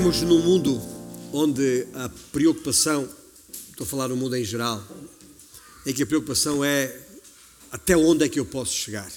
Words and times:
Vivemos 0.00 0.22
num 0.22 0.40
mundo 0.40 0.80
onde 1.30 1.86
a 1.92 2.08
preocupação, 2.32 3.06
estou 3.68 3.84
a 3.84 3.86
falar 3.86 4.08
no 4.08 4.16
mundo 4.16 4.34
em 4.34 4.42
geral, 4.42 4.82
em 5.84 5.92
que 5.92 6.02
a 6.02 6.06
preocupação 6.06 6.64
é 6.64 7.06
até 7.70 7.94
onde 7.94 8.24
é 8.24 8.28
que 8.30 8.40
eu 8.40 8.46
posso 8.46 8.72
chegar. 8.72 9.12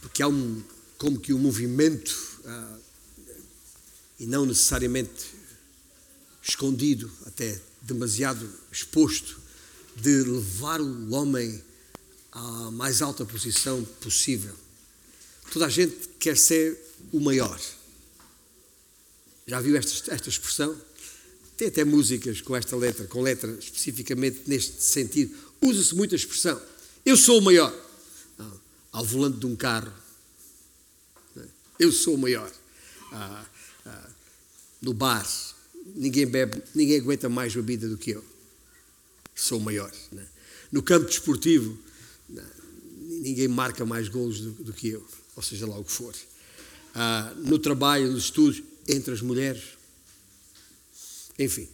Porque 0.00 0.22
há 0.22 0.28
um, 0.28 0.62
como 0.96 1.20
que 1.20 1.34
um 1.34 1.38
movimento, 1.38 2.16
ah, 2.46 2.78
e 4.18 4.24
não 4.24 4.46
necessariamente 4.46 5.34
escondido, 6.42 7.12
até 7.26 7.60
demasiado 7.82 8.50
exposto, 8.72 9.38
de 9.96 10.22
levar 10.22 10.80
o 10.80 11.12
homem 11.12 11.62
à 12.32 12.70
mais 12.70 13.02
alta 13.02 13.22
posição 13.26 13.84
possível. 14.00 14.61
Toda 15.52 15.66
a 15.66 15.68
gente 15.68 16.08
quer 16.18 16.34
ser 16.34 16.80
o 17.12 17.20
maior. 17.20 17.60
Já 19.46 19.60
viu 19.60 19.76
esta, 19.76 20.14
esta 20.14 20.30
expressão? 20.30 20.74
Tem 21.58 21.68
até 21.68 21.84
músicas 21.84 22.40
com 22.40 22.56
esta 22.56 22.74
letra, 22.74 23.06
com 23.06 23.20
letra 23.20 23.50
especificamente 23.60 24.44
neste 24.46 24.82
sentido. 24.82 25.36
Usa-se 25.60 25.94
muito 25.94 26.14
a 26.14 26.16
expressão. 26.16 26.58
Eu 27.04 27.18
sou 27.18 27.38
o 27.38 27.42
maior. 27.42 27.70
ao 28.90 29.04
volante 29.04 29.40
de 29.40 29.44
um 29.44 29.54
carro. 29.54 29.92
Eu 31.78 31.92
sou 31.92 32.14
o 32.14 32.18
maior. 32.18 32.50
Ah, 33.12 33.46
ah, 33.84 34.10
no 34.80 34.94
bar. 34.94 35.28
Ninguém 35.94 36.26
bebe, 36.26 36.62
ninguém 36.74 36.98
aguenta 36.98 37.28
mais 37.28 37.54
bebida 37.54 37.90
do 37.90 37.98
que 37.98 38.12
eu. 38.12 38.24
Sou 39.34 39.58
o 39.58 39.62
maior. 39.62 39.92
Né? 40.10 40.26
No 40.70 40.82
campo 40.82 41.06
desportivo, 41.06 41.78
ninguém 43.20 43.48
marca 43.48 43.84
mais 43.84 44.08
golos 44.08 44.40
do, 44.40 44.50
do 44.52 44.72
que 44.72 44.88
eu 44.88 45.06
ou 45.36 45.42
seja 45.42 45.66
lá 45.66 45.78
o 45.78 45.84
que 45.84 45.92
for, 45.92 46.14
ah, 46.94 47.32
no 47.36 47.58
trabalho, 47.58 48.10
nos 48.10 48.24
estudos, 48.24 48.62
entre 48.88 49.14
as 49.14 49.20
mulheres. 49.20 49.62
Enfim, 51.38 51.68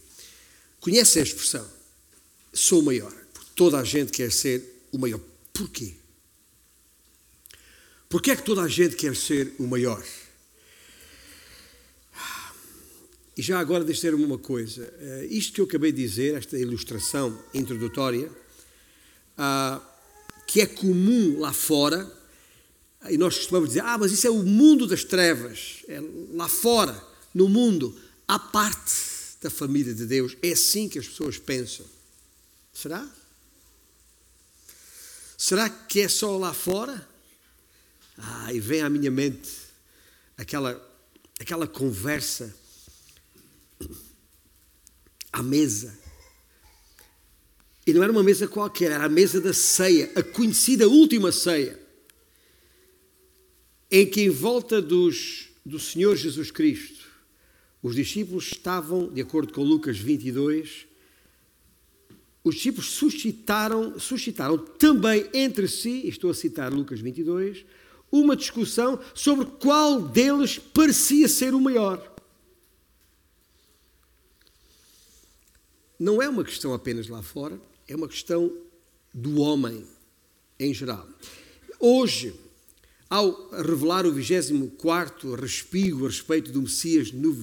conhece 0.79 1.19
a 1.19 1.23
expressão? 1.23 1.67
Sou 2.53 2.79
o 2.79 2.83
maior. 2.83 3.13
Toda 3.55 3.79
a 3.79 3.83
gente 3.83 4.11
quer 4.11 4.31
ser 4.31 4.87
o 4.91 4.97
maior. 4.97 5.19
Porquê? 5.53 5.95
Porquê 8.07 8.31
é 8.31 8.35
que 8.35 8.43
toda 8.43 8.61
a 8.61 8.67
gente 8.67 8.95
quer 8.95 9.15
ser 9.15 9.53
o 9.59 9.67
maior? 9.67 10.03
E 13.37 13.41
já 13.41 13.59
agora 13.59 13.85
deixe 13.85 14.11
me 14.11 14.23
uma 14.23 14.37
coisa. 14.37 14.91
Uh, 14.99 15.25
isto 15.29 15.53
que 15.53 15.61
eu 15.61 15.65
acabei 15.65 15.93
de 15.93 16.01
dizer, 16.01 16.35
esta 16.35 16.57
ilustração 16.57 17.41
introdutória, 17.53 18.29
uh, 19.37 19.81
que 20.45 20.59
é 20.59 20.65
comum 20.65 21.39
lá 21.39 21.53
fora, 21.53 22.18
e 23.07 23.17
nós 23.17 23.37
costumamos 23.37 23.69
dizer, 23.69 23.81
ah, 23.81 23.97
mas 23.97 24.11
isso 24.11 24.27
é 24.27 24.29
o 24.29 24.43
mundo 24.43 24.85
das 24.85 25.03
trevas, 25.03 25.83
é 25.87 26.01
lá 26.33 26.49
fora, 26.49 27.01
no 27.33 27.47
mundo, 27.47 27.97
à 28.27 28.37
parte 28.37 28.93
da 29.41 29.49
família 29.49 29.93
de 29.93 30.05
Deus. 30.05 30.35
É 30.41 30.51
assim 30.51 30.89
que 30.89 30.99
as 30.99 31.07
pessoas 31.07 31.37
pensam. 31.37 31.85
Será? 32.73 33.07
Será 35.37 35.69
que 35.69 36.01
é 36.01 36.09
só 36.09 36.37
lá 36.37 36.53
fora? 36.53 37.07
Ah, 38.17 38.53
e 38.53 38.59
vem 38.59 38.81
à 38.81 38.89
minha 38.89 39.09
mente 39.09 39.49
aquela, 40.37 40.85
aquela 41.39 41.65
conversa 41.65 42.53
à 45.31 45.41
mesa. 45.41 45.97
E 47.87 47.93
não 47.93 48.03
era 48.03 48.11
uma 48.11 48.23
mesa 48.23 48.45
qualquer, 48.45 48.91
era 48.91 49.05
a 49.05 49.09
mesa 49.09 49.39
da 49.39 49.53
ceia, 49.53 50.11
a 50.15 50.21
conhecida 50.21 50.89
última 50.89 51.31
ceia 51.31 51.78
em 53.89 54.05
que, 54.05 54.21
em 54.21 54.29
volta 54.29 54.81
dos, 54.81 55.49
do 55.65 55.79
Senhor 55.79 56.15
Jesus 56.15 56.51
Cristo, 56.51 57.07
os 57.81 57.95
discípulos 57.95 58.47
estavam, 58.51 59.07
de 59.11 59.21
acordo 59.21 59.53
com 59.53 59.63
Lucas 59.63 59.97
22, 59.97 60.87
os 62.43 62.55
discípulos 62.55 62.89
suscitaram, 62.91 63.99
suscitaram 63.99 64.57
também 64.57 65.29
entre 65.33 65.67
si, 65.67 66.07
estou 66.07 66.29
a 66.29 66.33
citar 66.33 66.73
Lucas 66.73 66.99
22, 66.99 67.65
uma 68.11 68.35
discussão 68.35 68.99
sobre 69.13 69.45
qual 69.45 70.01
deles 70.01 70.57
parecia 70.57 71.27
ser 71.27 71.53
o 71.53 71.61
maior. 71.61 72.15
Não 75.99 76.21
é 76.21 76.29
uma 76.29 76.43
questão 76.43 76.73
apenas 76.73 77.07
lá 77.07 77.21
fora, 77.21 77.59
é 77.87 77.95
uma 77.95 78.07
questão 78.07 78.55
do 79.13 79.41
homem 79.41 79.85
em 80.57 80.73
geral. 80.73 81.07
Hoje, 81.79 82.33
ao 83.09 83.49
revelar 83.51 84.05
o 84.05 84.13
24 84.13 85.33
respigo 85.33 86.05
a 86.05 86.09
respeito 86.09 86.51
do 86.51 86.61
Messias 86.61 87.11
no 87.11 87.35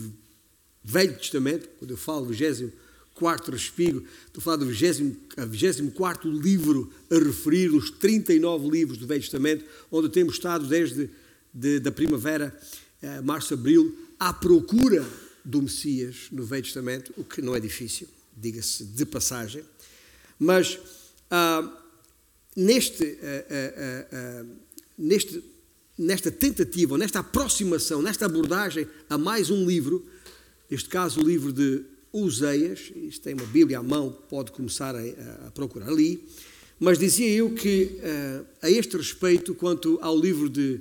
Velho 0.85 1.19
Testamento, 1.19 1.69
quando 1.79 1.91
eu 1.91 1.97
falo 1.97 2.27
24 2.27 3.53
respigo, 3.53 4.07
estou 4.27 4.41
a 4.41 4.41
falar 4.41 4.57
do 4.57 4.67
24 4.67 6.31
livro 6.31 6.93
a 7.11 7.19
referir 7.19 7.75
os 7.75 7.91
39 7.91 8.71
livros 8.71 8.97
do 8.97 9.07
Velho 9.07 9.21
Testamento, 9.21 9.65
onde 9.91 10.09
temos 10.09 10.35
estado 10.35 10.69
desde 10.69 11.11
de, 11.53 11.81
da 11.81 11.91
primavera, 11.91 12.57
eh, 13.03 13.21
março, 13.23 13.55
abril, 13.55 13.99
à 14.21 14.33
procura 14.33 15.05
do 15.45 15.63
Messias 15.63 16.29
no 16.31 16.45
Velho 16.45 16.63
Testamento, 16.63 17.13
o 17.17 17.25
que 17.25 17.43
não 17.43 17.57
é 17.57 17.59
difícil, 17.59 18.07
diga-se 18.37 18.85
de 18.85 19.05
passagem, 19.05 19.65
mas 20.39 20.79
ah, 21.29 21.83
neste, 22.55 23.19
ah, 23.23 24.07
ah, 24.13 24.47
neste 24.97 25.56
nesta 25.99 26.31
tentativa, 26.31 26.99
nesta 26.99 27.21
aproximação, 27.21 28.03
nesta 28.03 28.27
abordagem 28.27 28.87
a 29.09 29.17
mais 29.17 29.51
um 29.51 29.67
livro, 29.67 30.05
neste 30.71 30.89
caso 30.89 31.21
o 31.21 31.27
livro 31.27 31.53
de 31.53 31.83
Useias, 32.13 32.93
isto 32.95 33.23
tem 33.23 33.35
uma 33.35 33.47
Bíblia 33.47 33.79
à 33.79 33.83
mão, 33.83 34.11
pode 34.29 34.53
começar 34.53 34.95
a, 34.95 35.47
a 35.47 35.51
procurar 35.51 35.89
ali, 35.89 36.27
mas 36.79 36.99
dizia 36.99 37.29
eu 37.31 37.55
que 37.55 37.99
uh, 37.99 38.47
a 38.61 38.71
este 38.71 38.97
respeito, 38.97 39.55
quanto 39.55 39.99
ao 40.03 40.19
livro 40.19 40.49
de 40.49 40.81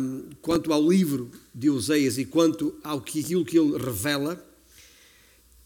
um, 0.00 0.30
quanto 0.40 0.72
ao 0.72 0.88
livro 0.88 1.30
de 1.54 1.68
Useias 1.68 2.16
e 2.18 2.24
quanto 2.24 2.74
ao 2.82 3.00
que 3.00 3.20
aquilo 3.20 3.44
que 3.44 3.58
ele 3.58 3.76
revela, 3.76 4.42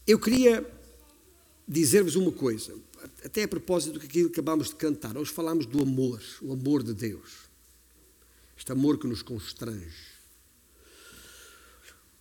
eu 0.05 0.19
queria 0.19 0.65
dizer-vos 1.67 2.15
uma 2.15 2.31
coisa, 2.31 2.73
até 3.23 3.43
a 3.43 3.47
propósito 3.47 3.93
do 3.93 3.99
que 3.99 4.23
acabámos 4.23 4.69
de 4.69 4.75
cantar. 4.75 5.15
Hoje 5.15 5.31
falámos 5.31 5.65
do 5.65 5.81
amor, 5.81 6.21
o 6.41 6.51
amor 6.51 6.83
de 6.83 6.93
Deus 6.93 7.52
este 8.57 8.71
amor 8.71 8.97
que 8.97 9.07
nos 9.07 9.21
constrange. 9.21 10.13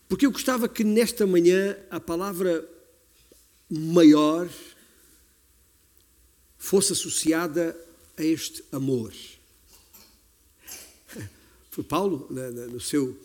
Porque 0.09 0.27
eu 0.27 0.33
gostava 0.33 0.69
que 0.69 0.85
nesta 0.85 1.27
manhã 1.27 1.77
a 1.91 1.99
palavra 1.99 2.69
maior 3.71 4.49
fosse 6.59 6.93
associada 6.93 7.77
a 8.17 8.23
este 8.23 8.63
amor. 8.71 9.13
Foi 11.71 11.83
Paulo, 11.83 12.29
no 12.71 12.79
seu 12.79 13.19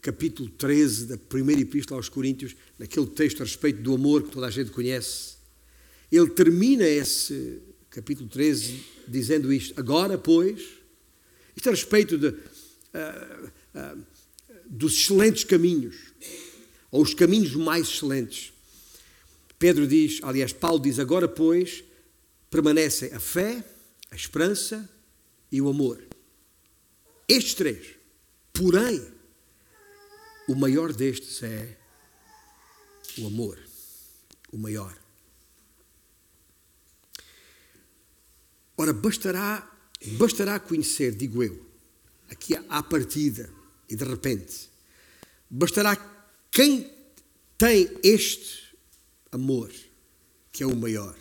capítulo 0.00 0.48
13 0.48 1.06
da 1.06 1.18
primeira 1.18 1.60
epístola 1.60 1.98
aos 1.98 2.08
Coríntios, 2.08 2.56
naquele 2.78 3.06
texto 3.06 3.42
a 3.42 3.44
respeito 3.44 3.82
do 3.82 3.94
amor 3.94 4.22
que 4.22 4.30
toda 4.30 4.46
a 4.46 4.50
gente 4.50 4.70
conhece, 4.70 5.34
ele 6.10 6.30
termina 6.30 6.86
esse 6.86 7.60
capítulo 7.90 8.28
13 8.28 8.82
dizendo 9.06 9.52
isto: 9.52 9.78
Agora, 9.78 10.16
pois, 10.16 10.62
isto 11.56 11.68
a 11.68 11.72
respeito 11.72 12.18
de, 12.18 12.28
uh, 12.28 13.52
uh, 13.74 14.04
dos 14.66 14.94
excelentes 14.94 15.44
caminhos, 15.44 15.96
ou 16.90 17.02
os 17.02 17.14
caminhos 17.14 17.54
mais 17.54 17.88
excelentes. 17.88 18.52
Pedro 19.58 19.86
diz, 19.86 20.20
aliás, 20.22 20.52
Paulo 20.52 20.80
diz: 20.80 20.98
agora, 20.98 21.28
pois, 21.28 21.84
permanecem 22.50 23.12
a 23.12 23.20
fé, 23.20 23.64
a 24.10 24.14
esperança 24.14 24.88
e 25.50 25.60
o 25.60 25.68
amor. 25.68 26.02
Estes 27.28 27.54
três. 27.54 27.94
Porém, 28.52 29.04
o 30.48 30.54
maior 30.54 30.92
destes 30.92 31.42
é 31.42 31.76
o 33.18 33.26
amor. 33.26 33.58
O 34.52 34.58
maior. 34.58 34.96
Ora, 38.76 38.92
bastará 38.92 39.73
Bastará 40.12 40.60
conhecer, 40.60 41.14
digo 41.14 41.42
eu, 41.42 41.64
aqui 42.28 42.54
à 42.68 42.82
partida 42.82 43.50
e 43.88 43.96
de 43.96 44.04
repente, 44.04 44.70
bastará 45.48 45.96
quem 46.50 46.92
tem 47.56 47.90
este 48.02 48.76
amor, 49.32 49.72
que 50.52 50.62
é 50.62 50.66
o 50.66 50.76
maior, 50.76 51.16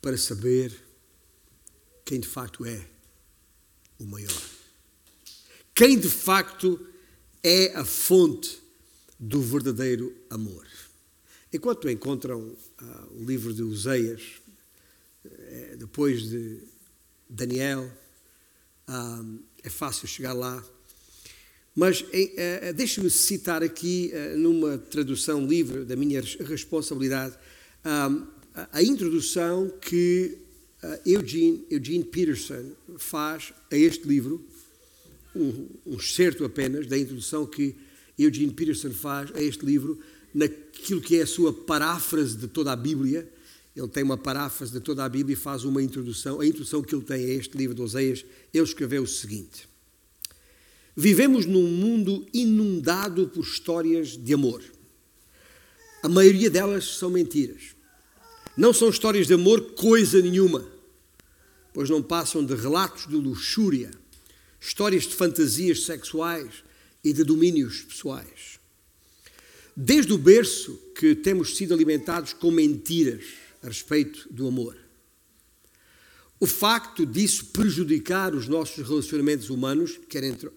para 0.00 0.16
saber 0.16 0.72
quem 2.04 2.20
de 2.20 2.28
facto 2.28 2.64
é 2.64 2.86
o 3.98 4.04
maior. 4.04 4.42
Quem 5.74 5.98
de 5.98 6.08
facto 6.08 6.86
é 7.42 7.74
a 7.74 7.84
fonte 7.84 8.62
do 9.18 9.40
verdadeiro 9.40 10.14
amor. 10.30 10.66
Enquanto 11.52 11.88
encontram 11.88 12.56
ah, 12.78 13.06
o 13.12 13.24
livro 13.24 13.52
de 13.52 13.62
Oseias, 13.62 14.22
eh, 15.24 15.76
depois 15.78 16.22
de 16.22 16.60
Daniel, 17.28 17.90
é 19.62 19.70
fácil 19.70 20.06
chegar 20.06 20.32
lá. 20.32 20.62
Mas 21.74 22.04
eh, 22.12 22.72
deixe-me 22.72 23.10
citar 23.10 23.62
aqui, 23.62 24.12
numa 24.36 24.78
tradução 24.78 25.44
livre 25.44 25.84
da 25.84 25.96
minha 25.96 26.20
responsabilidade, 26.20 27.36
a 28.72 28.82
introdução 28.82 29.72
que 29.80 30.38
Eugene, 31.04 31.66
Eugene 31.70 32.04
Peterson 32.04 32.72
faz 32.96 33.52
a 33.70 33.76
este 33.76 34.06
livro, 34.06 34.46
um, 35.34 35.68
um 35.86 35.96
excerto 35.96 36.44
apenas 36.44 36.86
da 36.86 36.96
introdução 36.96 37.46
que 37.46 37.74
Eugene 38.18 38.52
Peterson 38.52 38.90
faz 38.90 39.30
a 39.34 39.42
este 39.42 39.64
livro, 39.66 39.98
naquilo 40.32 41.00
que 41.00 41.18
é 41.18 41.22
a 41.22 41.26
sua 41.26 41.52
paráfrase 41.52 42.36
de 42.36 42.48
toda 42.48 42.72
a 42.72 42.76
Bíblia. 42.76 43.28
Ele 43.76 43.88
tem 43.88 44.04
uma 44.04 44.16
paráfrase 44.16 44.72
de 44.72 44.80
toda 44.80 45.04
a 45.04 45.08
Bíblia 45.08 45.34
e 45.34 45.36
faz 45.36 45.64
uma 45.64 45.82
introdução. 45.82 46.40
A 46.40 46.46
introdução 46.46 46.80
que 46.80 46.94
ele 46.94 47.04
tem 47.04 47.24
a 47.24 47.34
este 47.34 47.56
livro 47.56 47.74
de 47.74 47.82
Oseias, 47.82 48.24
ele 48.52 48.64
escreveu 48.64 49.02
o 49.02 49.06
seguinte: 49.06 49.68
Vivemos 50.96 51.44
num 51.44 51.66
mundo 51.66 52.24
inundado 52.32 53.28
por 53.28 53.42
histórias 53.42 54.16
de 54.16 54.32
amor. 54.32 54.62
A 56.02 56.08
maioria 56.08 56.48
delas 56.48 56.84
são 56.84 57.10
mentiras. 57.10 57.74
Não 58.56 58.72
são 58.72 58.88
histórias 58.88 59.26
de 59.26 59.34
amor 59.34 59.72
coisa 59.72 60.20
nenhuma, 60.20 60.64
pois 61.72 61.90
não 61.90 62.00
passam 62.00 62.44
de 62.44 62.54
relatos 62.54 63.08
de 63.08 63.16
luxúria, 63.16 63.90
histórias 64.60 65.02
de 65.02 65.14
fantasias 65.14 65.84
sexuais 65.84 66.62
e 67.02 67.12
de 67.12 67.24
domínios 67.24 67.82
pessoais. 67.82 68.60
Desde 69.76 70.12
o 70.12 70.18
berço 70.18 70.78
que 70.94 71.16
temos 71.16 71.56
sido 71.56 71.74
alimentados 71.74 72.32
com 72.32 72.52
mentiras 72.52 73.24
a 73.64 73.68
respeito 73.68 74.28
do 74.30 74.46
amor. 74.46 74.76
O 76.38 76.46
facto 76.46 77.06
disso 77.06 77.46
prejudicar 77.46 78.34
os 78.34 78.46
nossos 78.46 78.86
relacionamentos 78.86 79.48
humanos, 79.48 79.98
quer 80.08 80.22
entre 80.22 80.50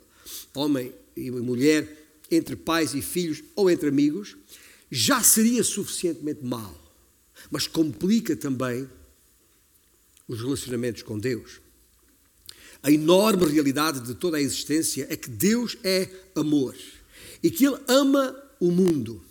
homem 0.54 0.94
e 1.16 1.32
mulher, 1.32 2.06
entre 2.30 2.58
pais 2.58 2.94
e 2.94 3.02
filhos 3.02 3.42
ou 3.56 3.72
entre 3.72 3.88
amigos, 3.88 4.36
já 4.92 5.24
seria 5.24 5.64
suficientemente 5.64 6.44
mal, 6.44 6.76
mas 7.50 7.66
complica 7.66 8.36
também 8.36 8.90
os 10.28 10.42
relacionamentos 10.42 11.02
com 11.02 11.18
Deus. 11.18 11.62
A 12.84 12.92
enorme 12.92 13.46
realidade 13.46 14.02
de 14.02 14.16
toda 14.16 14.38
a 14.38 14.42
existência 14.42 15.08
é 15.10 15.16
que 15.16 15.30
Deus 15.30 15.78
é 15.84 16.10
amor 16.36 16.76
e 17.42 17.50
que 17.50 17.66
Ele 17.66 17.78
ama 17.88 18.36
o 18.60 18.70
mundo. 18.70 19.24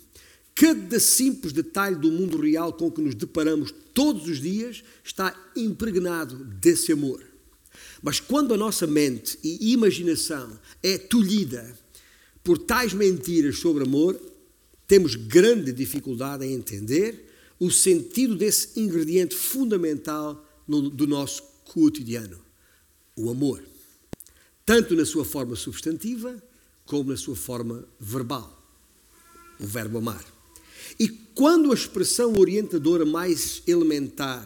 Cada 0.59 0.99
simples 0.99 1.53
detalhe 1.53 1.95
do 1.95 2.11
mundo 2.11 2.41
real 2.41 2.73
com 2.73 2.89
que 2.89 2.99
nos 2.99 3.13
deparamos 3.13 3.71
todos 3.93 4.27
os 4.27 4.41
dias 4.41 4.83
está 5.03 5.39
impregnado 5.55 6.43
desse 6.45 6.91
amor. 6.91 7.23
Mas 8.01 8.19
quando 8.19 8.55
a 8.55 8.57
nossa 8.57 8.87
mente 8.87 9.37
e 9.43 9.71
imaginação 9.71 10.59
é 10.81 10.97
tolhida 10.97 11.77
por 12.43 12.57
tais 12.57 12.91
mentiras 12.91 13.59
sobre 13.59 13.83
amor, 13.83 14.19
temos 14.87 15.13
grande 15.13 15.71
dificuldade 15.71 16.43
em 16.43 16.53
entender 16.53 17.29
o 17.59 17.69
sentido 17.69 18.35
desse 18.35 18.79
ingrediente 18.79 19.35
fundamental 19.35 20.43
no, 20.67 20.89
do 20.89 21.05
nosso 21.05 21.43
cotidiano: 21.65 22.39
o 23.15 23.29
amor. 23.29 23.63
Tanto 24.65 24.95
na 24.95 25.05
sua 25.05 25.23
forma 25.23 25.55
substantiva 25.55 26.41
como 26.83 27.11
na 27.11 27.17
sua 27.17 27.35
forma 27.35 27.87
verbal. 27.99 28.55
O 29.59 29.67
verbo 29.67 29.99
amar. 29.99 30.36
E 30.99 31.07
quando 31.07 31.71
a 31.71 31.75
expressão 31.75 32.33
orientadora 32.37 33.05
mais 33.05 33.61
elementar, 33.67 34.45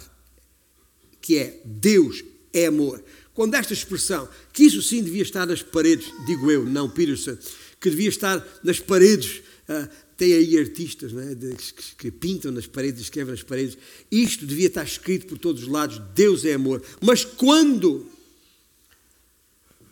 que 1.22 1.38
é 1.38 1.62
Deus 1.64 2.24
é 2.54 2.66
amor, 2.66 3.04
quando 3.34 3.56
esta 3.56 3.74
expressão, 3.74 4.28
que 4.52 4.64
isso 4.64 4.82
sim 4.82 5.02
devia 5.02 5.22
estar 5.22 5.46
nas 5.46 5.64
paredes, 5.64 6.12
digo 6.26 6.52
eu, 6.52 6.66
não 6.66 6.90
Peterson, 6.90 7.38
que 7.80 7.90
devia 7.90 8.10
estar 8.10 8.46
nas 8.64 8.80
paredes 8.80 9.42
uh, 9.70 9.90
tem 10.22 10.34
aí 10.34 10.56
artistas 10.60 11.12
é? 11.14 11.34
de, 11.34 11.56
que, 11.56 11.96
que, 11.96 12.12
pintam 12.12 12.52
nas 12.52 12.68
paredes, 12.68 13.02
escrevem 13.02 13.32
nas 13.34 13.42
paredes. 13.42 13.76
Isto 14.12 14.46
devia 14.46 14.68
estar 14.68 14.84
escrito 14.84 15.26
por 15.26 15.40
todos 15.40 15.64
os 15.64 15.68
lados: 15.68 16.00
Deus 16.14 16.46
é 16.46 16.54
amor. 16.54 16.84
Mas 17.02 17.26
quando 17.26 18.06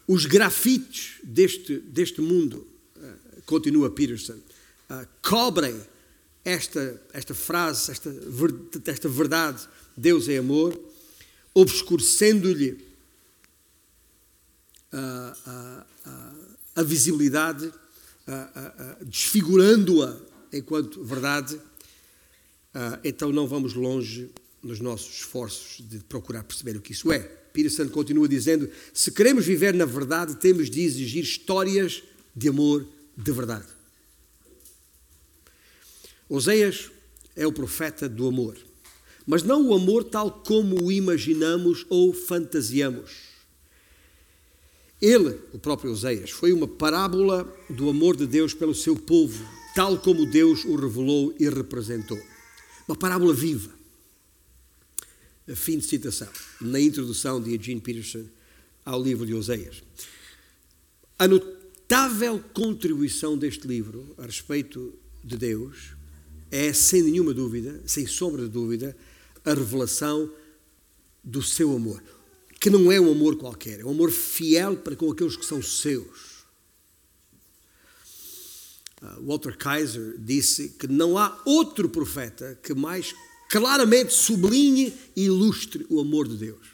os 0.08 0.28
grafites 0.28 1.14
deste, 1.24 1.80
deste 1.80 2.22
mundo, 2.22 2.68
uh, 2.98 3.42
continua 3.48 3.90
Peterson, 3.90 4.34
uh, 4.92 5.08
cobrem 5.24 5.76
esta, 6.44 7.02
esta 7.14 7.34
frase, 7.34 7.92
esta, 7.92 8.14
esta 8.86 9.10
verdade, 9.10 9.68
Deus 9.96 10.28
é 10.30 10.38
amor, 10.38 10.80
obscurecendo-lhe 11.54 12.86
a, 14.92 15.38
a, 15.46 15.86
a, 16.06 16.34
a 16.78 16.84
visibilidade 16.84 17.72
desfigurando-a 19.06 20.18
enquanto 20.52 21.04
verdade, 21.04 21.60
então 23.04 23.32
não 23.32 23.48
vamos 23.48 23.74
longe 23.74 24.30
nos 24.62 24.80
nossos 24.80 25.20
esforços 25.20 25.84
de 25.88 26.00
procurar 26.00 26.44
perceber 26.44 26.76
o 26.78 26.82
que 26.82 26.92
isso 26.92 27.12
é. 27.12 27.20
Peterson 27.20 27.90
continua 27.90 28.28
dizendo: 28.28 28.70
se 28.94 29.12
queremos 29.12 29.46
viver 29.46 29.74
na 29.74 29.86
verdade, 29.86 30.36
temos 30.36 30.70
de 30.70 30.82
exigir 30.82 31.24
histórias 31.24 32.04
de 32.36 32.50
amor 32.50 32.86
de 33.18 33.32
verdade. 33.32 33.66
Oséias 36.30 36.92
é 37.36 37.48
o 37.48 37.52
profeta 37.52 38.08
do 38.08 38.28
amor, 38.28 38.56
mas 39.26 39.42
não 39.42 39.68
o 39.68 39.74
amor 39.74 40.04
tal 40.04 40.30
como 40.30 40.84
o 40.84 40.92
imaginamos 40.92 41.88
ou 41.90 42.14
fantasiamos. 42.14 43.30
Ele, 45.02 45.40
o 45.54 45.58
próprio 45.58 45.92
Oséias, 45.92 46.30
foi 46.30 46.54
uma 46.54 46.68
parábola 46.68 47.52
do 47.70 47.90
amor 47.90 48.16
de 48.16 48.28
Deus 48.28 48.54
pelo 48.54 48.76
seu 48.76 48.96
povo, 48.96 49.44
tal 49.74 49.98
como 49.98 50.30
Deus 50.30 50.66
o 50.66 50.76
revelou 50.76 51.34
e 51.40 51.50
representou. 51.50 52.20
Uma 52.88 52.96
parábola 52.96 53.34
viva. 53.34 53.72
Fim 55.56 55.80
de 55.80 55.86
citação, 55.86 56.30
na 56.62 56.80
introdução 56.80 57.42
de 57.42 57.56
Eugene 57.56 57.82
Peterson 57.82 58.26
ao 58.86 59.02
livro 59.02 59.26
de 59.26 59.34
Oséias. 59.34 59.82
A 61.18 61.28
notável 61.28 62.44
contribuição 62.54 63.36
deste 63.36 63.68
livro 63.68 64.14
a 64.18 64.26
respeito 64.26 64.94
de 65.24 65.38
Deus 65.38 65.99
é, 66.52 66.74
sem 66.74 67.04
nenhuma 67.04 67.34
dúvida, 67.34 67.82
sem 67.86 68.06
sombra 68.08 68.44
de 68.44 68.50
dúvida, 68.50 68.96
a 69.46 69.54
revelação 69.54 70.32
do 71.24 71.42
seu 71.42 71.76
amor 71.76 72.02
que 72.60 72.70
não 72.70 72.92
é 72.92 73.00
um 73.00 73.10
amor 73.10 73.38
qualquer, 73.38 73.80
é 73.80 73.86
um 73.86 73.92
amor 73.92 74.12
fiel 74.12 74.76
para 74.76 74.96
com 74.96 75.10
aqueles 75.10 75.38
que 75.38 75.46
são 75.46 75.62
seus. 75.62 76.40
Uh, 79.02 79.26
Walter 79.26 79.56
Kaiser 79.56 80.18
disse 80.20 80.70
que 80.70 80.86
não 80.86 81.18
há 81.18 81.42
outro 81.46 81.88
profeta 81.88 82.60
que 82.62 82.74
mais 82.74 83.16
claramente 83.50 84.12
sublinhe 84.14 84.94
e 85.16 85.26
ilustre 85.26 85.86
o 85.90 86.02
amor 86.02 86.28
de 86.28 86.36
Deus 86.36 86.68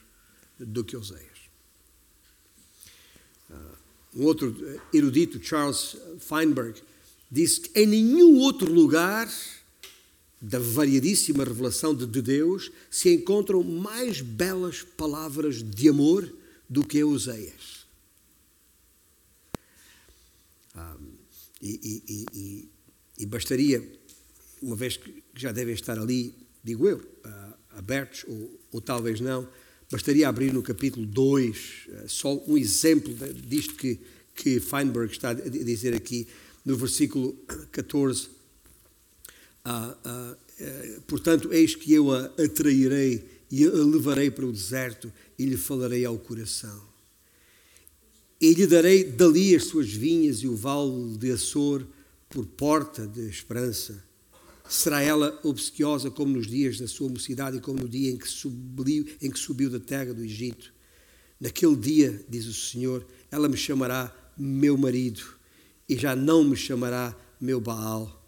do 0.57 0.83
que 0.83 0.97
Oséias. 0.97 1.23
Uh, 3.47 3.55
um 4.15 4.23
outro 4.23 4.55
erudito, 4.91 5.39
Charles 5.43 5.97
Feinberg, 6.19 6.81
disse 7.29 7.61
que 7.61 7.79
em 7.79 7.85
nenhum 7.85 8.39
outro 8.39 8.73
lugar 8.73 9.31
da 10.45 10.59
variadíssima 10.59 11.43
revelação 11.43 11.95
de, 11.95 12.05
Deus 12.21 12.71
se 12.89 13.09
encontram 13.09 13.63
mais 13.63 14.21
belas 14.21 14.83
palavras 14.83 15.63
de 15.63 15.89
amor 15.89 16.31
do 16.69 16.85
que 16.85 17.03
Oseias. 17.03 17.87
Ah, 20.75 20.97
e, 21.59 22.03
e, 22.07 22.25
e, 22.33 22.69
e, 23.17 23.25
bastaria, 23.25 23.83
uma 24.61 24.75
vez 24.75 24.97
que 24.97 25.23
já 25.33 25.51
devem 25.51 25.73
estar 25.73 25.97
ali, 25.97 26.35
digo 26.63 26.87
eu, 26.87 27.03
ah, 27.23 27.57
abertos 27.71 28.23
ou, 28.27 28.59
ou, 28.73 28.81
talvez 28.81 29.19
não, 29.19 29.49
bastaria 29.89 30.29
abrir 30.29 30.53
no 30.53 30.61
capítulo 30.61 31.07
2 31.07 31.87
ah, 31.89 32.03
só 32.07 32.35
um 32.47 32.55
exemplo 32.55 33.11
disto 33.33 33.73
que, 33.73 33.99
que 34.35 34.59
Feinberg 34.59 35.11
está 35.11 35.31
a 35.31 35.33
dizer 35.33 35.95
aqui, 35.95 36.27
no 36.63 36.77
versículo 36.77 37.33
14 37.71 38.34
ah, 39.65 39.97
ah, 40.05 40.37
eh, 40.59 40.99
portanto, 41.07 41.51
eis 41.51 41.73
que 41.75 41.91
eu 41.91 42.11
a 42.11 42.25
atrairei 42.37 43.27
e 43.49 43.65
a 43.65 43.71
levarei 43.71 44.29
para 44.29 44.45
o 44.45 44.51
deserto 44.51 45.11
e 45.39 45.45
lhe 45.45 45.57
falarei 45.57 46.05
ao 46.05 46.19
coração. 46.19 46.83
E 48.39 48.53
lhe 48.53 48.67
darei 48.67 49.03
dali 49.03 49.55
as 49.55 49.65
suas 49.65 49.91
vinhas 49.91 50.37
e 50.37 50.47
o 50.47 50.55
vale 50.55 51.17
de 51.17 51.31
Açor 51.31 51.83
por 52.29 52.45
porta 52.45 53.07
de 53.07 53.27
esperança. 53.27 54.03
Será 54.69 55.01
ela 55.01 55.39
obsequiosa 55.43 56.11
como 56.11 56.35
nos 56.35 56.45
dias 56.45 56.79
da 56.79 56.87
sua 56.87 57.09
mocidade 57.09 57.57
e 57.57 57.61
como 57.61 57.79
no 57.79 57.89
dia 57.89 58.11
em 58.11 58.17
que 58.17 58.27
subiu, 58.27 59.05
em 59.19 59.31
que 59.31 59.39
subiu 59.39 59.69
da 59.69 59.79
terra 59.79 60.13
do 60.13 60.23
Egito. 60.23 60.71
Naquele 61.39 61.75
dia, 61.75 62.23
diz 62.29 62.45
o 62.45 62.53
Senhor, 62.53 63.05
ela 63.31 63.49
me 63.49 63.57
chamará 63.57 64.13
meu 64.37 64.77
marido 64.77 65.23
e 65.89 65.97
já 65.97 66.15
não 66.15 66.43
me 66.43 66.55
chamará 66.55 67.15
meu 67.39 67.59
Baal 67.59 68.24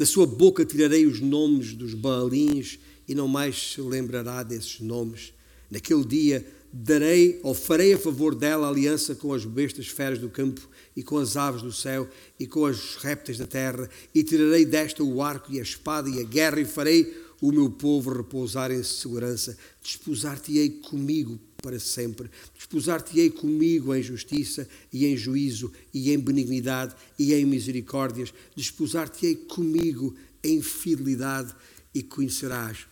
da 0.00 0.06
sua 0.06 0.26
boca 0.26 0.64
tirarei 0.64 1.04
os 1.04 1.20
nomes 1.20 1.74
dos 1.74 1.92
Baalins 1.92 2.78
e 3.06 3.14
não 3.14 3.28
mais 3.28 3.72
se 3.72 3.82
lembrará 3.82 4.42
desses 4.42 4.80
nomes. 4.80 5.34
Naquele 5.70 6.06
dia 6.06 6.46
darei 6.72 7.38
ou 7.42 7.52
farei 7.52 7.92
a 7.92 7.98
favor 7.98 8.34
dela 8.34 8.66
aliança 8.66 9.14
com 9.14 9.34
as 9.34 9.44
bestas 9.44 9.88
feras 9.88 10.18
do 10.18 10.30
campo 10.30 10.66
e 10.96 11.02
com 11.02 11.18
as 11.18 11.36
aves 11.36 11.60
do 11.60 11.70
céu 11.70 12.08
e 12.38 12.46
com 12.46 12.64
as 12.64 12.96
répteis 12.96 13.36
da 13.36 13.46
terra 13.46 13.90
e 14.14 14.24
tirarei 14.24 14.64
desta 14.64 15.04
o 15.04 15.20
arco 15.20 15.52
e 15.52 15.58
a 15.58 15.62
espada 15.62 16.08
e 16.08 16.18
a 16.18 16.24
guerra 16.24 16.62
e 16.62 16.64
farei 16.64 17.14
o 17.38 17.52
meu 17.52 17.68
povo 17.68 18.10
repousar 18.10 18.70
em 18.70 18.82
segurança. 18.82 19.54
Desposar-te-ei 19.82 20.70
comigo 20.70 21.38
para 21.62 21.78
sempre. 21.78 22.30
Desposar-te-ei 22.56 23.30
comigo 23.30 23.94
em 23.94 24.02
justiça 24.02 24.68
e 24.92 25.06
em 25.06 25.16
juízo 25.16 25.72
e 25.92 26.12
em 26.12 26.18
benignidade 26.18 26.94
e 27.18 27.34
em 27.34 27.44
misericórdias. 27.44 28.32
Desposar-te-ei 28.56 29.36
comigo 29.36 30.14
em 30.42 30.62
fidelidade 30.62 31.54
e 31.94 32.02
conhecerás 32.02 32.86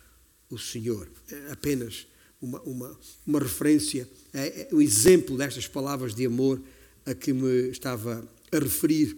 o 0.50 0.58
Senhor. 0.58 1.08
É 1.30 1.52
apenas 1.52 2.06
uma, 2.40 2.60
uma, 2.62 2.98
uma 3.26 3.38
referência, 3.38 4.08
é, 4.32 4.68
é 4.70 4.74
um 4.74 4.80
exemplo 4.80 5.36
destas 5.36 5.66
palavras 5.66 6.14
de 6.14 6.26
amor 6.26 6.60
a 7.04 7.14
que 7.14 7.32
me 7.32 7.70
estava 7.70 8.26
a 8.52 8.58
referir, 8.58 9.16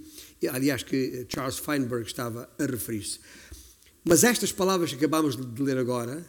aliás, 0.50 0.82
que 0.82 1.26
Charles 1.28 1.58
Feinberg 1.58 2.06
estava 2.06 2.48
a 2.58 2.64
referir-se. 2.64 3.20
Mas 4.04 4.24
estas 4.24 4.52
palavras 4.52 4.90
que 4.90 4.96
acabamos 4.96 5.36
de 5.36 5.62
ler 5.62 5.76
agora, 5.76 6.24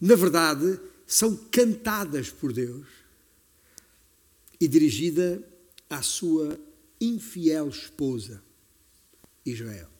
na 0.00 0.14
verdade, 0.14 0.80
são 1.12 1.36
cantadas 1.36 2.30
por 2.30 2.54
Deus 2.54 2.86
e 4.58 4.66
dirigida 4.66 5.46
à 5.90 6.00
sua 6.00 6.58
infiel 6.98 7.68
esposa, 7.68 8.42
Israel. 9.44 9.90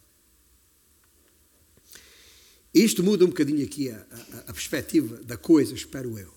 Isto 2.72 3.02
muda 3.02 3.26
um 3.26 3.28
bocadinho 3.28 3.62
aqui 3.62 3.90
a, 3.90 3.96
a, 3.96 4.38
a 4.38 4.52
perspectiva 4.54 5.22
da 5.22 5.36
coisa, 5.36 5.74
espero 5.74 6.18
eu, 6.18 6.32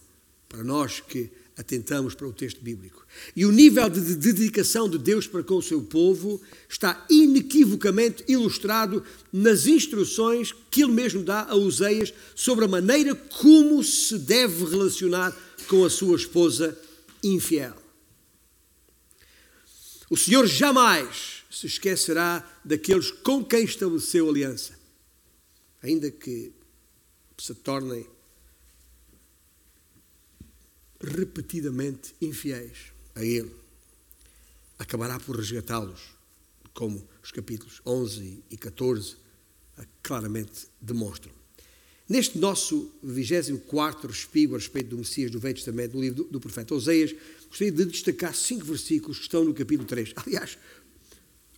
para 0.49 0.61
nós 0.61 0.99
que 0.99 1.31
atentamos 1.57 2.13
para 2.13 2.27
o 2.27 2.33
texto 2.33 2.61
bíblico. 2.61 3.05
E 3.35 3.45
o 3.45 3.51
nível 3.51 3.89
de 3.89 4.15
dedicação 4.15 4.89
de 4.89 4.97
Deus 4.97 5.25
para 5.25 5.43
com 5.43 5.55
o 5.55 5.61
seu 5.61 5.81
povo 5.81 6.41
está 6.67 7.05
inequivocamente 7.09 8.23
ilustrado 8.27 9.03
nas 9.31 9.65
instruções 9.65 10.53
que 10.69 10.83
ele 10.83 10.91
mesmo 10.91 11.23
dá 11.23 11.43
a 11.43 11.55
Oseias 11.55 12.13
sobre 12.35 12.65
a 12.65 12.67
maneira 12.67 13.15
como 13.15 13.83
se 13.83 14.17
deve 14.19 14.65
relacionar 14.65 15.35
com 15.67 15.85
a 15.85 15.89
sua 15.89 16.15
esposa 16.15 16.77
infiel. 17.23 17.75
O 20.09 20.17
Senhor 20.17 20.45
jamais 20.45 21.43
se 21.49 21.67
esquecerá 21.67 22.45
daqueles 22.63 23.11
com 23.11 23.43
quem 23.43 23.63
estabeleceu 23.63 24.29
aliança 24.29 24.85
ainda 25.85 26.09
que 26.09 26.51
se 27.37 27.53
tornem 27.53 28.07
repetidamente 31.05 32.13
infiéis 32.21 32.93
a 33.13 33.23
Ele, 33.23 33.51
acabará 34.77 35.19
por 35.19 35.37
resgatá-los, 35.37 36.01
como 36.73 37.07
os 37.23 37.31
capítulos 37.31 37.81
11 37.85 38.43
e 38.49 38.57
14 38.57 39.15
claramente 40.03 40.67
demonstram. 40.81 41.33
Neste 42.07 42.37
nosso 42.37 42.91
24 43.01 44.07
respigo 44.07 44.53
a 44.53 44.59
respeito 44.59 44.89
do 44.89 44.97
Messias 44.97 45.31
do 45.31 45.39
Velho 45.39 45.55
Testamento, 45.55 45.95
no 45.95 46.01
livro 46.01 46.23
do, 46.25 46.39
profeta 46.39 46.75
Oseias, 46.75 47.15
gostaria 47.47 47.71
de 47.71 47.85
destacar 47.85 48.35
cinco 48.35 48.63
versículos 48.65 49.17
que 49.17 49.23
estão 49.23 49.43
no 49.43 49.53
capítulo 49.53 49.87
3. 49.87 50.13
Aliás, 50.15 50.57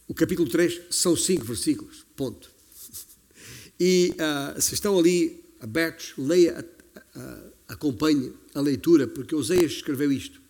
o 0.07 0.13
capítulo 0.13 0.49
3 0.49 0.83
são 0.89 1.15
cinco 1.15 1.43
versículos, 1.43 2.05
ponto. 2.15 2.49
E 3.79 4.11
uh, 4.15 4.59
se 4.59 4.73
estão 4.73 4.97
ali 4.97 5.43
abertos, 5.59 6.13
leia, 6.17 6.67
uh, 7.15 7.51
acompanhe 7.67 8.33
a 8.53 8.61
leitura, 8.61 9.07
porque 9.07 9.35
Oseias 9.35 9.73
escreveu 9.73 10.11
isto. 10.11 10.41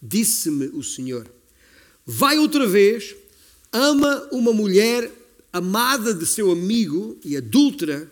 Disse-me 0.00 0.66
o 0.68 0.82
Senhor: 0.82 1.30
Vai 2.04 2.38
outra 2.38 2.66
vez, 2.66 3.14
ama 3.72 4.28
uma 4.32 4.52
mulher 4.52 5.10
amada 5.52 6.12
de 6.12 6.26
seu 6.26 6.50
amigo 6.50 7.18
e 7.24 7.36
adúltera, 7.36 8.10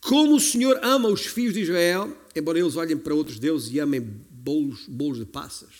como 0.00 0.36
o 0.36 0.40
Senhor 0.40 0.78
ama 0.82 1.08
os 1.08 1.26
filhos 1.26 1.54
de 1.54 1.60
Israel, 1.60 2.16
embora 2.34 2.58
eles 2.58 2.76
olhem 2.76 2.96
para 2.96 3.14
outros 3.14 3.38
deuses 3.38 3.72
e 3.72 3.80
amem 3.80 4.00
bolos, 4.00 4.86
bolos 4.86 5.18
de 5.18 5.24
passas. 5.24 5.70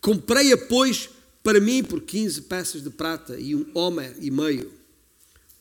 Comprei-a, 0.00 0.56
pois, 0.56 1.08
para 1.42 1.60
mim 1.60 1.82
por 1.82 2.02
15 2.02 2.42
peças 2.42 2.82
de 2.82 2.90
prata 2.90 3.38
e 3.38 3.54
um 3.54 3.66
homem 3.74 4.12
e 4.20 4.30
meio 4.30 4.84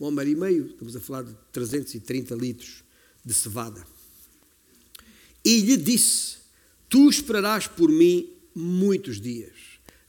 um 0.03 0.08
homem 0.08 0.32
e 0.32 0.36
meio, 0.36 0.65
estamos 0.68 0.96
a 0.96 1.00
falar 1.00 1.24
de 1.24 1.34
330 1.51 2.36
litros 2.36 2.84
de 3.24 3.34
cevada. 3.34 3.86
E 5.44 5.60
lhe 5.62 5.78
disse: 5.78 6.38
Tu 6.90 7.10
esperarás 7.10 7.68
por 7.68 7.90
mim 7.90 8.30
muitos 8.56 9.20
dias, 9.20 9.54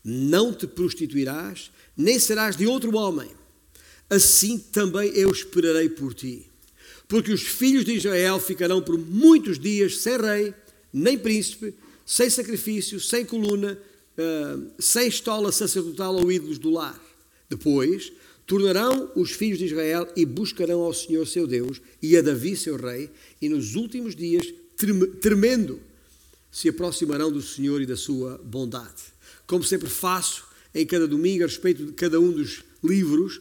não 0.04 0.52
te 0.52 0.66
prostituirás, 0.66 1.70
nem 1.96 2.18
serás 2.18 2.56
de 2.56 2.66
outro 2.66 2.96
homem. 2.96 3.30
Assim 4.08 4.58
também 4.58 5.10
eu 5.14 5.30
esperarei 5.30 5.88
por 5.88 6.14
ti. 6.14 6.46
Porque 7.08 7.32
os 7.32 7.42
filhos 7.42 7.84
de 7.84 7.94
Israel 7.94 8.38
ficarão 8.38 8.82
por 8.82 8.98
muitos 8.98 9.58
dias 9.58 9.98
sem 9.98 10.18
rei, 10.18 10.54
nem 10.92 11.18
príncipe, 11.18 11.74
sem 12.04 12.28
sacrifício, 12.30 13.00
sem 13.00 13.24
coluna, 13.24 13.78
uh, 14.18 14.72
sem 14.78 15.08
estola 15.08 15.50
sacerdotal 15.52 16.14
ou 16.14 16.30
ídolos 16.30 16.58
do 16.58 16.70
lar. 16.70 17.00
Depois 17.48 18.12
Tornarão 18.46 19.10
os 19.16 19.30
filhos 19.30 19.58
de 19.58 19.64
Israel 19.64 20.06
e 20.14 20.26
buscarão 20.26 20.82
ao 20.82 20.92
Senhor 20.92 21.26
seu 21.26 21.46
Deus 21.46 21.80
e 22.02 22.16
a 22.16 22.20
Davi 22.20 22.54
seu 22.56 22.76
rei, 22.76 23.10
e 23.40 23.48
nos 23.48 23.74
últimos 23.74 24.14
dias, 24.14 24.52
tremendo, 25.20 25.80
se 26.50 26.68
aproximarão 26.68 27.32
do 27.32 27.42
Senhor 27.42 27.80
e 27.80 27.86
da 27.86 27.96
sua 27.96 28.38
bondade. 28.44 29.02
Como 29.46 29.64
sempre 29.64 29.88
faço 29.88 30.44
em 30.74 30.86
cada 30.86 31.06
domingo, 31.06 31.44
a 31.44 31.46
respeito 31.46 31.86
de 31.86 31.92
cada 31.92 32.20
um 32.20 32.32
dos 32.32 32.62
livros, 32.82 33.40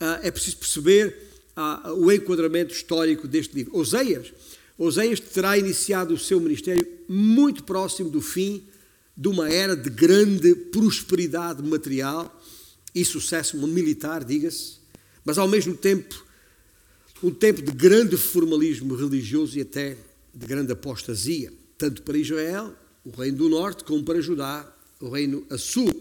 ah, 0.00 0.20
é 0.22 0.30
preciso 0.30 0.56
perceber 0.58 1.16
ah, 1.56 1.92
o 1.94 2.10
enquadramento 2.10 2.74
histórico 2.74 3.26
deste 3.26 3.54
livro. 3.54 3.76
Oseias, 3.76 4.32
Oseias 4.76 5.20
terá 5.20 5.56
iniciado 5.56 6.14
o 6.14 6.18
seu 6.18 6.40
ministério 6.40 6.86
muito 7.08 7.62
próximo 7.62 8.10
do 8.10 8.20
fim 8.20 8.64
de 9.16 9.28
uma 9.28 9.48
era 9.48 9.76
de 9.76 9.88
grande 9.88 10.54
prosperidade 10.54 11.62
material 11.62 12.42
e 12.94 13.04
sucesso 13.04 13.56
militar, 13.66 14.24
diga-se, 14.24 14.78
mas 15.24 15.38
ao 15.38 15.46
mesmo 15.46 15.76
tempo 15.76 16.24
um 17.22 17.30
tempo 17.30 17.62
de 17.62 17.72
grande 17.72 18.16
formalismo 18.16 18.94
religioso 18.94 19.56
e 19.56 19.62
até 19.62 19.96
de 20.34 20.46
grande 20.46 20.72
apostasia, 20.72 21.52
tanto 21.78 22.02
para 22.02 22.18
Israel, 22.18 22.74
o 23.04 23.10
reino 23.10 23.38
do 23.38 23.48
norte, 23.48 23.84
como 23.84 24.02
para 24.02 24.20
Judá, 24.20 24.70
o 25.00 25.08
reino 25.08 25.46
a 25.50 25.58
sul. 25.58 25.92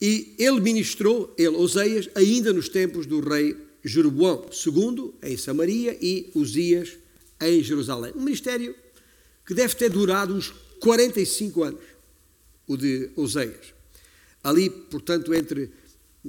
E 0.00 0.34
ele 0.38 0.60
ministrou, 0.60 1.34
ele, 1.36 1.56
Oseias, 1.56 2.08
ainda 2.14 2.52
nos 2.52 2.68
tempos 2.68 3.06
do 3.06 3.20
rei 3.20 3.56
Jeroboão 3.84 4.46
II, 4.50 5.12
em 5.22 5.36
Samaria, 5.36 5.96
e 6.00 6.30
Uzias, 6.34 6.96
em 7.40 7.62
Jerusalém. 7.62 8.12
Um 8.14 8.22
ministério 8.22 8.74
que 9.46 9.54
deve 9.54 9.74
ter 9.74 9.90
durado 9.90 10.34
uns 10.34 10.54
45 10.80 11.62
anos, 11.62 11.80
o 12.66 12.76
de 12.76 13.10
Oseias. 13.16 13.74
Ali, 14.42 14.70
portanto, 14.70 15.34
entre 15.34 15.70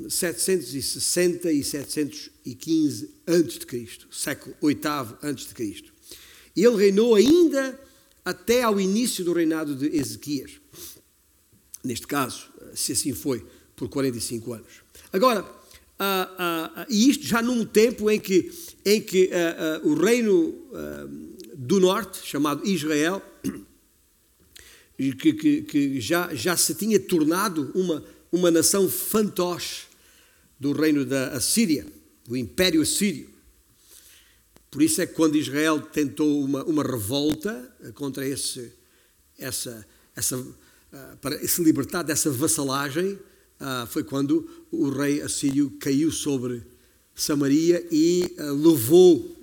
760 0.09 1.51
e 1.51 1.63
715 1.63 3.09
a.C., 3.25 3.87
século 4.11 4.55
VIII 4.61 4.79
a.C. 5.21 5.94
E 6.55 6.63
ele 6.63 6.77
reinou 6.77 7.15
ainda 7.15 7.79
até 8.23 8.63
ao 8.63 8.79
início 8.79 9.23
do 9.23 9.33
reinado 9.33 9.75
de 9.75 9.95
Ezequias. 9.95 10.53
Neste 11.83 12.07
caso, 12.07 12.47
se 12.73 12.93
assim 12.93 13.13
foi, 13.13 13.45
por 13.75 13.89
45 13.89 14.53
anos. 14.53 14.81
Agora, 15.11 15.43
uh, 15.43 15.45
uh, 15.45 16.85
e 16.89 17.09
isto 17.09 17.25
já 17.25 17.41
num 17.41 17.65
tempo 17.65 18.09
em 18.09 18.19
que, 18.19 18.51
em 18.83 19.01
que 19.01 19.29
o 19.83 19.93
reino 19.93 20.55
do 21.55 21.79
norte, 21.79 22.25
chamado 22.25 22.67
Israel, 22.67 23.21
que, 24.97 25.33
que, 25.33 25.61
que 25.63 26.01
já, 26.01 26.33
já 26.33 26.55
se 26.55 26.73
tinha 26.73 26.99
tornado 26.99 27.71
uma, 27.75 28.03
uma 28.31 28.51
nação 28.51 28.89
fantoche 28.89 29.87
do 30.59 30.71
reino 30.71 31.05
da 31.05 31.29
Assíria, 31.29 31.85
do 32.25 32.35
Império 32.35 32.81
Assírio. 32.81 33.29
Por 34.75 34.81
isso 34.81 35.01
é 35.01 35.07
que 35.07 35.13
quando 35.13 35.37
Israel 35.37 35.79
tentou 35.79 36.43
uma, 36.43 36.61
uma 36.65 36.83
revolta 36.83 37.73
contra 37.93 38.27
esse, 38.27 38.73
essa, 39.39 39.87
essa, 40.13 40.37
uh, 40.37 41.17
para 41.21 41.39
se 41.47 41.63
libertar 41.63 42.03
dessa 42.03 42.29
vassalagem, 42.29 43.13
uh, 43.13 43.87
foi 43.87 44.03
quando 44.03 44.45
o 44.69 44.89
rei 44.89 45.21
assírio 45.21 45.71
caiu 45.79 46.11
sobre 46.11 46.61
Samaria 47.15 47.87
e 47.89 48.35
uh, 48.37 48.53
levou 48.53 49.33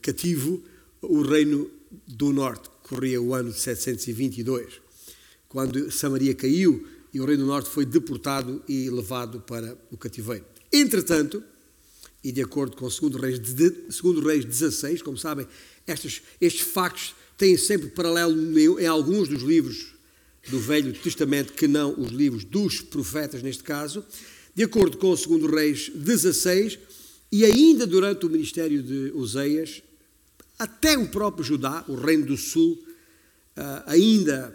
cativo 0.00 0.64
o 1.02 1.20
reino 1.20 1.70
do 2.08 2.32
norte. 2.32 2.70
Corria 2.82 3.20
o 3.20 3.34
ano 3.34 3.52
de 3.52 3.60
722. 3.60 4.80
Quando 5.46 5.92
Samaria 5.92 6.34
caiu, 6.34 6.88
e 7.12 7.20
o 7.20 7.26
Reino 7.26 7.42
do 7.42 7.48
Norte 7.48 7.68
foi 7.68 7.84
deportado 7.84 8.62
e 8.66 8.88
levado 8.88 9.40
para 9.40 9.76
o 9.90 9.98
cativeiro. 9.98 10.46
Entretanto, 10.72 11.42
e 12.22 12.30
de 12.30 12.42
acordo 12.42 12.76
com 12.76 12.86
2 12.86 13.14
Reis, 13.16 13.38
2 13.38 14.24
Reis 14.24 14.44
16, 14.44 15.02
como 15.02 15.16
sabem, 15.16 15.46
estes, 15.86 16.22
estes 16.40 16.62
factos 16.62 17.14
tem 17.36 17.56
sempre 17.56 17.88
paralelo 17.88 18.78
em 18.78 18.86
alguns 18.86 19.28
dos 19.28 19.42
livros 19.42 19.94
do 20.48 20.58
Velho 20.58 20.92
Testamento, 20.92 21.52
que 21.52 21.66
não 21.66 21.98
os 21.98 22.10
livros 22.10 22.44
dos 22.44 22.80
profetas, 22.80 23.42
neste 23.42 23.62
caso, 23.62 24.04
de 24.54 24.62
acordo 24.62 24.98
com 24.98 25.10
o 25.10 25.16
2 25.16 25.50
Reis 25.50 25.90
16, 25.94 26.78
e 27.32 27.44
ainda 27.44 27.86
durante 27.86 28.26
o 28.26 28.30
ministério 28.30 28.82
de 28.82 29.12
Oseias, 29.12 29.82
até 30.58 30.98
o 30.98 31.08
próprio 31.08 31.44
Judá, 31.44 31.84
o 31.88 31.94
reino 31.94 32.26
do 32.26 32.36
sul, 32.36 32.82
ah, 33.56 33.84
ainda 33.86 34.54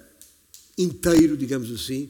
inteiro, 0.77 1.37
digamos 1.37 1.71
assim, 1.71 2.09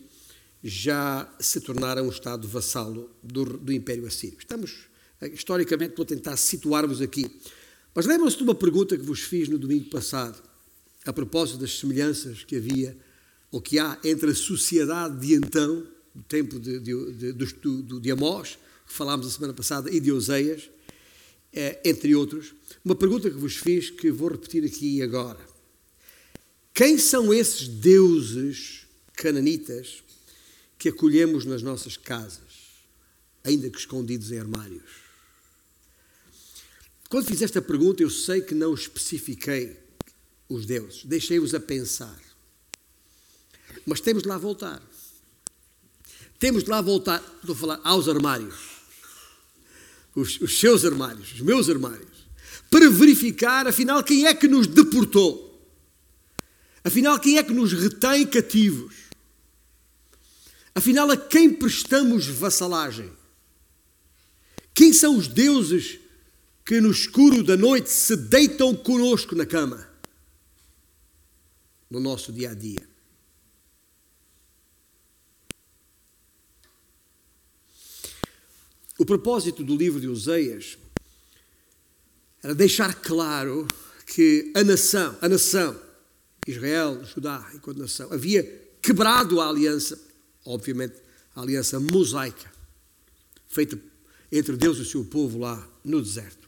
já 0.64 1.32
se 1.40 1.62
tornaram 1.62 2.08
um 2.08 2.10
Estado 2.10 2.48
vassalo 2.48 3.10
do, 3.24 3.46
do 3.46 3.72
Império 3.72 4.06
Assírio. 4.08 4.38
Estamos, 4.40 4.88
historicamente, 5.22 5.96
vou 5.96 6.06
tentar 6.06 6.38
situar-vos 6.38 7.02
aqui. 7.02 7.26
Mas 7.94 8.06
lembram-se 8.06 8.38
de 8.38 8.44
uma 8.44 8.56
pergunta 8.56 8.98
que 8.98 9.04
vos 9.04 9.22
fiz 9.22 9.48
no 9.48 9.58
domingo 9.58 9.90
passado, 9.90 10.42
a 11.06 11.14
propósito 11.14 11.60
das 11.60 11.80
semelhanças 11.80 12.44
que 12.44 12.58
havia, 12.58 12.98
ou 13.52 13.62
que 13.62 13.80
há, 13.80 13.98
entre 14.04 14.32
a 14.32 14.36
sociedade 14.36 15.20
de 15.26 15.34
então, 15.34 15.88
do 16.14 16.24
tempo 16.24 16.60
de, 16.60 16.80
de, 16.80 17.12
de, 17.14 17.34
de, 17.34 18.00
de 18.02 18.12
Amós, 18.12 18.58
que 18.86 18.94
falámos 18.94 19.28
a 19.28 19.30
semana 19.30 19.54
passada, 19.54 19.90
e 19.90 20.00
de 20.00 20.12
Oseias, 20.12 20.70
eh, 21.54 21.80
entre 21.86 22.14
outros. 22.14 22.54
Uma 22.84 22.96
pergunta 22.96 23.30
que 23.30 23.38
vos 23.38 23.56
fiz 23.56 23.90
que 23.90 24.12
vou 24.12 24.30
repetir 24.30 24.66
aqui 24.66 25.02
agora. 25.02 25.40
Quem 26.74 26.98
são 26.98 27.34
esses 27.34 27.68
deuses 27.70 28.86
cananitas 29.14 30.04
que 30.78 30.90
acolhemos 30.90 31.46
nas 31.46 31.62
nossas 31.62 31.96
casas, 31.96 32.84
ainda 33.42 33.70
que 33.70 33.78
escondidos 33.78 34.32
em 34.32 34.40
armários? 34.40 35.05
Quando 37.10 37.28
fiz 37.28 37.42
esta 37.42 37.62
pergunta, 37.62 38.02
eu 38.02 38.10
sei 38.10 38.42
que 38.42 38.56
não 38.56 38.74
especifiquei 38.74 39.78
os 40.50 40.66
deuses, 40.66 41.06
deixei-os 41.06 41.54
a 41.54 41.60
pensar. 41.60 42.20
Mas 43.86 44.00
temos 44.00 44.24
de 44.24 44.30
lá 44.30 44.38
voltar. 44.38 44.82
Temos 46.40 46.64
de 46.64 46.70
lá 46.70 46.82
voltar, 46.82 47.24
estou 47.40 47.56
a 47.56 47.58
falar, 47.58 47.82
aos 47.84 48.10
armários. 48.10 48.56
Os, 50.16 50.40
os 50.42 50.60
seus 50.60 50.84
armários, 50.86 51.34
os 51.34 51.42
meus 51.42 51.70
armários. 51.70 52.26
Para 52.70 52.90
verificar, 52.90 53.68
afinal, 53.68 54.04
quem 54.04 54.26
é 54.26 54.34
que 54.34 54.48
nos 54.48 54.68
deportou. 54.68 55.46
Afinal, 56.84 57.20
quem 57.20 57.38
é 57.38 57.44
que 57.44 57.54
nos 57.54 57.74
retém 57.74 58.26
cativos? 58.28 58.94
Afinal, 60.74 61.10
a 61.10 61.18
quem 61.18 61.54
prestamos 61.54 62.28
vassalagem? 62.28 63.12
Quem 64.74 64.92
são 64.92 65.18
os 65.18 65.28
deuses 65.28 66.00
que 66.66 66.82
no 66.82 66.92
escuro 66.92 67.44
da 67.44 67.56
noite 67.56 67.90
se 67.90 68.16
deitam 68.16 68.76
conosco 68.76 69.36
na 69.36 69.46
cama? 69.46 69.88
No 71.90 72.00
nosso 72.00 72.34
dia 72.34 72.52
a 72.52 72.54
dia. 72.54 72.88
O 78.98 79.06
propósito 79.06 79.64
do 79.64 79.76
livro 79.76 80.00
de 80.00 80.08
Oseias 80.08 80.78
era 82.42 82.56
deixar 82.56 82.96
claro 82.96 83.68
que 84.08 84.52
a 84.56 84.64
nação, 84.64 85.18
a 85.22 85.28
nação, 85.28 85.80
Israel, 86.48 87.04
Judá, 87.04 87.52
enquanto 87.54 87.78
nação, 87.78 88.12
havia 88.12 88.44
quebrado 88.82 89.42
a 89.42 89.50
aliança 89.50 90.00
obviamente, 90.46 90.96
a 91.36 91.42
aliança 91.42 91.80
mosaica, 91.80 92.52
feita 93.48 93.80
entre 94.32 94.56
Deus 94.56 94.78
e 94.78 94.82
o 94.82 94.86
seu 94.86 95.04
povo 95.04 95.40
lá 95.40 95.68
no 95.84 96.02
deserto. 96.02 96.45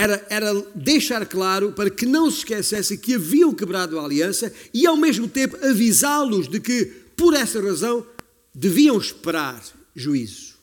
Era, 0.00 0.26
era 0.30 0.54
deixar 0.74 1.26
claro 1.26 1.72
para 1.72 1.90
que 1.90 2.06
não 2.06 2.30
se 2.30 2.38
esquecessem 2.38 2.96
que 2.96 3.16
haviam 3.16 3.52
quebrado 3.52 3.98
a 3.98 4.04
aliança 4.04 4.50
e, 4.72 4.86
ao 4.86 4.96
mesmo 4.96 5.28
tempo, 5.28 5.58
avisá-los 5.62 6.48
de 6.48 6.58
que, 6.58 6.86
por 7.14 7.34
essa 7.34 7.60
razão, 7.60 8.06
deviam 8.54 8.96
esperar 8.96 9.62
juízo. 9.94 10.54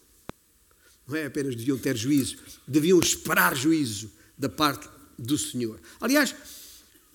Não 1.08 1.15
é 1.15 1.28
apenas 1.28 1.56
deviam 1.56 1.78
ter 1.78 1.95
juízo, 1.95 2.38
deviam 2.67 3.00
esperar 3.00 3.56
juízo 3.56 4.10
da 4.36 4.50
parte 4.50 4.89
do 5.19 5.38
Senhor. 5.38 5.80
Aliás, 6.02 6.34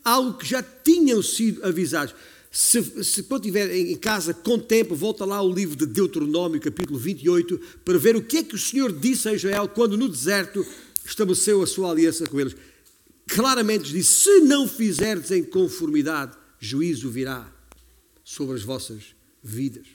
algo 0.05 0.39
que 0.39 0.47
já 0.47 0.63
tinham 0.63 1.21
sido 1.25 1.67
avisados. 1.67 2.15
Se, 2.53 3.03
se 3.03 3.25
quando 3.25 3.47
estiver 3.47 3.75
em 3.75 3.97
casa 3.97 4.33
com 4.33 4.61
tempo, 4.61 4.95
volta 4.95 5.25
lá 5.25 5.37
ao 5.37 5.53
livro 5.53 5.75
de 5.75 5.87
Deuteronômio, 5.87 6.61
capítulo 6.61 7.01
28, 7.01 7.61
para 7.85 7.99
ver 7.99 8.15
o 8.15 8.23
que 8.23 8.37
é 8.37 8.43
que 8.45 8.55
o 8.55 8.59
Senhor 8.59 8.93
disse 8.93 9.29
a 9.29 9.35
Israel 9.35 9.67
quando 9.67 9.99
no 9.99 10.09
deserto 10.09 10.65
estabeleceu 11.05 11.62
a 11.62 11.67
sua 11.67 11.91
aliança 11.91 12.27
com 12.27 12.41
eles. 12.41 12.57
Claramente 13.29 13.93
disse: 13.93 14.25
se 14.25 14.41
não 14.41 14.69
fizerdes 14.69 15.31
em 15.31 15.43
conformidade, 15.43 16.37
juízo 16.59 17.11
virá 17.11 17.53
sobre 18.25 18.57
as 18.57 18.62
vossas 18.62 19.15
vidas. 19.43 19.87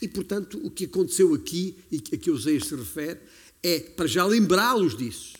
E 0.00 0.08
portanto, 0.08 0.60
o 0.62 0.70
que 0.70 0.84
aconteceu 0.84 1.34
aqui, 1.34 1.76
e 1.90 1.96
a 2.12 2.18
que 2.18 2.30
Oseias 2.30 2.64
se 2.64 2.74
refere, 2.74 3.20
é 3.62 3.80
para 3.80 4.06
já 4.06 4.24
lembrá-los 4.24 4.96
disso. 4.96 5.34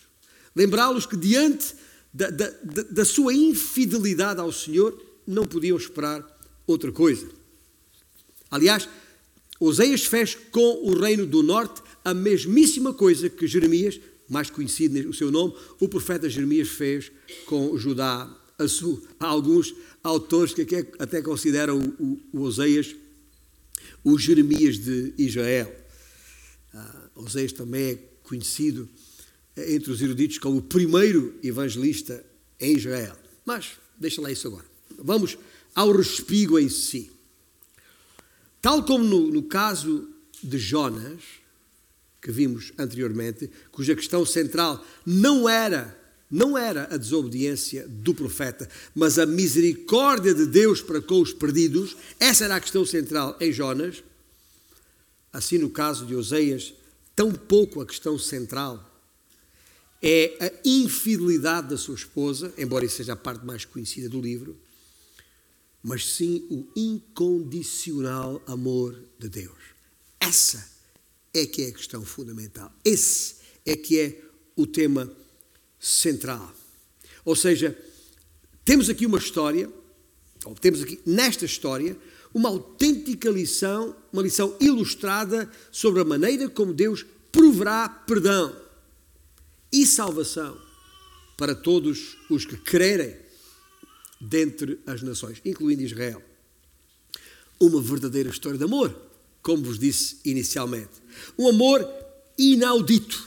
Lembrá-los 0.55 1.05
que 1.05 1.15
diante 1.15 1.75
da, 2.13 2.29
da, 2.29 2.49
da 2.89 3.05
sua 3.05 3.33
infidelidade 3.33 4.39
ao 4.39 4.51
Senhor, 4.51 4.99
não 5.25 5.45
podiam 5.45 5.77
esperar 5.77 6.25
outra 6.65 6.91
coisa. 6.91 7.29
Aliás, 8.49 8.87
Oseias 9.59 10.05
fez 10.05 10.35
com 10.51 10.87
o 10.89 10.99
reino 10.99 11.25
do 11.25 11.43
norte 11.43 11.81
a 12.03 12.13
mesmíssima 12.13 12.93
coisa 12.93 13.29
que 13.29 13.45
Jeremias, 13.45 13.99
mais 14.29 14.49
conhecido 14.49 15.09
o 15.09 15.13
seu 15.13 15.31
nome, 15.31 15.53
o 15.79 15.87
profeta 15.87 16.29
Jeremias 16.29 16.69
fez 16.69 17.11
com 17.45 17.77
Judá. 17.77 18.29
Há 19.19 19.27
alguns 19.27 19.73
autores 20.03 20.53
que 20.53 20.65
até 20.97 21.21
consideram 21.21 21.79
o, 21.99 22.19
o 22.33 22.41
Oseias 22.41 22.95
o 24.03 24.17
Jeremias 24.17 24.77
de 24.77 25.13
Israel. 25.17 25.73
Uh, 26.73 27.23
Oseias 27.25 27.51
também 27.51 27.91
é 27.91 27.99
conhecido 28.23 28.87
eh, 29.55 29.75
entre 29.75 29.91
os 29.91 30.01
eruditos 30.01 30.37
como 30.37 30.57
o 30.57 30.61
primeiro 30.61 31.37
evangelista 31.43 32.25
em 32.57 32.77
Israel. 32.77 33.17
Mas 33.45 33.71
deixa 33.97 34.21
lá 34.21 34.31
isso 34.31 34.47
agora. 34.47 34.65
Vamos 34.97 35.37
ao 35.75 35.91
respigo 35.91 36.57
em 36.57 36.69
si. 36.69 37.11
Tal 38.61 38.83
como 38.85 39.03
no, 39.03 39.27
no 39.27 39.43
caso 39.43 40.07
de 40.41 40.57
Jonas, 40.57 41.21
que 42.21 42.31
vimos 42.31 42.73
anteriormente, 42.77 43.49
cuja 43.71 43.95
questão 43.95 44.25
central 44.25 44.83
não 45.05 45.47
era 45.47 45.95
não 46.29 46.57
era 46.57 46.93
a 46.93 46.97
desobediência 46.97 47.87
do 47.87 48.13
profeta, 48.13 48.67
mas 48.93 49.17
a 49.17 49.25
misericórdia 49.25 50.33
de 50.33 50.45
Deus 50.45 50.81
para 50.81 51.01
com 51.01 51.21
os 51.21 51.31
perdidos, 51.31 51.95
essa 52.19 52.43
era 52.43 52.57
a 52.57 52.59
questão 52.59 52.85
central 52.85 53.37
em 53.39 53.51
Jonas. 53.51 54.03
Assim, 55.31 55.57
no 55.57 55.69
caso 55.69 56.05
de 56.05 56.13
Oseias, 56.13 56.73
tão 57.15 57.31
pouco 57.31 57.79
a 57.79 57.85
questão 57.85 58.19
central 58.19 58.83
é 60.01 60.37
a 60.39 60.67
infidelidade 60.67 61.69
da 61.69 61.77
sua 61.77 61.95
esposa, 61.95 62.53
embora 62.57 62.85
isso 62.85 62.97
seja 62.97 63.13
a 63.13 63.15
parte 63.15 63.45
mais 63.45 63.65
conhecida 63.65 64.09
do 64.09 64.21
livro, 64.21 64.57
mas 65.81 66.05
sim 66.13 66.45
o 66.49 66.67
incondicional 66.75 68.43
amor 68.45 69.01
de 69.17 69.29
Deus. 69.29 69.57
Essa 70.19 70.76
é 71.39 71.45
que 71.45 71.63
é 71.63 71.67
a 71.67 71.73
questão 71.73 72.03
fundamental. 72.03 72.71
Esse 72.83 73.35
é 73.65 73.75
que 73.75 73.99
é 73.99 74.21
o 74.55 74.65
tema 74.65 75.11
central. 75.79 76.53
Ou 77.23 77.35
seja, 77.35 77.77
temos 78.65 78.89
aqui 78.89 79.05
uma 79.05 79.17
história, 79.17 79.71
ou 80.45 80.55
temos 80.55 80.81
aqui 80.81 80.99
nesta 81.05 81.45
história, 81.45 81.97
uma 82.33 82.49
autêntica 82.49 83.29
lição, 83.29 83.95
uma 84.11 84.21
lição 84.21 84.55
ilustrada 84.59 85.49
sobre 85.71 86.01
a 86.01 86.05
maneira 86.05 86.49
como 86.49 86.73
Deus 86.73 87.05
proverá 87.31 87.87
perdão 87.87 88.55
e 89.71 89.85
salvação 89.85 90.57
para 91.37 91.53
todos 91.53 92.17
os 92.29 92.45
que 92.45 92.57
crerem 92.57 93.15
dentre 94.19 94.79
as 94.85 95.01
nações, 95.03 95.39
incluindo 95.45 95.83
Israel. 95.83 96.21
Uma 97.59 97.81
verdadeira 97.81 98.29
história 98.29 98.57
de 98.57 98.63
amor, 98.63 99.06
como 99.47 99.63
vos 99.63 99.79
disse 99.79 100.17
inicialmente. 100.25 100.91
Um 101.39 101.47
amor 101.47 101.87
inaudito, 102.37 103.25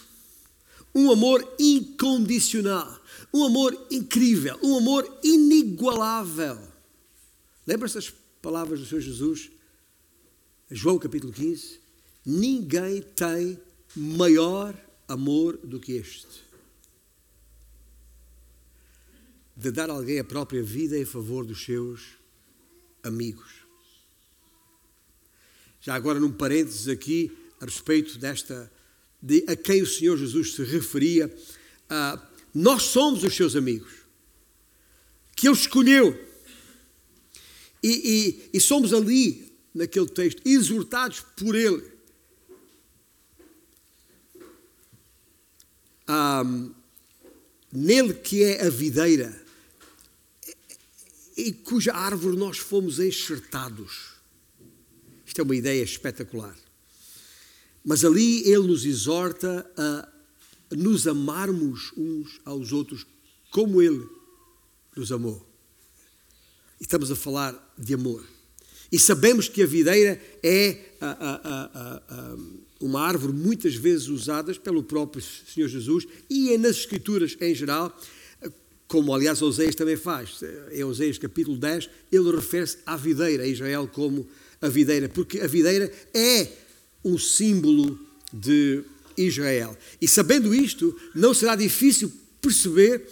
um 0.95 1.11
amor 1.11 1.55
incondicional, 1.59 3.01
um 3.33 3.43
amor 3.43 3.87
incrível, 3.91 4.59
um 4.63 4.77
amor 4.77 5.19
inigualável. 5.25 6.59
Lembra-se 7.67 7.95
das 7.95 8.13
palavras 8.43 8.81
do 8.81 8.85
Senhor 8.85 9.01
Jesus? 9.01 9.51
João 10.71 10.99
capítulo 10.99 11.33
15. 11.33 11.81
Ninguém 12.27 13.01
tem 13.01 13.59
maior 13.97 14.79
amor 15.09 15.57
do 15.57 15.81
que 15.81 15.93
este 15.93 16.51
de 19.57 19.71
dar 19.71 19.89
a 19.89 19.95
alguém 19.95 20.19
a 20.19 20.25
própria 20.25 20.63
vida 20.63 20.99
em 20.99 21.05
favor 21.07 21.47
dos 21.47 21.65
seus 21.65 22.17
amigos. 23.03 23.60
Já 25.81 25.95
agora, 25.95 26.21
num 26.21 26.33
parênteses 26.33 26.88
aqui, 26.88 27.31
a 27.61 27.64
respeito 27.64 28.19
desta, 28.19 28.71
de 29.23 29.45
a 29.47 29.57
quem 29.57 29.83
o 29.83 29.87
Senhor 29.87 30.16
Jesus 30.16 30.55
se 30.55 30.62
referia, 30.62 31.27
uh, 31.27 32.21
nós 32.55 32.83
somos 32.83 33.25
os 33.25 33.35
seus 33.35 33.57
amigos, 33.57 33.93
que 35.35 35.47
Ele 35.49 35.57
escolheu, 35.57 36.31
E, 37.83 37.88
e, 38.53 38.59
e 38.59 38.61
somos 38.61 38.93
ali, 38.93 39.51
naquele 39.75 40.09
texto, 40.09 40.43
exortados 40.45 41.21
por 41.37 41.55
Ele. 41.55 41.83
Ah, 46.07 46.45
nele 47.73 48.14
que 48.14 48.43
é 48.43 48.66
a 48.66 48.69
videira, 48.69 49.47
e 51.37 51.53
cuja 51.53 51.95
árvore 51.95 52.37
nós 52.37 52.59
fomos 52.59 52.99
enxertados. 52.99 54.10
Isto 55.31 55.43
é 55.43 55.45
uma 55.45 55.55
ideia 55.55 55.85
espetacular. 55.85 56.57
Mas 57.85 58.05
ali 58.05 58.40
ele 58.51 58.66
nos 58.66 58.85
exorta 58.85 59.64
a 59.77 60.09
nos 60.73 61.07
amarmos 61.07 61.93
uns 61.97 62.40
aos 62.45 62.73
outros 62.73 63.07
como 63.49 63.81
ele 63.81 64.05
nos 64.97 65.12
amou. 65.12 65.49
E 66.81 66.83
estamos 66.83 67.12
a 67.12 67.16
falar 67.16 67.75
de 67.79 67.95
amor. 67.95 68.27
E 68.90 68.99
sabemos 68.99 69.49
que 69.49 69.62
a 69.62 69.66
videira 69.66 70.21
é 70.43 70.97
a, 71.01 71.11
a, 71.11 71.95
a, 72.09 72.37
uma 72.81 73.01
árvore 73.01 73.33
muitas 73.33 73.77
vezes 73.77 74.09
usada 74.09 74.53
pelo 74.57 74.83
próprio 74.83 75.23
Senhor 75.23 75.69
Jesus 75.69 76.09
e 76.29 76.53
é 76.53 76.59
nas 76.59 76.79
Escrituras 76.79 77.37
em 77.40 77.55
geral, 77.55 77.97
como 78.88 79.14
aliás 79.14 79.40
Oseias 79.40 79.77
também 79.77 79.97
faz. 79.97 80.40
Em 80.73 80.83
Oseias 80.83 81.19
capítulo 81.19 81.57
10, 81.57 81.88
ele 82.11 82.33
refere-se 82.33 82.79
à 82.85 82.97
videira, 82.97 83.45
a 83.45 83.47
Israel 83.47 83.87
como 83.87 84.29
a 84.61 84.68
videira, 84.68 85.09
porque 85.09 85.40
a 85.40 85.46
videira 85.46 85.90
é 86.12 86.49
um 87.05 87.18
símbolo 87.18 87.99
de 88.33 88.83
Israel. 89.16 89.77
E 90.01 90.07
sabendo 90.07 90.55
isto, 90.55 90.96
não 91.14 91.33
será 91.33 91.57
difícil 91.57 92.12
perceber 92.40 93.03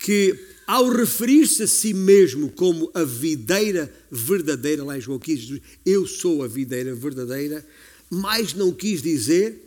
que, 0.00 0.38
ao 0.66 0.88
referir-se 0.88 1.62
a 1.62 1.66
si 1.66 1.94
mesmo 1.94 2.50
como 2.50 2.90
a 2.92 3.04
videira 3.04 3.92
verdadeira, 4.10 4.84
lá 4.84 4.98
em 4.98 5.00
João 5.00 5.18
15, 5.18 5.62
eu 5.84 6.06
sou 6.06 6.42
a 6.42 6.48
videira 6.48 6.94
verdadeira, 6.94 7.66
mais 8.10 8.52
não 8.52 8.72
quis 8.72 9.02
dizer 9.02 9.62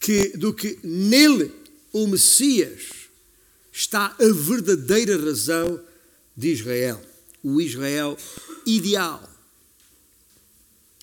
que, 0.00 0.36
do 0.36 0.52
que 0.52 0.78
nele, 0.82 1.52
o 1.92 2.06
Messias, 2.06 2.82
está 3.72 4.14
a 4.18 4.28
verdadeira 4.32 5.16
razão 5.16 5.80
de 6.36 6.48
Israel, 6.48 7.00
o 7.42 7.60
Israel 7.60 8.16
ideal. 8.66 9.35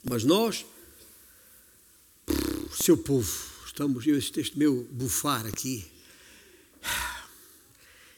Mas 0.04 0.24
nós, 0.24 0.66
seu 2.74 2.98
povo, 2.98 3.32
estamos, 3.66 4.06
este, 4.06 4.42
este 4.42 4.58
meu 4.60 4.84
bufar 4.92 5.46
aqui, 5.46 5.86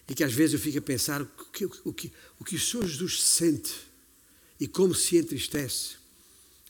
e 0.08 0.14
que 0.14 0.24
às 0.24 0.34
vezes 0.34 0.54
eu 0.54 0.60
fico 0.60 0.78
a 0.80 0.82
pensar 0.82 1.22
o 1.22 1.26
que, 1.52 1.66
o 1.66 1.94
que, 1.94 2.12
o 2.40 2.44
que 2.44 2.56
o 2.56 2.60
Senhor 2.60 2.86
Jesus 2.86 3.24
sente 3.24 3.74
e 4.60 4.68
como 4.68 4.94
se 4.94 5.18
entristece 5.18 5.96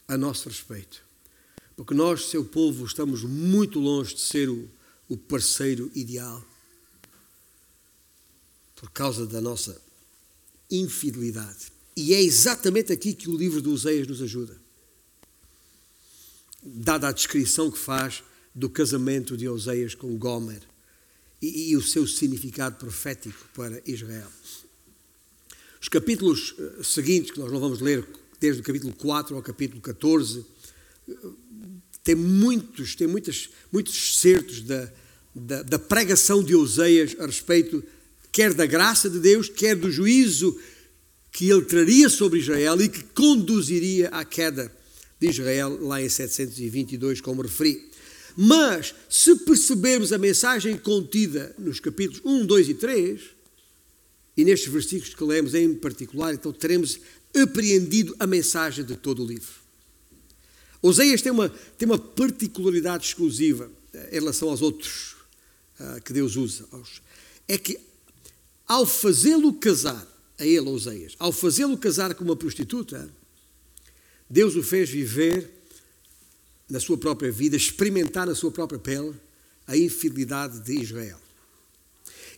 a 0.08 0.17
nosso 0.17 0.49
respeito. 0.49 1.04
Porque 1.75 1.93
nós, 1.93 2.30
seu 2.30 2.45
povo, 2.45 2.86
estamos 2.86 3.23
muito 3.23 3.80
longe 3.80 4.15
de 4.15 4.21
ser 4.21 4.49
o, 4.49 4.69
o 5.10 5.17
parceiro 5.17 5.91
ideal 5.93 6.43
por 8.75 8.89
causa 8.91 9.25
da 9.25 9.41
nossa 9.41 9.82
infidelidade. 10.69 11.71
E 11.95 12.13
é 12.13 12.21
exatamente 12.21 12.91
aqui 12.91 13.13
que 13.13 13.30
o 13.30 13.38
livro 13.38 13.62
de 13.62 13.69
Oseias 13.69 14.08
nos 14.08 14.21
ajuda. 14.21 14.64
Dada 16.65 17.10
a 17.10 17.12
descrição 17.12 17.69
que 17.69 17.78
faz 17.78 18.23
do 18.54 18.69
casamento 18.69 19.38
de 19.38 19.47
Oseias 19.47 19.93
com 19.93 20.17
Gomer 20.17 20.62
e, 21.41 21.71
e 21.71 21.78
o 21.78 21.82
seu 21.82 22.08
significado 22.08 22.78
profético 22.78 23.47
para 23.54 23.82
Israel. 23.86 24.30
Os 25.80 25.88
capítulos 25.88 26.56
eh, 26.58 26.84
seguintes, 26.84 27.32
que 27.32 27.39
nós 27.39 27.51
não 27.51 27.60
vamos 27.60 27.80
ler, 27.80 28.08
desde 28.39 28.62
o 28.62 28.63
capítulo 28.63 28.93
4 28.93 29.36
ao 29.36 29.41
capítulo 29.43 29.80
14, 29.82 30.43
eh, 31.08 31.13
tem 32.04 32.15
muitos, 32.15 32.95
tem 32.95 33.08
muitas, 33.08 33.49
muitos 33.71 34.19
certos 34.19 34.62
da, 34.62 34.91
da, 35.36 35.62
da 35.62 35.78
pregação 35.78 36.43
de 36.43 36.56
Oseias 36.56 37.15
a 37.19 37.25
respeito 37.25 37.84
quer 38.32 38.54
da 38.54 38.65
graça 38.65 39.10
de 39.10 39.19
Deus, 39.19 39.47
quer 39.47 39.75
do 39.75 39.89
juízo 39.89 40.60
que 41.32 41.49
ele 41.49 41.63
traria 41.63 42.10
sobre 42.10 42.39
Israel 42.39 42.82
e 42.82 42.89
que 42.89 43.01
conduziria 43.01 44.10
à 44.10 44.25
queda 44.25 44.69
de 45.19 45.30
Israel 45.30 45.78
lá 45.82 46.01
em 46.01 46.10
722, 46.10 47.21
como 47.21 47.41
referi. 47.41 47.89
Mas, 48.36 48.93
se 49.10 49.36
percebermos 49.38 50.12
a 50.12 50.17
mensagem 50.17 50.78
contida 50.78 51.56
nos 51.58 51.80
capítulos 51.80 52.21
1, 52.25 52.45
2 52.45 52.69
e 52.69 52.73
3, 52.73 53.21
e 54.36 54.43
nestes 54.43 54.71
versículos 54.71 55.15
que 55.15 55.23
lemos 55.23 55.54
em 55.54 55.73
particular, 55.73 56.34
então 56.34 56.51
teremos 56.51 56.99
apreendido 57.34 58.15
a 58.19 58.28
mensagem 58.28 58.84
de 58.84 58.95
todo 58.95 59.23
o 59.23 59.28
livro. 59.28 59.65
Oseias 60.82 61.21
tem 61.21 61.32
uma, 61.32 61.49
tem 61.78 61.88
uma 61.88 61.97
particularidade 61.97 63.08
exclusiva 63.08 63.71
eh, 63.93 64.10
em 64.12 64.19
relação 64.19 64.49
aos 64.49 64.62
outros 64.62 65.15
uh, 65.80 66.01
que 66.04 66.13
Deus 66.13 66.36
usa. 66.36 66.65
É 67.47 67.58
que, 67.58 67.80
ao 68.67 68.86
fazê-lo 68.86 69.54
casar, 69.54 70.06
a 70.38 70.45
ele, 70.45 70.69
Oseias, 70.69 71.15
ao 71.17 71.32
fazê-lo 71.32 71.78
casar 71.78 72.13
com 72.13 72.23
uma 72.23 72.36
prostituta, 72.36 73.10
Deus 74.30 74.56
o 74.56 74.64
fez 74.64 74.90
viver 74.90 75.50
na 76.70 76.80
sua 76.80 76.98
própria 76.98 77.32
vida, 77.32 77.56
experimentar 77.56 78.26
na 78.26 78.36
sua 78.36 78.52
própria 78.52 78.80
pele 78.80 79.14
a 79.68 79.78
infidelidade 79.78 80.60
de 80.60 80.74
Israel. 80.74 81.20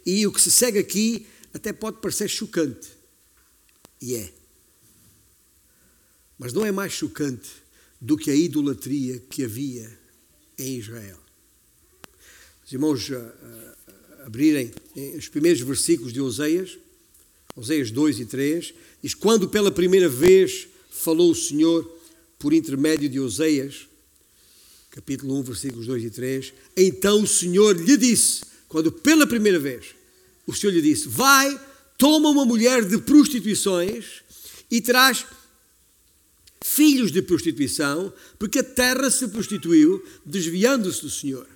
E 0.06 0.26
o 0.26 0.32
que 0.32 0.42
se 0.42 0.52
segue 0.52 0.80
aqui 0.80 1.28
até 1.54 1.74
pode 1.74 2.00
parecer 2.00 2.28
chocante. 2.28 2.90
E 4.02 4.16
é. 4.16 4.34
Mas 6.38 6.54
não 6.54 6.66
é 6.66 6.72
mais 6.72 6.94
chocante 6.94 7.50
do 8.00 8.18
que 8.18 8.30
a 8.30 8.36
idolatria 8.36 9.20
que 9.30 9.44
havia 9.44 9.98
em 10.58 10.78
Israel. 10.78 11.18
Os 12.66 12.72
irmãos 12.72 13.10
uh, 13.10 13.16
uh, 13.16 14.26
abrirem 14.26 14.72
os 15.18 15.30
primeiros 15.30 15.62
versículos 15.62 16.14
de 16.14 16.22
Oseias, 16.22 16.78
Oseias 17.56 17.92
2 17.92 18.20
e 18.20 18.26
3, 18.26 18.74
diz: 19.02 19.16
Quando 19.16 19.50
pela 19.50 19.72
primeira 19.72 20.08
vez 20.08 20.68
falou 20.90 21.32
o 21.32 21.36
Senhor 21.36 21.90
por 22.40 22.54
intermédio 22.54 23.10
de 23.10 23.20
Oseias, 23.20 23.88
capítulo 24.92 25.38
1, 25.40 25.44
versículos 25.44 25.86
2 25.86 26.04
e 26.06 26.10
3. 26.10 26.54
Então 26.76 27.22
o 27.24 27.28
Senhor 27.28 27.76
lhe 27.76 27.98
disse, 27.98 28.42
quando 28.68 28.92
pela 28.92 29.26
primeira 29.26 29.60
vez, 29.60 29.88
o 30.46 30.54
Senhor 30.54 30.74
lhe 30.74 30.82
disse: 30.82 31.08
Vai, 31.08 31.60
toma 31.98 32.30
uma 32.30 32.46
mulher 32.46 32.84
de 32.86 32.98
prostituições 32.98 34.24
e 34.70 34.82
traz 34.82 35.26
filhos 36.64 37.12
de 37.12 37.22
prostituição, 37.22 38.12
porque 38.38 38.60
a 38.60 38.64
terra 38.64 39.10
se 39.10 39.28
prostituiu, 39.28 40.04
desviando-se 40.26 41.02
do 41.02 41.10
Senhor. 41.10 41.48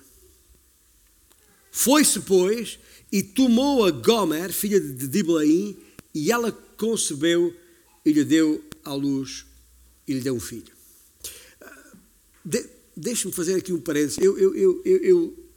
Foi-se, 1.70 2.20
pois, 2.20 2.78
e 3.10 3.22
tomou 3.22 3.84
a 3.84 3.90
Gomer, 3.90 4.52
filha 4.52 4.80
de 4.80 5.08
Diblaim, 5.08 5.76
e 6.14 6.30
ela 6.30 6.52
concebeu 6.76 7.54
e 8.04 8.12
lhe 8.12 8.24
deu 8.24 8.62
à 8.84 8.94
luz 8.94 9.46
e 10.06 10.14
lhe 10.14 10.20
deu 10.20 10.34
um 10.34 10.40
filho. 10.40 10.72
De, 12.44 12.68
Deixe-me 12.96 13.32
fazer 13.32 13.54
aqui 13.54 13.72
um 13.72 13.80
parênteses. 13.80 14.18
Eu, 14.18 14.38
eu, 14.38 14.54
eu, 14.54 14.82
eu, 14.84 15.48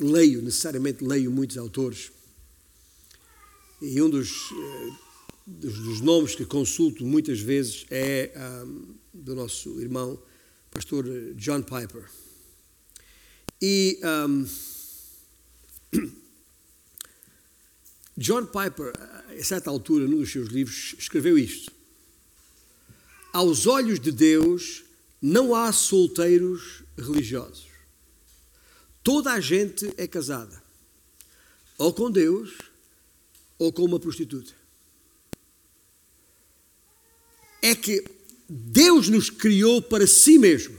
leio, 0.00 0.40
necessariamente 0.40 1.04
leio 1.04 1.30
muitos 1.30 1.58
autores. 1.58 2.10
E 3.82 4.00
um 4.00 4.08
dos, 4.08 4.50
eh, 4.50 4.90
dos, 5.46 5.78
dos 5.78 6.00
nomes 6.00 6.34
que 6.34 6.46
consulto 6.46 7.04
muitas 7.04 7.38
vezes 7.38 7.84
é 7.90 8.32
um, 8.64 8.94
do 9.12 9.34
nosso 9.34 9.78
irmão, 9.78 10.18
pastor 10.70 11.04
John 11.34 11.62
Piper. 11.62 12.08
E 13.60 14.00
um, 14.02 14.46
John 18.16 18.46
Piper, 18.46 18.92
a 19.38 19.42
certa 19.42 19.70
altura, 19.70 20.06
num 20.06 20.18
dos 20.18 20.30
seus 20.30 20.48
livros, 20.48 20.94
escreveu 20.98 21.36
isto. 21.36 21.72
Aos 23.32 23.66
olhos 23.66 23.98
de 23.98 24.12
Deus, 24.12 24.84
não 25.20 25.54
há 25.54 25.72
solteiros 25.72 26.84
religiosos. 26.96 27.66
Toda 29.02 29.32
a 29.32 29.40
gente 29.40 29.92
é 29.96 30.06
casada, 30.06 30.62
ou 31.76 31.92
com 31.92 32.10
Deus, 32.10 32.56
ou 33.58 33.72
com 33.72 33.82
uma 33.84 33.98
prostituta. 33.98 34.52
É 37.60 37.74
que 37.74 38.04
Deus 38.48 39.08
nos 39.08 39.30
criou 39.30 39.82
para 39.82 40.06
si 40.06 40.38
mesmo. 40.38 40.76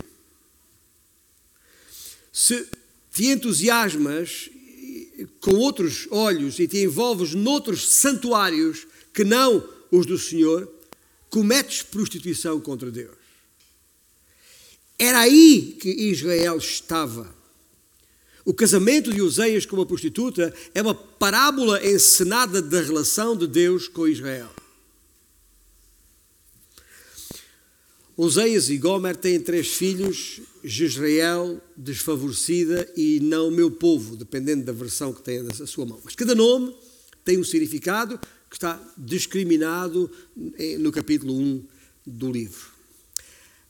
Se 2.31 2.67
te 3.11 3.27
entusiasmas 3.27 4.49
com 5.39 5.55
outros 5.55 6.07
olhos 6.11 6.59
e 6.59 6.67
te 6.67 6.77
envolves 6.83 7.33
noutros 7.33 7.87
santuários 7.87 8.87
que 9.13 9.23
não 9.23 9.63
os 9.91 10.05
do 10.05 10.17
Senhor, 10.17 10.71
cometes 11.29 11.81
prostituição 11.83 12.59
contra 12.59 12.91
Deus. 12.91 13.15
Era 14.97 15.19
aí 15.19 15.77
que 15.79 15.89
Israel 15.89 16.57
estava. 16.57 17.33
O 18.43 18.53
casamento 18.53 19.11
de 19.11 19.21
Oseias 19.21 19.65
com 19.65 19.75
uma 19.75 19.85
prostituta 19.85 20.53
é 20.73 20.81
uma 20.81 20.93
parábola 20.93 21.85
encenada 21.85 22.61
da 22.61 22.81
relação 22.81 23.35
de 23.35 23.47
Deus 23.47 23.87
com 23.87 24.07
Israel. 24.07 24.49
Oseias 28.17 28.69
e 28.69 28.77
Gomer 28.77 29.15
têm 29.15 29.41
três 29.41 29.67
filhos, 29.67 30.39
Jezreel, 30.63 31.61
desfavorecida 31.75 32.89
e 32.95 33.19
não 33.19 33.51
meu 33.51 33.69
povo, 33.69 34.15
dependendo 34.15 34.63
da 34.63 34.71
versão 34.71 35.11
que 35.11 35.21
tenha 35.21 35.43
na 35.43 35.67
sua 35.67 35.85
mão. 35.85 35.99
Mas 36.03 36.15
cada 36.15 36.33
nome 36.33 36.73
tem 37.25 37.37
um 37.37 37.43
significado 37.43 38.17
que 38.49 38.55
está 38.55 38.81
discriminado 38.97 40.09
no 40.79 40.91
capítulo 40.93 41.37
1 41.37 41.65
do 42.05 42.31
livro. 42.31 42.69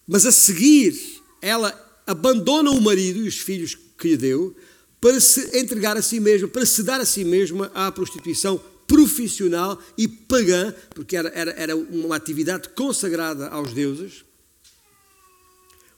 Mas 0.07 0.27
a 0.27 0.31
seguir, 0.31 0.95
ela 1.41 1.73
abandona 2.05 2.69
o 2.69 2.79
marido 2.79 3.19
e 3.25 3.27
os 3.27 3.39
filhos 3.39 3.75
que 3.97 4.09
lhe 4.09 4.17
deu 4.17 4.55
para 5.01 5.19
se 5.19 5.57
entregar 5.57 5.97
a 5.97 6.01
si 6.03 6.19
mesma, 6.19 6.47
para 6.47 6.65
se 6.65 6.83
dar 6.83 7.01
a 7.01 7.05
si 7.05 7.23
mesma 7.23 7.71
à 7.73 7.91
prostituição 7.91 8.61
profissional 8.87 9.81
e 9.97 10.07
pagã, 10.07 10.73
porque 10.93 11.17
era, 11.17 11.29
era, 11.29 11.51
era 11.51 11.75
uma 11.75 12.15
atividade 12.15 12.69
consagrada 12.69 13.47
aos 13.47 13.73
deuses. 13.73 14.23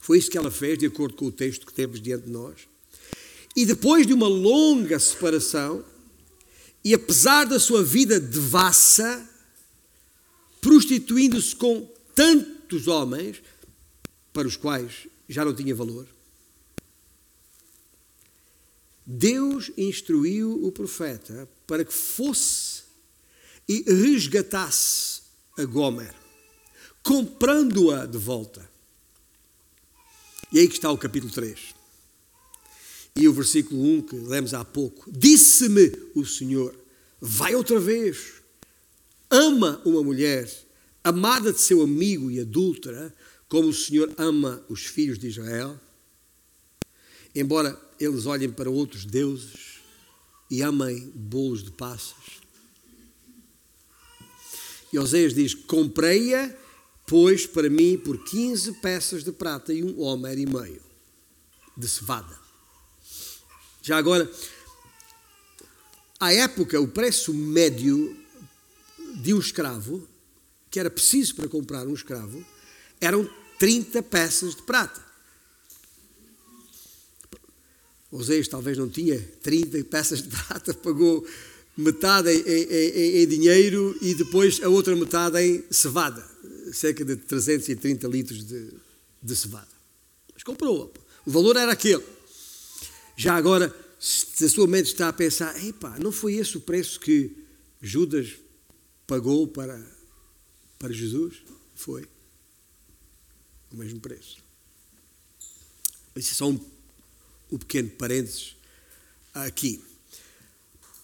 Foi 0.07 0.17
isso 0.17 0.31
que 0.31 0.37
ela 0.37 0.49
fez, 0.49 0.79
de 0.79 0.85
acordo 0.85 1.15
com 1.15 1.25
o 1.25 1.31
texto 1.33 1.65
que 1.65 1.73
temos 1.73 2.01
diante 2.01 2.27
de 2.27 2.31
nós. 2.31 2.61
E 3.53 3.65
depois 3.65 4.07
de 4.07 4.13
uma 4.13 4.29
longa 4.29 4.97
separação, 4.99 5.83
e 6.81 6.93
apesar 6.93 7.43
da 7.43 7.59
sua 7.59 7.83
vida 7.83 8.17
devassa, 8.17 9.29
prostituindo-se 10.61 11.53
com 11.53 11.93
tantos 12.15 12.87
homens, 12.87 13.43
para 14.31 14.47
os 14.47 14.55
quais 14.55 15.09
já 15.27 15.43
não 15.43 15.53
tinha 15.53 15.75
valor, 15.75 16.07
Deus 19.05 19.71
instruiu 19.77 20.53
o 20.65 20.71
profeta 20.71 21.49
para 21.67 21.83
que 21.83 21.93
fosse 21.93 22.83
e 23.67 23.81
resgatasse 23.81 25.23
a 25.57 25.65
Gomer, 25.65 26.15
comprando-a 27.03 28.05
de 28.05 28.17
volta. 28.17 28.76
E 30.57 30.61
aí 30.61 30.67
que 30.67 30.73
está 30.73 30.91
o 30.91 30.97
capítulo 30.97 31.31
3. 31.31 31.75
E 33.15 33.27
o 33.27 33.31
versículo 33.31 33.79
1 33.79 34.01
que 34.01 34.15
lemos 34.15 34.55
há 34.55 34.65
pouco. 34.65 35.07
Disse-me 35.11 35.91
o 36.15 36.25
Senhor: 36.25 36.75
vai 37.21 37.53
outra 37.53 37.79
vez, 37.79 38.41
ama 39.29 39.79
uma 39.85 40.01
mulher, 40.01 40.51
amada 41.03 41.53
de 41.53 41.61
seu 41.61 41.83
amigo 41.83 42.31
e 42.31 42.39
adúltera, 42.39 43.13
como 43.47 43.67
o 43.67 43.73
Senhor 43.73 44.11
ama 44.17 44.65
os 44.67 44.83
filhos 44.83 45.19
de 45.19 45.27
Israel. 45.27 45.79
Embora 47.35 47.79
eles 47.99 48.25
olhem 48.25 48.49
para 48.49 48.67
outros 48.67 49.05
deuses 49.05 49.75
e 50.49 50.63
amem 50.63 51.11
bolos 51.13 51.63
de 51.63 51.69
passas. 51.69 52.41
E 54.91 54.97
Oséias 54.97 55.35
diz: 55.35 55.53
Comprei-a, 55.53 56.51
pois, 57.07 57.47
para 57.47 57.69
mim 57.69 57.97
por 57.97 58.23
15 58.23 58.73
peças 58.73 59.23
de 59.23 59.31
prata 59.31 59.73
e 59.73 59.83
um 59.83 59.99
homer 59.99 60.37
e 60.37 60.45
meio 60.45 60.81
de 61.75 61.87
cevada. 61.87 62.37
Já 63.81 63.97
agora, 63.97 64.29
à 66.19 66.33
época, 66.33 66.79
o 66.79 66.87
preço 66.87 67.33
médio 67.33 68.15
de 69.15 69.33
um 69.33 69.39
escravo, 69.39 70.05
que 70.69 70.79
era 70.79 70.89
preciso 70.89 71.35
para 71.35 71.47
comprar 71.47 71.87
um 71.87 71.93
escravo, 71.93 72.45
eram 72.99 73.27
30 73.57 74.03
peças 74.03 74.55
de 74.55 74.61
prata. 74.63 75.05
Oséias 78.11 78.47
talvez 78.47 78.77
não 78.77 78.89
tinha 78.89 79.19
30 79.41 79.83
peças 79.85 80.21
de 80.21 80.29
prata, 80.29 80.73
pagou 80.75 81.25
metade 81.77 82.31
em, 82.31 82.41
em, 82.41 83.21
em, 83.21 83.27
dinheiro 83.27 83.95
e 84.01 84.15
depois 84.15 84.61
a 84.63 84.69
outra 84.69 84.95
metade 84.95 85.39
em 85.39 85.63
cevada, 85.69 86.25
cerca 86.73 87.03
de 87.03 87.15
330 87.15 88.07
litros 88.07 88.45
de, 88.45 88.73
de 89.21 89.35
cevada. 89.35 89.67
Mas 90.33 90.43
comprou, 90.43 90.93
o 91.25 91.31
valor 91.31 91.55
era 91.55 91.71
aquele. 91.71 92.03
Já 93.15 93.35
agora, 93.35 93.73
se 93.99 94.45
a 94.45 94.49
sua 94.49 94.67
mente 94.67 94.87
está 94.87 95.09
a 95.09 95.13
pensar, 95.13 95.63
epá, 95.65 95.97
não 95.99 96.11
foi 96.11 96.35
esse 96.35 96.57
o 96.57 96.61
preço 96.61 96.99
que 96.99 97.35
Judas 97.81 98.33
pagou 99.05 99.47
para, 99.47 99.83
para 100.77 100.93
Jesus? 100.93 101.37
Foi. 101.75 102.07
O 103.71 103.77
mesmo 103.77 103.99
preço. 103.99 104.37
Isso 106.15 106.31
é 106.31 106.35
só 106.35 106.49
um 106.49 106.59
o 107.49 107.57
pequeno 107.57 107.89
parênteses 107.91 108.55
aqui. 109.33 109.81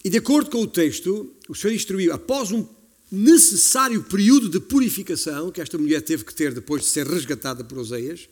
E 0.04 0.10
de 0.10 0.18
acordo 0.18 0.50
com 0.50 0.62
o 0.62 0.68
texto, 0.68 1.34
o 1.48 1.56
Senhor 1.56 1.74
instruiu, 1.74 2.14
após 2.14 2.52
um 2.52 2.68
necessário 3.14 4.04
período 4.04 4.50
de 4.50 4.60
purificação 4.60 5.52
que 5.52 5.62
esta 5.62 5.78
mulher 5.78 6.02
teve 6.02 6.24
que 6.24 6.34
ter 6.34 6.54
depois 6.54 6.84
de 6.84 6.90
ser 6.90 7.08
resgatada 7.08 7.64
por 7.64 7.78
Oseias, 7.78 8.28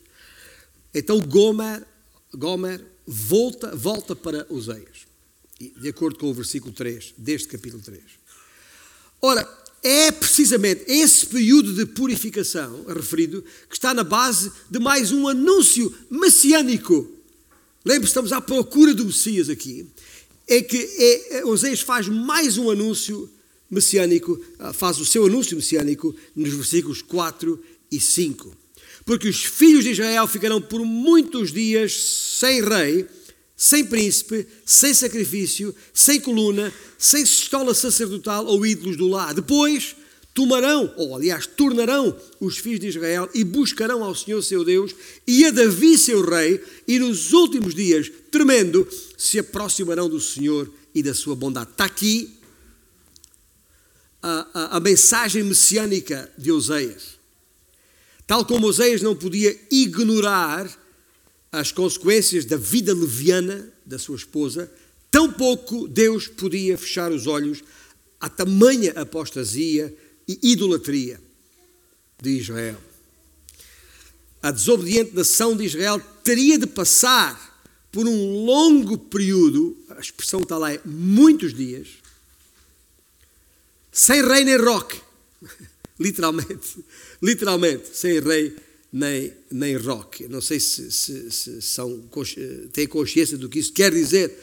então 0.94 1.20
Gomer, 1.20 1.86
Gomer 2.34 2.84
volta, 3.06 3.74
volta 3.74 4.16
para 4.16 4.46
Oseias, 4.50 5.06
de 5.58 5.88
acordo 5.88 6.18
com 6.18 6.30
o 6.30 6.34
versículo 6.34 6.72
3 6.72 7.14
deste 7.16 7.48
capítulo 7.48 7.82
3. 7.82 8.02
Ora, 9.20 9.48
é 9.82 10.10
precisamente 10.12 10.84
esse 10.86 11.26
período 11.26 11.74
de 11.74 11.86
purificação 11.86 12.84
referido 12.86 13.44
que 13.68 13.74
está 13.74 13.94
na 13.94 14.04
base 14.04 14.50
de 14.70 14.78
mais 14.78 15.12
um 15.12 15.28
anúncio 15.28 15.94
messiânico 16.10 17.22
Lembre-se, 17.84 18.10
estamos 18.10 18.32
à 18.32 18.40
procura 18.40 18.94
do 18.94 19.04
Messias 19.04 19.48
aqui. 19.48 19.86
É 20.46 20.62
que 20.62 20.76
é, 21.30 21.44
Oséias 21.44 21.80
faz 21.80 22.08
mais 22.08 22.56
um 22.56 22.70
anúncio 22.70 23.28
messiânico, 23.72 24.38
ah, 24.58 24.72
faz 24.72 25.00
o 25.00 25.06
seu 25.06 25.24
anúncio 25.24 25.56
messiânico 25.56 26.14
nos 26.36 26.52
versículos 26.52 27.00
4 27.00 27.58
e 27.90 27.98
5. 27.98 28.54
Porque 29.04 29.28
os 29.28 29.42
filhos 29.42 29.82
de 29.82 29.90
Israel 29.90 30.28
ficarão 30.28 30.60
por 30.60 30.84
muitos 30.84 31.52
dias 31.52 31.92
sem 31.92 32.62
rei, 32.62 33.06
sem 33.56 33.84
príncipe, 33.84 34.46
sem 34.64 34.92
sacrifício, 34.92 35.74
sem 35.92 36.20
coluna, 36.20 36.72
sem 36.98 37.22
estola 37.22 37.74
sacerdotal 37.74 38.46
ou 38.46 38.64
ídolos 38.66 38.96
do 38.96 39.08
lar. 39.08 39.32
Depois 39.34 39.96
tomarão, 40.34 40.92
ou 40.96 41.16
aliás, 41.16 41.46
tornarão 41.46 42.16
os 42.40 42.58
filhos 42.58 42.80
de 42.80 42.88
Israel 42.88 43.28
e 43.34 43.42
buscarão 43.42 44.04
ao 44.04 44.14
Senhor 44.14 44.42
seu 44.42 44.64
Deus 44.64 44.94
e 45.26 45.44
a 45.44 45.50
Davi 45.50 45.96
seu 45.96 46.24
rei, 46.24 46.62
e 46.86 46.98
nos 46.98 47.32
últimos 47.32 47.74
dias, 47.74 48.10
tremendo, 48.30 48.86
se 49.16 49.38
aproximarão 49.38 50.08
do 50.08 50.20
Senhor 50.20 50.70
e 50.94 51.02
da 51.02 51.14
sua 51.14 51.34
bondade. 51.34 51.70
Está 51.70 51.84
aqui 51.84 52.41
a, 54.22 54.46
a, 54.54 54.76
a 54.76 54.80
mensagem 54.80 55.42
messiânica 55.42 56.30
de 56.38 56.52
Oseias. 56.52 57.18
Tal 58.26 58.44
como 58.44 58.66
Oseias 58.66 59.02
não 59.02 59.16
podia 59.16 59.58
ignorar 59.70 60.70
as 61.50 61.72
consequências 61.72 62.44
da 62.44 62.56
vida 62.56 62.94
leviana 62.94 63.70
da 63.84 63.98
sua 63.98 64.16
esposa, 64.16 64.72
tampouco 65.10 65.86
Deus 65.86 66.28
podia 66.28 66.78
fechar 66.78 67.12
os 67.12 67.26
olhos 67.26 67.62
à 68.18 68.28
tamanha 68.28 68.92
apostasia 68.92 69.94
e 70.26 70.38
idolatria 70.52 71.20
de 72.22 72.30
Israel. 72.30 72.80
A 74.40 74.50
desobediente 74.50 75.14
nação 75.14 75.56
de 75.56 75.64
Israel 75.64 76.00
teria 76.24 76.58
de 76.58 76.66
passar 76.66 77.52
por 77.90 78.06
um 78.06 78.44
longo 78.44 78.96
período, 78.96 79.76
a 79.90 80.00
expressão 80.00 80.40
está 80.40 80.56
lá 80.56 80.72
é 80.72 80.80
muitos 80.84 81.52
dias, 81.52 81.88
sem 83.92 84.26
rei 84.26 84.44
nem 84.44 84.56
roque. 84.56 85.00
literalmente, 86.00 86.84
literalmente, 87.22 87.96
sem 87.96 88.18
rei 88.18 88.56
nem, 88.92 89.32
nem 89.50 89.76
roque. 89.76 90.26
Não 90.26 90.40
sei 90.40 90.58
se, 90.58 90.90
se, 90.90 91.30
se 91.30 91.62
são, 91.62 92.02
têm 92.72 92.86
consciência 92.86 93.38
do 93.38 93.48
que 93.48 93.58
isso 93.58 93.72
quer 93.72 93.92
dizer, 93.92 94.36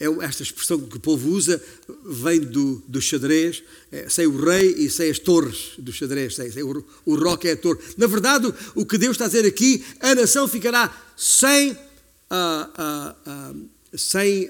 é 0.00 0.06
esta 0.24 0.44
expressão 0.44 0.78
que 0.80 0.96
o 0.96 1.00
povo 1.00 1.28
usa 1.30 1.60
vem 2.04 2.38
do, 2.38 2.82
do 2.86 3.00
xadrez, 3.00 3.64
é, 3.90 4.08
sem 4.08 4.26
o 4.26 4.36
rei 4.36 4.74
e 4.78 4.88
sem 4.88 5.10
as 5.10 5.18
torres 5.18 5.72
do 5.76 5.92
xadrez, 5.92 6.36
sem, 6.36 6.50
sem 6.52 6.62
o, 6.62 6.84
o 7.04 7.16
roque 7.16 7.48
é 7.48 7.52
a 7.52 7.56
torre. 7.56 7.80
Na 7.96 8.06
verdade, 8.06 8.52
o 8.76 8.86
que 8.86 8.96
Deus 8.96 9.12
está 9.12 9.24
a 9.24 9.28
dizer 9.28 9.44
aqui, 9.44 9.84
a 9.98 10.14
nação 10.14 10.46
ficará 10.46 10.96
sem, 11.16 11.72
uh, 11.72 11.76
uh, 11.76 13.54
uh, 13.54 13.98
sem 13.98 14.48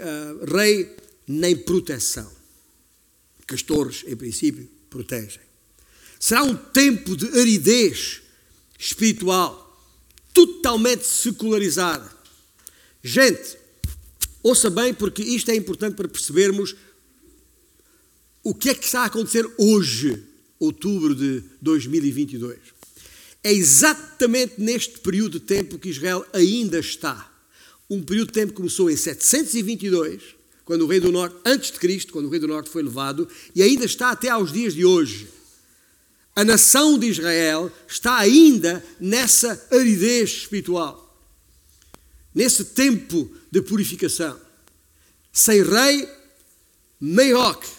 rei 0.54 0.94
nem 1.26 1.56
proteção, 1.56 2.30
que 3.48 3.54
as 3.54 3.62
torres, 3.62 4.04
em 4.06 4.14
princípio, 4.14 4.70
protegem. 4.88 5.40
Será 6.20 6.44
um 6.44 6.54
tempo 6.54 7.16
de 7.16 7.26
aridez 7.40 8.22
espiritual, 8.78 9.64
totalmente 10.32 11.04
secularizada. 11.04 12.16
Gente, 13.02 13.58
Ouça 14.42 14.70
bem, 14.70 14.94
porque 14.94 15.22
isto 15.22 15.50
é 15.50 15.56
importante 15.56 15.94
para 15.94 16.08
percebermos 16.08 16.76
o 18.42 18.54
que 18.54 18.70
é 18.70 18.74
que 18.74 18.84
está 18.84 19.02
a 19.02 19.06
acontecer 19.06 19.46
hoje, 19.58 20.22
outubro 20.58 21.14
de 21.14 21.42
2022. 21.60 22.58
É 23.42 23.52
exatamente 23.52 24.54
neste 24.58 25.00
período 25.00 25.38
de 25.38 25.44
tempo 25.44 25.78
que 25.78 25.88
Israel 25.88 26.24
ainda 26.32 26.78
está. 26.78 27.30
Um 27.90 28.02
período 28.02 28.28
de 28.28 28.34
tempo 28.34 28.52
que 28.52 28.56
começou 28.56 28.90
em 28.90 28.96
722, 28.96 30.22
quando 30.68 30.82
o 30.82 30.86
rei 30.86 31.00
do 31.00 31.10
norte, 31.10 31.34
antes 31.46 31.70
de 31.72 31.78
Cristo, 31.78 32.12
quando 32.12 32.26
o 32.26 32.28
rei 32.28 32.38
do 32.38 32.46
norte 32.46 32.68
foi 32.68 32.82
levado, 32.82 33.26
e 33.54 33.62
ainda 33.62 33.86
está 33.86 34.10
até 34.10 34.28
aos 34.28 34.52
dias 34.52 34.74
de 34.74 34.84
hoje. 34.84 35.26
A 36.36 36.44
nação 36.44 36.98
de 36.98 37.06
Israel 37.06 37.72
está 37.88 38.18
ainda 38.18 38.84
nessa 39.00 39.66
aridez 39.72 40.28
espiritual, 40.28 41.24
nesse 42.34 42.66
tempo 42.66 43.34
de 43.50 43.62
purificação. 43.62 44.38
Sem 45.32 45.62
rei, 45.62 46.06
roque. 47.32 47.70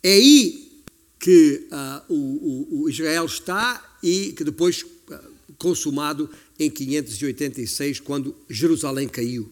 É 0.00 0.12
aí 0.12 0.80
que 1.18 1.66
uh, 1.72 2.14
o, 2.14 2.82
o, 2.82 2.88
Israel 2.88 3.26
está 3.26 3.98
e 4.00 4.30
que 4.30 4.44
depois 4.44 4.84
uh, 4.84 5.54
consumado 5.58 6.30
em 6.56 6.70
586, 6.70 7.98
quando 7.98 8.32
Jerusalém 8.48 9.08
caiu 9.08 9.50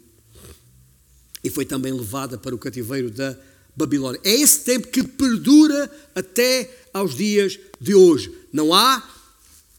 e 1.42 1.50
foi 1.50 1.64
também 1.64 1.92
levada 1.92 2.36
para 2.36 2.54
o 2.54 2.58
cativeiro 2.58 3.10
da 3.10 3.36
Babilônia. 3.74 4.20
É 4.24 4.34
esse 4.34 4.60
tempo 4.60 4.88
que 4.88 5.02
perdura 5.02 5.90
até 6.14 6.70
aos 6.92 7.14
dias 7.14 7.58
de 7.80 7.94
hoje. 7.94 8.32
Não 8.52 8.74
há, 8.74 9.08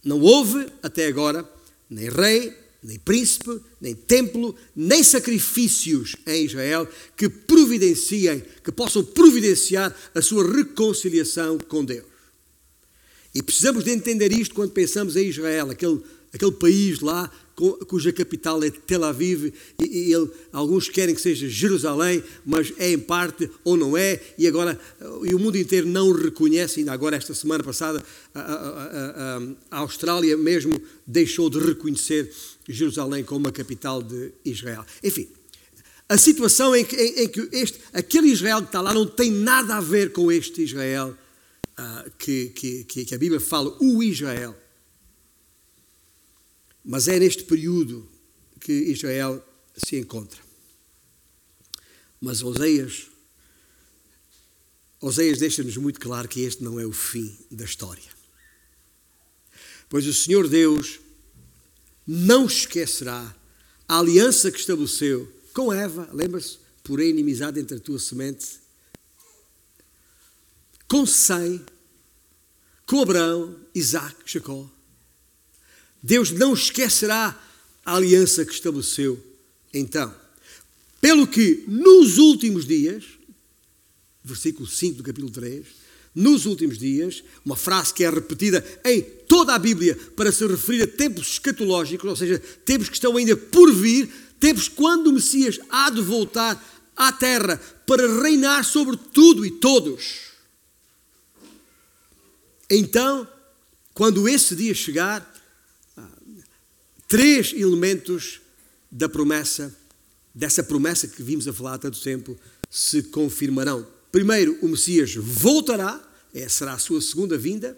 não 0.04 0.19
houve 0.19 0.67
até 0.82 1.08
agora 1.08 1.47
nem 1.89 2.10
rei, 2.10 2.54
nem 2.82 2.97
príncipe, 2.97 3.62
nem 3.80 3.93
templo, 3.93 4.56
nem 4.76 5.04
sacrifícios 5.04 6.15
em 6.26 6.45
Israel 6.45 6.88
que 7.15 7.30
providenciem, 7.30 8.41
que 8.63 8.71
possam 8.71 9.04
providenciar 9.04 9.95
a 10.15 10.21
sua 10.21 10.50
reconciliação 10.50 11.60
com 11.60 11.86
Deus. 11.86 12.06
E 13.36 13.43
precisamos 13.43 13.84
de 13.84 13.91
entender 13.91 14.32
isto 14.32 14.56
quando 14.56 14.71
pensamos 14.71 15.15
em 15.15 15.28
Israel, 15.28 15.69
aquele, 15.69 16.02
aquele 16.34 16.52
país 16.54 17.00
lá 17.02 17.32
cuja 17.88 18.12
capital 18.12 18.63
é 18.63 18.69
Tel 18.71 19.04
Aviv, 19.04 19.54
e, 19.80 20.13
ele, 20.13 20.30
alguns 20.52 20.89
querem 20.89 21.13
que 21.13 21.21
seja 21.21 21.47
Jerusalém, 21.47 22.24
mas 22.45 22.74
é 22.78 22.91
em 22.91 23.00
parte 23.00 23.50
ou 23.63 23.78
não 23.78 23.97
é, 23.97 24.19
e 24.38 24.47
agora 24.47 24.80
e 25.24 25.36
o 25.36 25.39
mundo 25.39 25.58
inteiro 25.58 25.88
não 25.88 26.10
o 26.10 26.13
reconhece, 26.13 26.80
ainda 26.80 26.91
agora 26.91 27.15
esta 27.15 27.34
semana 27.34 27.63
passada 27.63 28.04
a, 28.34 28.39
a, 28.39 29.38
a, 29.38 29.41
a 29.71 29.78
Austrália 29.80 30.36
mesmo 30.38 30.82
deixou 31.06 31.50
de 31.50 31.60
reconhecer 31.60 32.32
Jerusalém 32.67 33.24
como 33.24 33.47
a 33.47 33.52
capital 33.52 34.02
de 34.02 34.32
Israel. 34.43 34.86
Enfim, 35.04 35.28
a 36.08 36.17
situação 36.17 36.76
em 36.76 36.84
que, 36.84 36.95
em, 36.95 37.24
em 37.24 37.28
que 37.28 37.50
este, 37.52 37.80
aquele 37.93 38.28
Israel 38.28 38.60
que 38.62 38.67
está 38.67 38.82
lá 38.82 38.93
não 38.93 39.06
tem 39.06 39.32
nada 39.32 39.76
a 39.76 39.82
ver 39.82 40.12
com 40.12 40.32
este 40.32 40.63
Israel 40.63 41.15
uh, 41.80 42.12
que, 42.17 42.50
que, 42.50 43.06
que 43.06 43.15
a 43.15 43.17
Bíblia 43.17 43.39
fala, 43.39 43.76
o 43.80 44.04
Israel. 44.04 44.56
Mas 46.84 47.08
é 47.08 47.20
neste 47.20 47.44
período 47.44 48.08
que 48.60 48.72
Israel 48.72 49.44
se 49.76 49.98
encontra. 49.98 50.39
Mas 52.20 52.44
Oseias, 52.44 53.08
Oseias 55.00 55.39
deixa-nos 55.39 55.78
muito 55.78 56.00
claro 56.00 56.28
que 56.28 56.41
este 56.41 56.63
não 56.63 56.80
é 56.80 56.86
o 56.86 56.91
fim 56.91 57.36
da 57.50 57.65
história. 57.65 58.12
Pois 59.89 60.06
o 60.06 60.13
Senhor 60.13 60.48
Deus 60.48 61.00
não 62.06 62.46
esquecerá 62.46 63.36
a 63.88 64.00
aliança 64.00 64.52
que 64.52 64.60
estabeleceu 64.60 65.32
com 65.54 65.74
Eva, 65.74 66.10
lembra-se? 66.13 66.60
Porém, 66.84 67.10
inimizade 67.10 67.60
entre 67.60 67.78
a 67.78 67.80
tua 67.80 68.00
semente, 68.00 68.60
com 70.88 71.06
Sem, 71.06 71.63
com 72.86 73.02
Abraão, 73.02 73.60
Isaac, 73.74 74.15
Jacó. 74.26 74.70
Deus 76.02 76.32
não 76.32 76.54
esquecerá 76.54 77.40
a 77.86 77.96
aliança 77.96 78.46
que 78.46 78.54
estabeleceu 78.54 79.32
então. 79.74 80.14
Pelo 81.00 81.26
que 81.26 81.64
nos 81.68 82.18
últimos 82.18 82.66
dias, 82.66 83.04
versículo 84.24 84.68
5 84.68 84.98
do 84.98 85.04
capítulo 85.04 85.32
3, 85.32 85.66
nos 86.14 86.46
últimos 86.46 86.78
dias, 86.78 87.24
uma 87.44 87.56
frase 87.56 87.94
que 87.94 88.04
é 88.04 88.10
repetida 88.10 88.64
em 88.84 89.02
toda 89.02 89.56
a 89.56 89.60
Bíblia 89.60 89.96
para 90.16 90.32
se 90.32 90.46
referir 90.46 90.84
a 90.84 90.88
tempos 90.88 91.28
escatológicos, 91.34 92.10
ou 92.10 92.16
seja, 92.16 92.38
tempos 92.66 92.90
que 92.90 92.96
estão 92.96 93.16
ainda 93.16 93.36
por 93.36 93.74
vir, 93.74 94.10
tempos 94.40 94.68
quando 94.68 95.08
o 95.08 95.14
Messias 95.14 95.60
há 95.70 95.90
de 95.90 96.02
voltar 96.02 96.62
à 96.96 97.12
terra 97.12 97.60
para 97.88 98.22
reinar 98.22 98.66
sobre 98.66 98.98
tudo 98.98 99.46
e 99.46 99.52
todos. 99.52 100.32
Então, 102.70 103.28
quando 103.94 104.28
esse 104.28 104.56
dia 104.56 104.74
chegar, 104.74 105.31
três 107.12 107.52
elementos 107.52 108.39
da 108.89 109.10
promessa, 109.10 109.76
dessa 110.34 110.63
promessa 110.63 111.10
que 111.10 111.21
vimos 111.21 111.45
a 111.45 111.52
falar 111.52 111.74
há 111.74 111.78
tanto 111.78 112.02
tempo, 112.02 112.39
se 112.69 113.04
confirmarão. 113.04 113.86
Primeiro, 114.10 114.58
o 114.62 114.69
Messias 114.69 115.13
voltará, 115.15 116.02
essa 116.34 116.60
será 116.60 116.74
a 116.74 116.80
sua 116.80 117.02
segunda 117.02 117.38
vinda, 117.38 117.78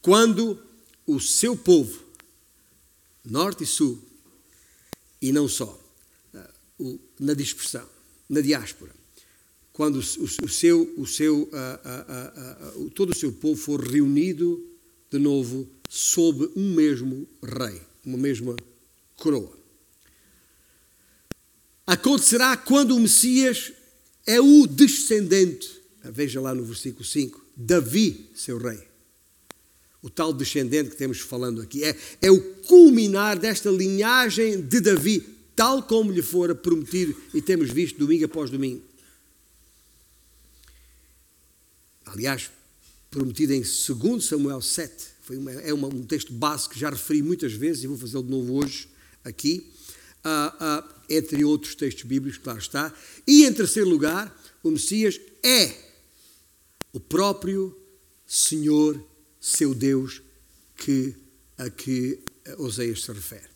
quando 0.00 0.58
o 1.06 1.20
seu 1.20 1.54
povo, 1.54 2.02
norte 3.22 3.64
e 3.64 3.66
sul, 3.66 4.02
e 5.20 5.30
não 5.30 5.46
só, 5.46 5.78
uh, 6.78 7.00
na 7.20 7.34
dispersão, 7.34 7.86
na 8.30 8.40
diáspora, 8.40 8.94
quando 9.74 9.96
o, 9.96 10.48
seu, 10.48 10.94
o 10.96 11.06
seu, 11.06 11.42
uh, 11.42 12.78
uh, 12.78 12.90
todo 12.92 13.10
o 13.10 13.14
seu 13.14 13.30
povo 13.30 13.60
for 13.60 13.86
reunido 13.86 14.66
de 15.10 15.18
novo 15.18 15.68
sob 15.86 16.50
um 16.56 16.74
mesmo 16.74 17.28
rei 17.42 17.87
uma 18.08 18.18
mesma 18.18 18.56
coroa. 19.16 19.56
Acontecerá 21.86 22.56
quando 22.56 22.96
o 22.96 23.00
Messias 23.00 23.72
é 24.26 24.40
o 24.40 24.66
descendente, 24.66 25.80
veja 26.04 26.40
lá 26.40 26.54
no 26.54 26.64
versículo 26.64 27.04
5, 27.04 27.44
Davi, 27.56 28.30
seu 28.34 28.58
rei. 28.58 28.86
O 30.02 30.08
tal 30.08 30.32
descendente 30.32 30.90
que 30.90 30.96
temos 30.96 31.18
falando 31.20 31.60
aqui 31.60 31.84
é, 31.84 31.96
é 32.22 32.30
o 32.30 32.40
culminar 32.62 33.38
desta 33.38 33.70
linhagem 33.70 34.60
de 34.60 34.80
Davi, 34.80 35.20
tal 35.56 35.82
como 35.82 36.12
lhe 36.12 36.22
fora 36.22 36.54
prometido 36.54 37.16
e 37.34 37.42
temos 37.42 37.70
visto 37.70 37.98
domingo 37.98 38.24
após 38.24 38.50
domingo. 38.50 38.82
Aliás, 42.06 42.50
prometido 43.10 43.52
em 43.52 43.60
2 43.60 44.24
Samuel 44.24 44.62
7, 44.62 45.17
foi 45.28 45.36
uma, 45.36 45.52
é 45.52 45.74
uma, 45.74 45.88
um 45.88 46.06
texto 46.06 46.32
básico 46.32 46.72
que 46.72 46.80
já 46.80 46.88
referi 46.88 47.22
muitas 47.22 47.52
vezes 47.52 47.84
e 47.84 47.86
vou 47.86 47.98
fazê-lo 47.98 48.22
de 48.22 48.30
novo 48.30 48.54
hoje 48.54 48.88
aqui. 49.22 49.70
Uh, 50.24 50.82
uh, 50.82 50.94
entre 51.06 51.44
outros 51.44 51.74
textos 51.74 52.04
bíblicos, 52.04 52.38
claro 52.38 52.58
está. 52.58 52.94
E 53.26 53.44
em 53.44 53.52
terceiro 53.52 53.90
lugar, 53.90 54.34
o 54.62 54.70
Messias 54.70 55.20
é 55.42 55.70
o 56.94 56.98
próprio 56.98 57.76
Senhor, 58.26 58.98
seu 59.38 59.74
Deus, 59.74 60.22
que, 60.74 61.14
a 61.58 61.68
que 61.68 62.20
Oseias 62.56 63.02
se 63.02 63.12
refere. 63.12 63.50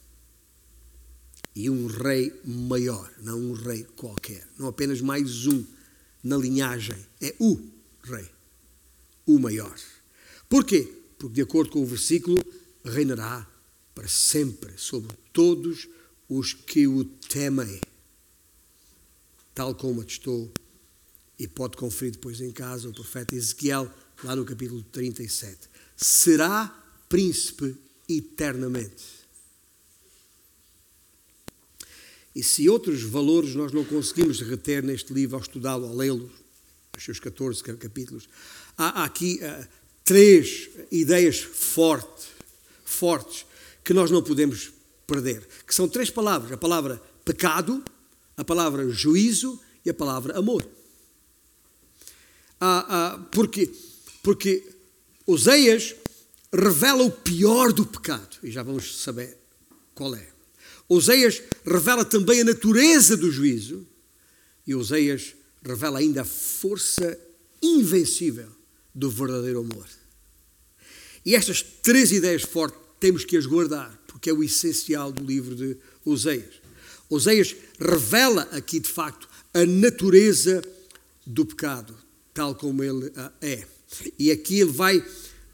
E 1.57 1.71
um 1.71 1.87
rei 1.87 2.39
maior, 2.45 3.11
não 3.23 3.41
um 3.41 3.53
rei 3.55 3.85
qualquer, 3.97 4.47
não 4.59 4.69
apenas 4.69 5.01
mais 5.01 5.47
um 5.47 5.65
na 6.23 6.37
linhagem, 6.37 6.99
é 7.19 7.35
o 7.39 7.59
rei, 8.05 8.29
o 9.27 9.39
maior. 9.39 9.75
Porquê? 10.51 11.02
Porque, 11.23 11.37
de 11.37 11.43
acordo 11.43 11.71
com 11.71 11.81
o 11.81 11.87
versículo, 11.87 12.45
reinará 12.85 13.49
para 13.95 14.09
sempre 14.09 14.77
sobre 14.77 15.17
todos 15.33 15.89
os 16.29 16.53
que 16.53 16.89
o 16.89 17.05
temem, 17.05 17.81
tal 19.55 19.73
como 19.73 20.01
atestou 20.01 20.53
e 21.39 21.47
pode 21.47 21.77
conferir 21.77 22.15
depois 22.15 22.41
em 22.41 22.51
casa 22.51 22.89
o 22.89 22.93
profeta 22.93 23.37
Ezequiel, 23.37 23.89
lá 24.25 24.35
no 24.35 24.45
capítulo 24.45 24.83
37. 24.91 25.69
Será 25.97 26.67
príncipe 27.09 27.77
eternamente. 28.09 29.23
E 32.35 32.43
se 32.43 32.68
outros 32.68 33.05
valores 33.05 33.55
nós 33.55 33.70
não 33.70 33.85
conseguimos 33.85 34.41
reter 34.41 34.83
neste 34.83 35.12
livro 35.12 35.37
ao 35.37 35.43
estudá-lo, 35.43 35.87
ao 35.87 35.95
lê-lo, 35.95 36.29
os 36.97 37.05
seus 37.05 37.20
14 37.20 37.62
capítulos, 37.62 38.29
há 38.77 39.05
aqui 39.05 39.39
uh, 39.43 39.82
três 40.05 40.68
ideias 40.90 41.40
fortes, 41.40 42.28
fortes 42.84 43.46
que 43.84 43.94
nós 43.94 44.11
não 44.11 44.22
podemos 44.22 44.72
perder, 45.07 45.46
que 45.66 45.74
são 45.74 45.88
três 45.88 46.11
palavras: 46.11 46.53
a 46.53 46.57
palavra 46.57 47.03
pecado, 47.24 47.82
a 48.36 48.44
palavra 48.44 48.88
juízo 48.90 49.61
e 49.84 49.90
a 49.90 49.94
palavra 49.94 50.38
amor. 50.38 50.66
Ah, 52.61 52.86
ah, 52.88 53.18
porque, 53.32 53.70
porque 54.22 54.64
Oseias 55.26 55.96
revela 56.53 57.03
o 57.03 57.11
pior 57.11 57.72
do 57.72 57.84
pecado, 57.84 58.36
e 58.42 58.50
já 58.50 58.62
vamos 58.62 59.03
saber 59.03 59.36
qual 59.94 60.14
é. 60.14 60.28
Oseias 60.88 61.42
revela 61.64 62.05
também 62.05 62.40
a 62.40 62.44
natureza 62.44 63.16
do 63.16 63.32
juízo, 63.32 63.86
e 64.66 64.74
Oseias 64.74 65.34
revela 65.64 65.98
ainda 65.98 66.22
a 66.22 66.24
força 66.24 67.18
invencível 67.61 68.51
do 68.95 69.11
verdadeiro 69.11 69.61
amor. 69.61 69.86
E 71.24 71.34
estas 71.34 71.62
três 71.62 72.12
ideias 72.12 72.43
fortes 72.43 72.78
temos 72.99 73.24
que 73.24 73.36
as 73.36 73.47
guardar, 73.47 74.01
porque 74.07 74.30
é 74.30 74.32
o 74.32 74.43
essencial 74.43 75.11
do 75.12 75.24
livro 75.24 75.55
de 75.55 75.76
Oseias. 76.05 76.61
Oseias 77.09 77.55
revela 77.78 78.43
aqui, 78.53 78.80
de 78.80 78.88
facto, 78.88 79.28
a 79.53 79.64
natureza 79.66 80.62
do 81.26 81.45
pecado, 81.45 81.97
tal 82.32 82.55
como 82.55 82.82
ele 82.82 83.12
é. 83.40 83.66
E 84.18 84.30
aqui 84.30 84.61
ele 84.61 84.72
vai 84.72 85.05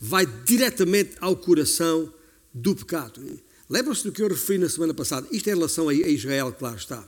vai 0.01 0.26
diretamente 0.26 1.16
ao 1.20 1.36
coração 1.36 2.12
do 2.53 2.74
pecado. 2.74 3.20
Lembram-se 3.68 4.05
do 4.05 4.12
que 4.12 4.22
eu 4.22 4.28
referi 4.28 4.59
na 4.59 4.68
semana 4.68 4.95
passada? 4.95 5.26
Isto 5.30 5.49
é 5.49 5.53
em 5.53 5.57
relação 5.57 5.89
a 5.89 5.95
Israel, 5.95 6.53
claro 6.53 6.76
está. 6.76 7.07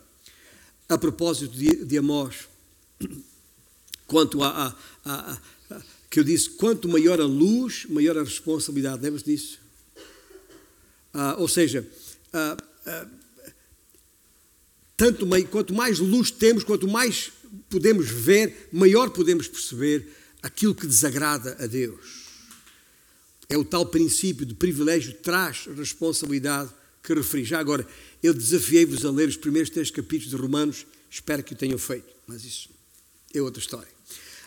A 0.89 0.99
propósito 0.99 1.57
de, 1.57 1.85
de 1.85 1.99
Amós, 1.99 2.49
quanto 4.07 4.43
a, 4.43 4.49
a, 4.49 5.11
a, 5.11 5.39
a, 5.71 5.83
que 6.11 6.19
eu 6.19 6.25
disse, 6.25 6.51
quanto 6.51 6.89
maior 6.89 7.21
a 7.21 7.25
luz, 7.25 7.87
maior 7.89 8.19
a 8.19 8.25
responsabilidade. 8.25 9.01
Lembra-se 9.01 9.25
disso? 9.25 9.61
Ah, 11.15 11.37
ou 11.39 11.47
seja, 11.47 11.89
ah, 12.33 12.57
ah, 12.85 13.07
tanto, 14.97 15.25
quanto 15.51 15.73
mais 15.73 16.01
luz 16.01 16.33
temos, 16.33 16.65
quanto 16.65 16.89
mais 16.89 17.31
podemos 17.69 18.11
ver, 18.11 18.69
maior 18.73 19.11
podemos 19.11 19.47
perceber 19.47 20.07
aquilo 20.43 20.75
que 20.75 20.87
desagrada 20.87 21.57
a 21.61 21.67
Deus. 21.67 22.21
É 23.49 23.57
o 23.57 23.65
tal 23.65 23.87
princípio 23.87 24.45
de 24.45 24.55
privilégio 24.55 25.13
traz 25.15 25.67
responsabilidade 25.77 26.71
que 27.03 27.15
referi. 27.15 27.45
Já 27.45 27.61
agora, 27.61 27.87
eu 28.23 28.35
desafiei-vos 28.35 29.05
a 29.05 29.11
ler 29.11 29.29
os 29.29 29.37
primeiros 29.37 29.71
três 29.71 29.91
capítulos 29.91 30.31
de 30.31 30.37
Romanos, 30.37 30.87
espero 31.09 31.43
que 31.43 31.55
o 31.55 31.57
tenham 31.57 31.79
feito, 31.79 32.13
mas 32.27 32.45
isso 32.45 32.69
é 33.33 33.41
outra 33.41 33.61
história. 33.61 34.00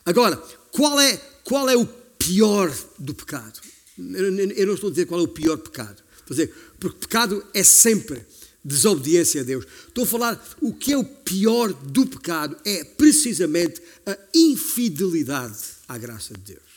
Agora, 0.06 0.38
qual 0.72 1.00
é, 1.00 1.18
qual 1.44 1.70
é 1.70 1.76
o 1.76 1.86
pior 1.86 2.74
do 3.00 3.14
pecado? 3.14 3.62
Eu 3.98 4.68
não 4.68 4.74
estou 4.74 4.88
a 4.88 4.92
dizer 4.92 5.06
qual 5.06 5.22
é 5.22 5.24
o 5.24 5.28
pior 5.28 5.58
pecado. 5.58 6.04
Estou 6.20 6.36
a 6.36 6.38
dizer, 6.38 6.56
porque 6.80 7.00
pecado 7.00 7.46
é 7.54 7.64
sempre 7.64 8.26
desobediência 8.64 9.42
a 9.42 9.44
Deus. 9.44 9.66
Estou 9.88 10.04
a 10.04 10.08
falar 10.08 10.56
o 10.62 10.74
que 10.74 10.94
é 10.94 10.98
o 10.98 11.04
pior 11.04 11.74
do 11.74 12.06
pecado 12.06 12.58
é 12.66 12.84
precisamente 12.84 13.82
a 14.06 14.18
infidelidade 14.34 15.60
à 15.88 15.98
graça 15.98 16.34
de 16.34 16.54
Deus. 16.54 16.74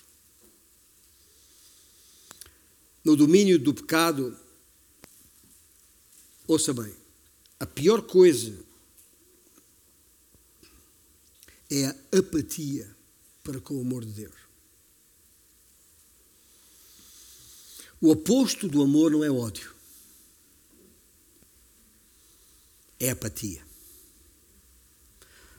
No 3.04 3.16
domínio 3.16 3.58
do 3.58 3.72
pecado, 3.72 4.36
ouça 6.46 6.74
bem, 6.74 6.92
a 7.60 7.64
pior 7.64 8.02
coisa 8.02 8.52
é 11.70 11.86
a 11.86 12.18
apatia 12.18 12.95
para 13.46 13.60
com 13.60 13.76
o 13.76 13.80
amor 13.80 14.04
de 14.04 14.10
Deus. 14.10 14.34
O 18.00 18.10
oposto 18.10 18.68
do 18.68 18.82
amor 18.82 19.12
não 19.12 19.22
é 19.22 19.30
ódio, 19.30 19.72
é 22.98 23.10
apatia. 23.10 23.64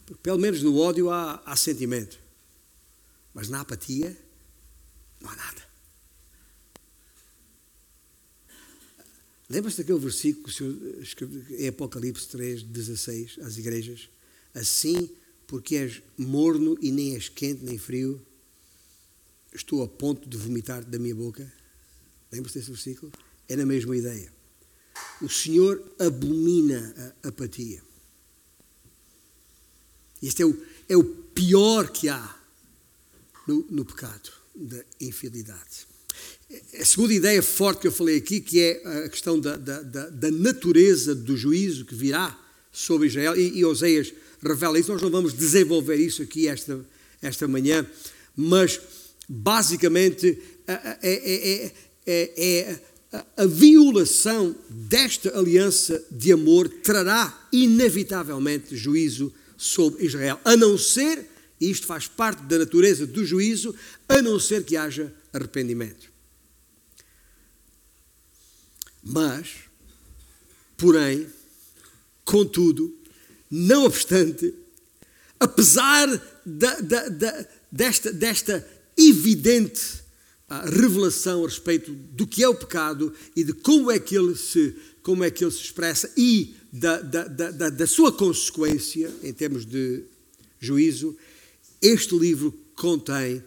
Porque 0.05 0.21
pelo 0.21 0.37
menos 0.37 0.61
no 0.61 0.77
ódio 0.77 1.09
há, 1.09 1.41
há 1.45 1.55
sentimento, 1.55 2.19
mas 3.33 3.47
na 3.47 3.61
apatia 3.61 4.15
não 5.21 5.29
há 5.29 5.35
nada. 5.35 5.67
Lembra-se 9.49 9.77
daquele 9.77 9.99
versículo 9.99 10.43
que 10.43 10.49
o 10.49 10.53
Senhor 10.53 11.01
escreve 11.01 11.55
em 11.55 11.69
Apocalipse 11.69 12.27
3, 12.27 12.63
16, 12.63 13.39
às 13.39 13.57
igrejas? 13.57 14.09
Assim, 14.53 15.09
porque 15.47 15.77
és 15.77 16.03
morno 16.17 16.77
e 16.81 16.91
nem 16.91 17.15
és 17.15 17.29
quente 17.29 17.63
nem 17.63 17.77
frio, 17.77 18.21
estou 19.53 19.81
a 19.81 19.87
ponto 19.87 20.27
de 20.27 20.37
vomitar 20.37 20.83
da 20.83 20.99
minha 20.99 21.15
boca. 21.15 21.51
Lembra-se 22.31 22.59
desse 22.59 22.69
versículo? 22.69 23.11
É 23.47 23.55
na 23.55 23.65
mesma 23.65 23.95
ideia. 23.95 24.31
O 25.21 25.29
Senhor 25.29 25.81
abomina 25.97 27.13
a 27.23 27.29
apatia. 27.29 27.81
Este 30.21 30.41
é 30.41 30.45
o, 30.45 30.61
é 30.89 30.97
o 30.97 31.03
pior 31.03 31.89
que 31.91 32.09
há 32.09 32.37
no, 33.47 33.65
no 33.69 33.85
pecado 33.85 34.29
da 34.53 34.83
infidelidade. 34.99 35.87
A 36.79 36.85
segunda 36.85 37.13
ideia 37.13 37.43
forte 37.43 37.81
que 37.81 37.87
eu 37.87 37.91
falei 37.91 38.17
aqui, 38.17 38.41
que 38.41 38.59
é 38.59 39.05
a 39.05 39.09
questão 39.09 39.39
da, 39.39 39.55
da, 39.55 39.81
da, 39.81 40.31
natureza 40.31 41.13
do 41.13 41.37
juízo 41.37 41.85
que 41.85 41.93
virá 41.93 42.37
sobre 42.71 43.07
Israel, 43.07 43.35
e, 43.35 43.59
e 43.59 43.65
revela 44.43 44.79
isso, 44.79 44.91
nós 44.91 45.01
não 45.01 45.09
vamos 45.09 45.33
desenvolver 45.33 45.95
isso 45.95 46.21
aqui 46.21 46.47
esta, 46.47 46.85
esta 47.21 47.47
manhã, 47.47 47.85
mas 48.35 48.79
basicamente 49.27 50.37
é, 50.67 50.99
é, 51.01 51.73
é, 52.05 52.33
é 52.37 52.79
a 53.35 53.45
violação 53.45 54.55
desta 54.69 55.37
aliança 55.37 56.03
de 56.11 56.31
amor 56.31 56.69
trará 56.69 57.47
inevitavelmente 57.51 58.75
juízo 58.75 59.33
sobre 59.57 60.05
Israel, 60.05 60.39
a 60.43 60.55
não 60.55 60.77
ser, 60.77 61.25
e 61.59 61.69
isto 61.71 61.87
faz 61.87 62.07
parte 62.07 62.43
da 62.43 62.59
natureza 62.59 63.07
do 63.07 63.25
juízo, 63.25 63.73
a 64.07 64.21
não 64.21 64.39
ser 64.39 64.63
que 64.63 64.77
haja 64.77 65.13
arrependimento. 65.33 66.11
Mas, 69.01 69.49
porém, 70.75 71.27
contudo, 72.25 72.93
não 73.49 73.85
obstante, 73.85 74.53
apesar 75.39 76.07
da, 76.45 76.79
da, 76.79 77.09
da, 77.09 77.45
desta, 77.71 78.11
desta 78.11 78.67
evidente 78.97 79.81
uh, 80.49 80.69
revelação 80.69 81.43
a 81.43 81.47
respeito 81.47 81.91
do 81.93 82.25
que 82.25 82.43
é 82.43 82.49
o 82.49 82.55
pecado 82.55 83.13
e 83.35 83.43
de 83.43 83.53
como 83.53 83.91
é 83.91 83.99
que 83.99 84.17
ele 84.17 84.35
se, 84.35 84.75
como 85.01 85.23
é 85.23 85.31
que 85.31 85.43
ele 85.43 85.51
se 85.51 85.61
expressa 85.61 86.11
e 86.17 86.55
da, 86.71 86.99
da, 87.01 87.69
da 87.69 87.87
sua 87.87 88.11
consequência 88.11 89.11
em 89.23 89.33
termos 89.33 89.65
de 89.65 90.03
juízo, 90.59 91.15
este 91.81 92.17
livro 92.17 92.51
contém 92.75 93.43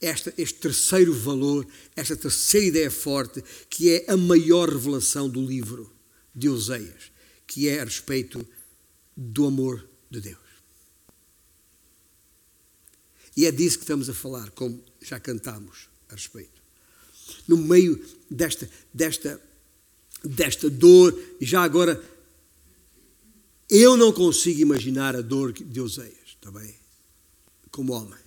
esta, 0.00 0.32
este 0.38 0.58
terceiro 0.58 1.12
valor, 1.12 1.66
esta 1.94 2.16
terceira 2.16 2.66
ideia 2.66 2.90
forte, 2.90 3.42
que 3.68 3.90
é 3.90 4.04
a 4.08 4.16
maior 4.16 4.68
revelação 4.68 5.28
do 5.28 5.44
livro 5.44 5.92
de 6.34 6.48
Oseias, 6.48 7.12
que 7.46 7.68
é 7.68 7.80
a 7.80 7.84
respeito 7.84 8.46
do 9.16 9.46
amor 9.46 9.86
de 10.10 10.20
Deus. 10.20 10.38
E 13.36 13.46
é 13.46 13.52
disso 13.52 13.78
que 13.78 13.84
estamos 13.84 14.08
a 14.08 14.14
falar, 14.14 14.50
como 14.50 14.82
já 15.00 15.18
cantámos 15.18 15.88
a 16.08 16.14
respeito. 16.14 16.60
No 17.46 17.56
meio 17.56 18.04
desta, 18.30 18.68
desta, 18.92 19.40
desta 20.24 20.68
dor, 20.68 21.18
já 21.40 21.62
agora, 21.62 22.02
eu 23.68 23.96
não 23.96 24.12
consigo 24.12 24.60
imaginar 24.60 25.14
a 25.14 25.20
dor 25.20 25.52
de 25.52 25.80
Oseias, 25.80 26.36
também, 26.40 26.74
como 27.70 27.92
homem. 27.92 28.18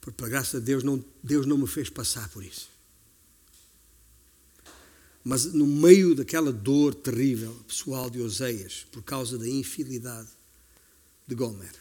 Porque, 0.00 0.16
por 0.16 0.28
graça 0.28 0.60
de 0.60 0.66
Deus, 0.66 0.84
não, 0.84 1.04
Deus 1.22 1.46
não 1.46 1.58
me 1.58 1.66
fez 1.66 1.90
passar 1.90 2.28
por 2.28 2.44
isso. 2.44 2.73
Mas 5.24 5.46
no 5.46 5.66
meio 5.66 6.14
daquela 6.14 6.52
dor 6.52 6.94
terrível 6.94 7.54
pessoal 7.66 8.10
de 8.10 8.20
Oseias, 8.20 8.86
por 8.92 9.02
causa 9.02 9.38
da 9.38 9.48
infidelidade 9.48 10.28
de 11.26 11.34
Gomer, 11.34 11.74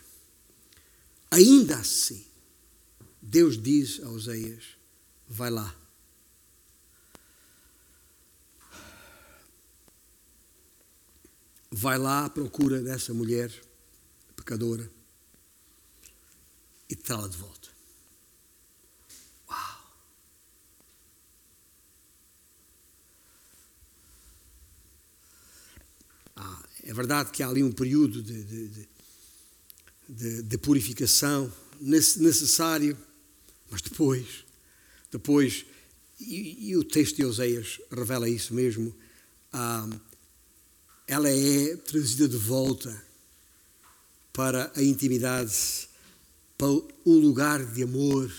ainda 1.29 1.75
assim, 1.75 2.25
Deus 3.21 3.61
diz 3.61 4.01
a 4.01 4.09
Oseias: 4.09 4.63
vai 5.27 5.49
lá. 5.49 5.75
Vai 11.69 11.97
lá 11.97 12.25
à 12.25 12.29
procura 12.29 12.81
dessa 12.81 13.13
mulher 13.13 13.51
pecadora 14.35 14.89
e 16.89 16.95
traz 16.95 17.21
la 17.23 17.27
de 17.27 17.37
volta. 17.37 17.62
É 26.83 26.93
verdade 26.93 27.31
que 27.31 27.41
há 27.41 27.47
ali 27.47 27.63
um 27.63 27.71
período 27.71 28.21
de, 28.21 28.43
de, 28.43 28.87
de, 30.09 30.41
de 30.43 30.57
purificação 30.57 31.51
necessário, 31.79 32.97
mas 33.71 33.81
depois, 33.81 34.45
depois, 35.09 35.65
e, 36.19 36.69
e, 36.69 36.77
o 36.77 36.83
texto 36.83 37.15
de 37.15 37.25
Oseias 37.25 37.79
revela 37.89 38.29
isso 38.29 38.53
mesmo, 38.53 38.93
ah, 39.51 39.89
ela 41.07 41.29
é 41.29 41.75
trazida 41.77 42.27
de 42.27 42.37
volta 42.37 43.03
para 44.31 44.71
a 44.75 44.83
intimidade, 44.83 45.87
para 46.57 46.67
o 46.67 46.91
lugar 47.05 47.65
de 47.65 47.83
amor 47.83 48.31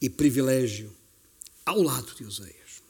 e 0.00 0.10
privilégio 0.10 0.92
ao 1.64 1.82
lado 1.82 2.14
de 2.14 2.24
Oseias. 2.24 2.82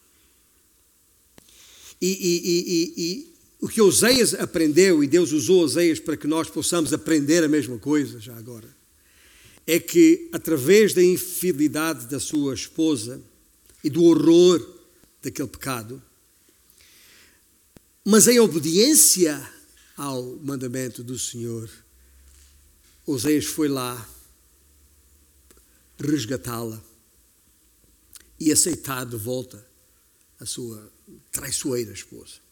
E, 2.00 2.06
e, 2.06 2.94
e, 2.96 3.33
o 3.64 3.68
que 3.68 3.80
Oseias 3.80 4.34
aprendeu, 4.34 5.02
e 5.02 5.06
Deus 5.06 5.32
usou 5.32 5.62
Oseias 5.62 5.98
para 5.98 6.18
que 6.18 6.26
nós 6.26 6.50
possamos 6.50 6.92
aprender 6.92 7.42
a 7.42 7.48
mesma 7.48 7.78
coisa 7.78 8.20
já 8.20 8.36
agora, 8.36 8.68
é 9.66 9.80
que 9.80 10.28
através 10.34 10.92
da 10.92 11.02
infidelidade 11.02 12.06
da 12.06 12.20
sua 12.20 12.52
esposa 12.52 13.22
e 13.82 13.88
do 13.88 14.04
horror 14.04 14.60
daquele 15.22 15.48
pecado, 15.48 16.02
mas 18.04 18.28
em 18.28 18.38
obediência 18.38 19.42
ao 19.96 20.22
mandamento 20.42 21.02
do 21.02 21.18
Senhor, 21.18 21.70
Oseias 23.06 23.46
foi 23.46 23.68
lá 23.68 24.06
resgatá-la 25.98 26.84
e 28.38 28.52
aceitar 28.52 29.06
de 29.06 29.16
volta 29.16 29.66
a 30.38 30.44
sua 30.44 30.92
traiçoeira 31.32 31.94
esposa. 31.94 32.43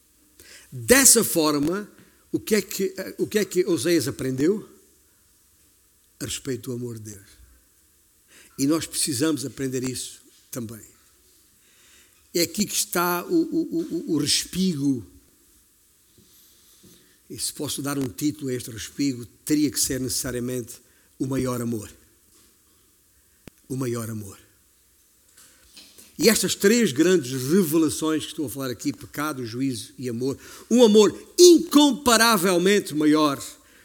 Dessa 0.73 1.23
forma, 1.23 1.87
o 2.33 2.41
que 2.41 2.55
é 2.55 2.63
que, 2.63 2.95
o 3.19 3.27
que, 3.27 3.39
é 3.39 3.45
que 3.45 3.63
aprendeu? 4.09 4.67
A 6.19 6.25
respeito 6.25 6.71
do 6.71 6.77
amor 6.77 6.99
de 6.99 7.11
Deus. 7.11 7.29
E 8.59 8.67
nós 8.67 8.87
precisamos 8.87 9.45
aprender 9.45 9.85
isso 9.85 10.23
também. 10.51 10.83
É 12.33 12.41
aqui 12.41 12.65
que 12.65 12.75
está 12.75 13.23
o, 13.27 13.35
o, 13.35 14.13
o, 14.13 14.13
o 14.15 14.19
respigo. 14.19 15.07
E 17.29 17.39
se 17.39 17.53
posso 17.53 17.83
dar 17.83 17.99
um 17.99 18.09
título 18.09 18.49
a 18.49 18.55
este 18.55 18.71
respigo, 18.71 19.27
teria 19.45 19.71
que 19.71 19.79
ser 19.79 20.01
necessariamente 20.01 20.81
o 21.19 21.27
maior 21.27 21.61
amor. 21.61 21.93
O 23.69 23.77
maior 23.77 24.09
amor. 24.09 24.39
E 26.23 26.29
estas 26.29 26.55
três 26.55 26.93
grandes 26.93 27.33
revelações 27.33 28.23
que 28.23 28.31
estou 28.31 28.47
a 28.47 28.49
falar 28.49 28.71
aqui, 28.71 28.93
pecado, 28.93 29.45
juízo 29.45 29.93
e 29.99 30.09
amor, 30.09 30.39
um 30.71 30.85
amor 30.85 31.13
incomparavelmente 31.37 32.95
maior, 32.95 33.43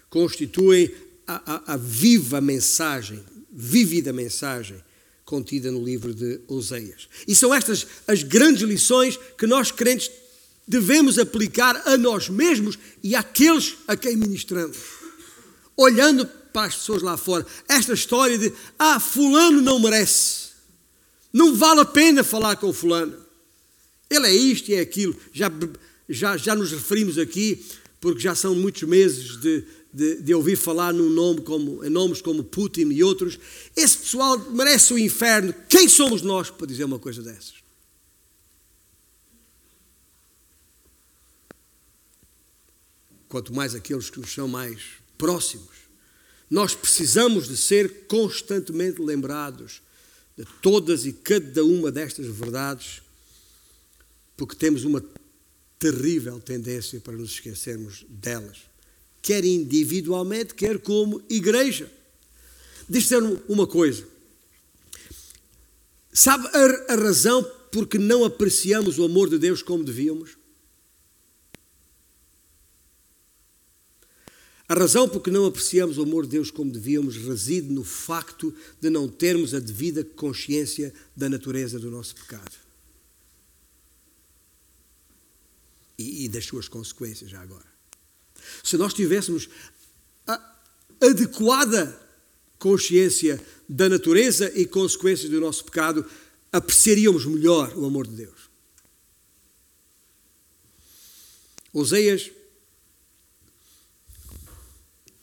constituem 0.08 0.92
a, 1.26 1.56
a, 1.56 1.74
a 1.74 1.78
viva 1.78 2.40
mensagem, 2.40 3.24
vívida 3.52 4.14
mensagem 4.14 4.78
contida 5.26 5.72
no 5.72 5.84
livro 5.84 6.14
de 6.14 6.40
Oseias. 6.48 7.10
E 7.28 7.34
são 7.34 7.52
estas 7.52 7.88
as 8.08 8.22
grandes 8.22 8.62
lições 8.62 9.18
que 9.36 9.48
nós 9.48 9.72
crentes 9.72 10.12
devemos 10.68 11.18
aplicar 11.18 11.88
a 11.88 11.98
nós 11.98 12.30
mesmos 12.30 12.78
e 13.02 13.16
àqueles 13.16 13.78
a 13.88 13.98
quem 13.98 14.16
ministramos. 14.16 14.78
Olhando 15.76 16.28
para 16.54 16.68
as 16.68 16.76
pessoas 16.76 17.02
lá 17.02 17.18
fora, 17.18 17.44
esta 17.68 17.94
história 17.94 18.38
de, 18.38 18.54
ah, 18.78 19.00
Fulano 19.00 19.60
não 19.60 19.80
merece. 19.80 20.47
Não 21.32 21.56
vale 21.56 21.82
a 21.82 21.86
pena 21.86 22.24
falar 22.24 22.56
com 22.56 22.70
o 22.70 22.74
fulano. 22.74 23.18
Ele 24.10 24.28
é 24.28 24.34
isto 24.34 24.70
e 24.70 24.76
é 24.76 24.80
aquilo. 24.80 25.16
Já, 25.34 25.52
já, 26.08 26.38
já 26.38 26.56
nos 26.56 26.72
referimos 26.72 27.18
aqui, 27.18 27.66
porque 28.00 28.20
já 28.20 28.34
são 28.34 28.56
muitos 28.56 28.84
meses 28.84 29.38
de, 29.38 29.64
de, 29.94 30.22
de, 30.22 30.34
ouvir 30.34 30.56
falar 30.56 30.94
num 30.94 31.10
nome 31.10 31.42
como, 31.42 31.84
em 31.84 31.90
nomes 31.90 32.22
como 32.22 32.44
Putin 32.44 32.90
e 32.92 33.04
outros. 33.04 33.38
Esse 33.76 33.98
pessoal 33.98 34.40
merece 34.52 34.94
o 34.94 35.00
inferno. 35.00 35.54
Quem 35.68 35.90
somos 35.90 36.22
nós 36.22 36.50
para 36.50 36.68
dizer 36.68 36.86
uma 36.86 37.00
coisa 37.00 37.22
dessas? 37.22 37.56
Quanto 43.28 43.54
mais 43.54 43.76
aqueles 43.76 44.10
que 44.10 44.20
nos 44.20 44.34
são 44.34 44.48
mais 44.48 44.82
próximos. 45.18 45.76
Nós 46.50 46.74
precisamos 46.74 47.48
de 47.48 47.58
ser 47.58 48.08
constantemente 48.08 49.02
lembrados 49.02 49.82
de 50.38 50.46
todas 50.62 51.06
e 51.06 51.12
cada 51.12 51.64
uma 51.66 51.92
destas 51.92 52.28
verdades, 52.28 53.02
porque 54.36 54.56
temos 54.56 54.84
uma 54.84 55.04
terrível 55.80 56.40
tendência 56.40 57.00
para 57.00 57.14
nos 57.14 57.32
esquecermos 57.32 58.06
delas, 58.08 58.60
quer 59.22 59.44
individualmente, 59.44 60.54
quer 60.54 60.80
como 60.80 61.22
igreja. 61.30 61.92
Deixa 62.88 63.20
me 63.20 63.38
uma 63.50 63.66
coisa. 63.66 64.08
Sabe 66.14 66.48
a, 66.48 66.94
a 66.94 66.96
razão 66.96 67.44
porque 67.72 67.98
não 67.98 68.24
apreciamos 68.24 68.98
o 68.98 69.04
amor 69.04 69.30
de 69.30 69.38
Deus 69.38 69.62
como 69.62 69.84
devíamos? 69.84 70.37
A 74.70 74.74
razão 74.74 75.08
por 75.08 75.22
que 75.22 75.32
não 75.32 75.46
apreciamos 75.46 75.98
o 75.98 76.04
amor 76.04 76.26
de 76.26 76.32
Deus 76.32 76.52
como 76.52 76.70
devíamos 76.70 77.16
reside 77.16 77.70
no 77.72 77.86
facto 77.86 78.54
de 78.82 78.90
não 78.90 79.08
termos 79.08 79.54
a 79.54 79.60
devida 79.60 80.04
consciência 80.04 80.94
da 81.16 81.30
natureza 81.30 81.80
do 81.80 81.90
nosso 81.90 82.16
pecado 82.16 82.52
e, 85.98 86.26
e 86.26 86.30
das 86.30 86.46
suas 86.46 86.68
consequências, 86.68 87.30
já 87.30 87.42
agora. 87.42 87.66
Se 88.64 88.78
nós 88.78 88.94
tivéssemos 88.94 89.50
a 90.28 90.56
adequada 91.02 92.00
consciência 92.60 93.42
da 93.70 93.88
natureza 93.88 94.52
e 94.54 94.66
consequências 94.66 95.30
do 95.30 95.40
nosso 95.40 95.64
pecado, 95.64 96.06
apreciaríamos 96.52 97.26
melhor 97.26 97.74
o 97.78 97.86
amor 97.86 98.06
de 98.06 98.16
Deus. 98.16 98.50
Oseias 101.74 102.32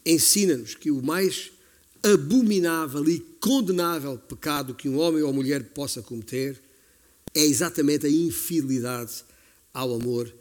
ensina-nos 0.05 0.75
que 0.75 0.91
o 0.91 1.03
mais 1.03 1.51
abominável 2.03 3.09
e 3.09 3.21
condenável 3.41 4.19
pecado 4.19 4.75
que 4.75 4.89
um 4.89 4.99
homem 4.99 5.23
ou 5.23 5.33
mulher 5.33 5.65
possa 5.71 6.03
cometer 6.03 6.61
é 7.35 7.45
exatamente 7.45 8.07
a 8.07 8.11
infidelidade 8.11 9.25
ao 9.73 9.95
amor 9.95 10.33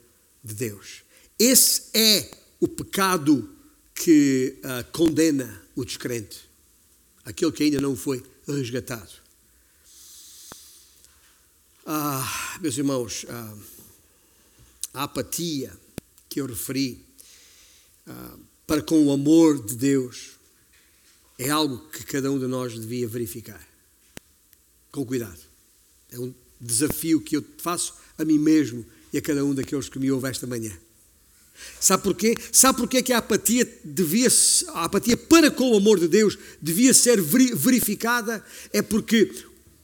de 0.43 0.53
Deus. 0.53 1.03
Esse 1.39 1.83
é 1.93 2.29
o 2.59 2.67
pecado 2.67 3.49
que 3.95 4.59
uh, 4.59 4.91
condena 4.91 5.61
o 5.75 5.83
descrente, 5.83 6.49
aquele 7.23 7.51
que 7.51 7.63
ainda 7.63 7.81
não 7.81 7.95
foi 7.95 8.21
resgatado. 8.47 9.23
Ah, 11.85 12.57
meus 12.61 12.77
irmãos, 12.77 13.25
ah, 13.27 13.57
a 14.93 15.03
apatia 15.03 15.77
que 16.29 16.39
eu 16.39 16.45
referi, 16.45 17.05
ah, 18.07 18.37
para 18.65 18.81
com 18.81 19.05
o 19.05 19.11
amor 19.11 19.63
de 19.63 19.75
Deus 19.75 20.31
é 21.37 21.49
algo 21.49 21.77
que 21.89 22.03
cada 22.03 22.31
um 22.31 22.39
de 22.39 22.47
nós 22.47 22.77
devia 22.77 23.07
verificar. 23.07 23.61
Com 24.91 25.05
cuidado. 25.05 25.39
É 26.11 26.19
um 26.19 26.33
desafio 26.61 27.19
que 27.19 27.35
eu 27.35 27.43
faço 27.57 27.95
a 28.17 28.23
mim 28.23 28.37
mesmo 28.37 28.85
e 29.11 29.17
a 29.17 29.21
cada 29.21 29.43
um 29.43 29.53
daqueles 29.53 29.89
que 29.89 29.99
me 29.99 30.11
ouvem 30.11 30.31
esta 30.31 30.47
manhã. 30.47 30.71
Sabe 31.79 32.03
porquê? 32.03 32.35
Sabe 32.51 32.79
porquê 32.79 33.03
que 33.03 33.13
a 33.13 33.19
apatia 33.19 33.69
devia 33.83 34.27
a 34.69 34.85
apatia 34.85 35.17
para 35.17 35.51
com 35.51 35.71
o 35.71 35.77
amor 35.77 35.99
de 35.99 36.07
Deus 36.07 36.37
devia 36.61 36.93
ser 36.93 37.21
verificada? 37.21 38.43
É 38.71 38.81
porque 38.81 39.31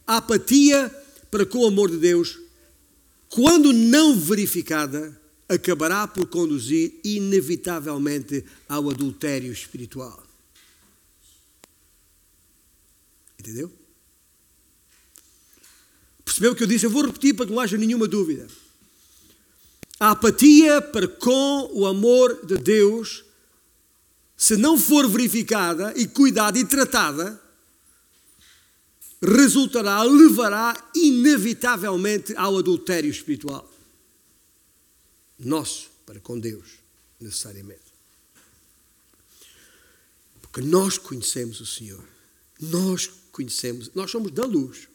a 0.08 0.18
apatia 0.18 0.90
para 1.30 1.46
com 1.46 1.60
o 1.60 1.68
amor 1.68 1.92
de 1.92 1.98
Deus, 1.98 2.40
quando 3.30 3.72
não 3.72 4.20
verificada, 4.20 5.19
acabará 5.50 6.08
por 6.08 6.28
conduzir 6.28 7.00
inevitavelmente 7.04 8.46
ao 8.68 8.88
adultério 8.88 9.52
espiritual. 9.52 10.24
Entendeu? 13.40 13.72
Percebeu 16.24 16.52
o 16.52 16.56
que 16.56 16.64
eu 16.64 16.68
disse? 16.68 16.86
Eu 16.86 16.92
vou 16.92 17.04
repetir 17.04 17.34
para 17.34 17.48
que 17.48 17.52
não 17.52 17.60
haja 17.60 17.78
nenhuma 17.78 18.08
dúvida. 18.08 18.48
A 20.00 20.12
apatia 20.12 20.82
para 20.82 21.08
com 21.08 21.72
o 21.74 21.88
amor 21.88 22.46
de 22.46 22.56
Deus, 22.56 23.26
se 24.38 24.56
não 24.56 24.78
for 24.78 25.10
verificada 25.10 25.94
e 25.98 26.08
cuidada 26.08 26.60
e 26.60 26.66
tratada, 26.66 27.42
resultará, 29.22 30.02
levará 30.04 30.92
inevitavelmente 30.96 32.34
ao 32.38 32.58
adultério 32.58 33.10
espiritual 33.10 33.69
nosso 35.40 35.90
para 36.06 36.20
com 36.20 36.40
Deus, 36.40 36.80
necessariamente. 37.20 37.82
Porque 40.42 40.62
nós 40.62 40.98
conhecemos 40.98 41.62
o 41.62 41.66
Senhor. 41.66 42.04
Nós 42.60 43.08
conhecemos, 43.32 43.92
nós 43.94 44.12
somos 44.12 44.32
da 44.32 44.46
luz. 44.46 44.88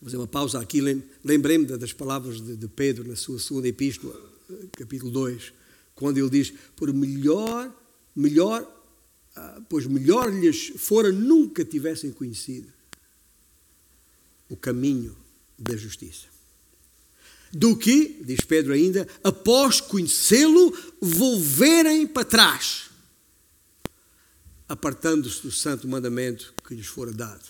Vou 0.00 0.04
fazer 0.04 0.16
uma 0.16 0.26
pausa 0.26 0.60
aqui. 0.60 0.80
Lembrei-me 1.22 1.66
das 1.66 1.92
palavras 1.92 2.40
de 2.40 2.68
Pedro 2.68 3.06
na 3.06 3.16
sua 3.16 3.38
segunda 3.38 3.68
epístola, 3.68 4.18
capítulo 4.72 5.10
2, 5.10 5.52
quando 5.94 6.16
ele 6.16 6.30
diz: 6.30 6.54
Por 6.74 6.90
melhor, 6.94 7.70
melhor, 8.16 8.66
ah, 9.36 9.60
pois 9.68 9.84
melhor 9.84 10.32
lhes 10.32 10.72
fora 10.76 11.12
nunca 11.12 11.64
tivessem 11.64 12.12
conhecido 12.12 12.72
o 14.50 14.56
caminho 14.56 15.16
da 15.58 15.76
justiça. 15.76 16.26
Do 17.52 17.76
que, 17.76 18.22
diz 18.24 18.42
Pedro 18.42 18.72
ainda, 18.72 19.08
após 19.24 19.80
conhecê-lo, 19.80 20.76
volverem 21.00 22.06
para 22.06 22.24
trás, 22.24 22.90
apartando-se 24.68 25.42
do 25.42 25.50
santo 25.50 25.88
mandamento 25.88 26.54
que 26.66 26.74
lhes 26.74 26.86
fora 26.86 27.12
dado. 27.12 27.48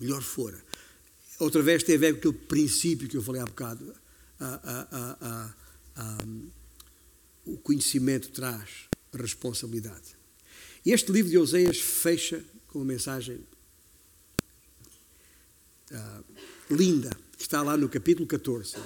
Melhor 0.00 0.20
fora. 0.20 0.62
Outra 1.38 1.62
vez 1.62 1.82
tem 1.82 1.94
a 1.94 1.98
ver 1.98 2.12
com 2.12 2.18
aquele 2.18 2.44
princípio 2.44 3.08
que 3.08 3.16
eu 3.16 3.22
falei 3.22 3.40
há 3.40 3.46
bocado. 3.46 3.94
A, 4.38 4.54
a, 4.54 5.54
a, 5.96 6.18
o 7.44 7.56
conhecimento 7.58 8.28
traz 8.30 8.88
responsabilidade. 9.12 10.16
E 10.84 10.92
este 10.92 11.12
livro 11.12 11.30
de 11.30 11.38
Oseias 11.38 11.78
fecha 11.78 12.44
com 12.68 12.80
uma 12.80 12.84
mensagem 12.84 13.40
uh, 15.92 16.24
linda, 16.70 17.10
que 17.36 17.42
está 17.42 17.62
lá 17.62 17.76
no 17.76 17.88
capítulo 17.88 18.26
14. 18.26 18.76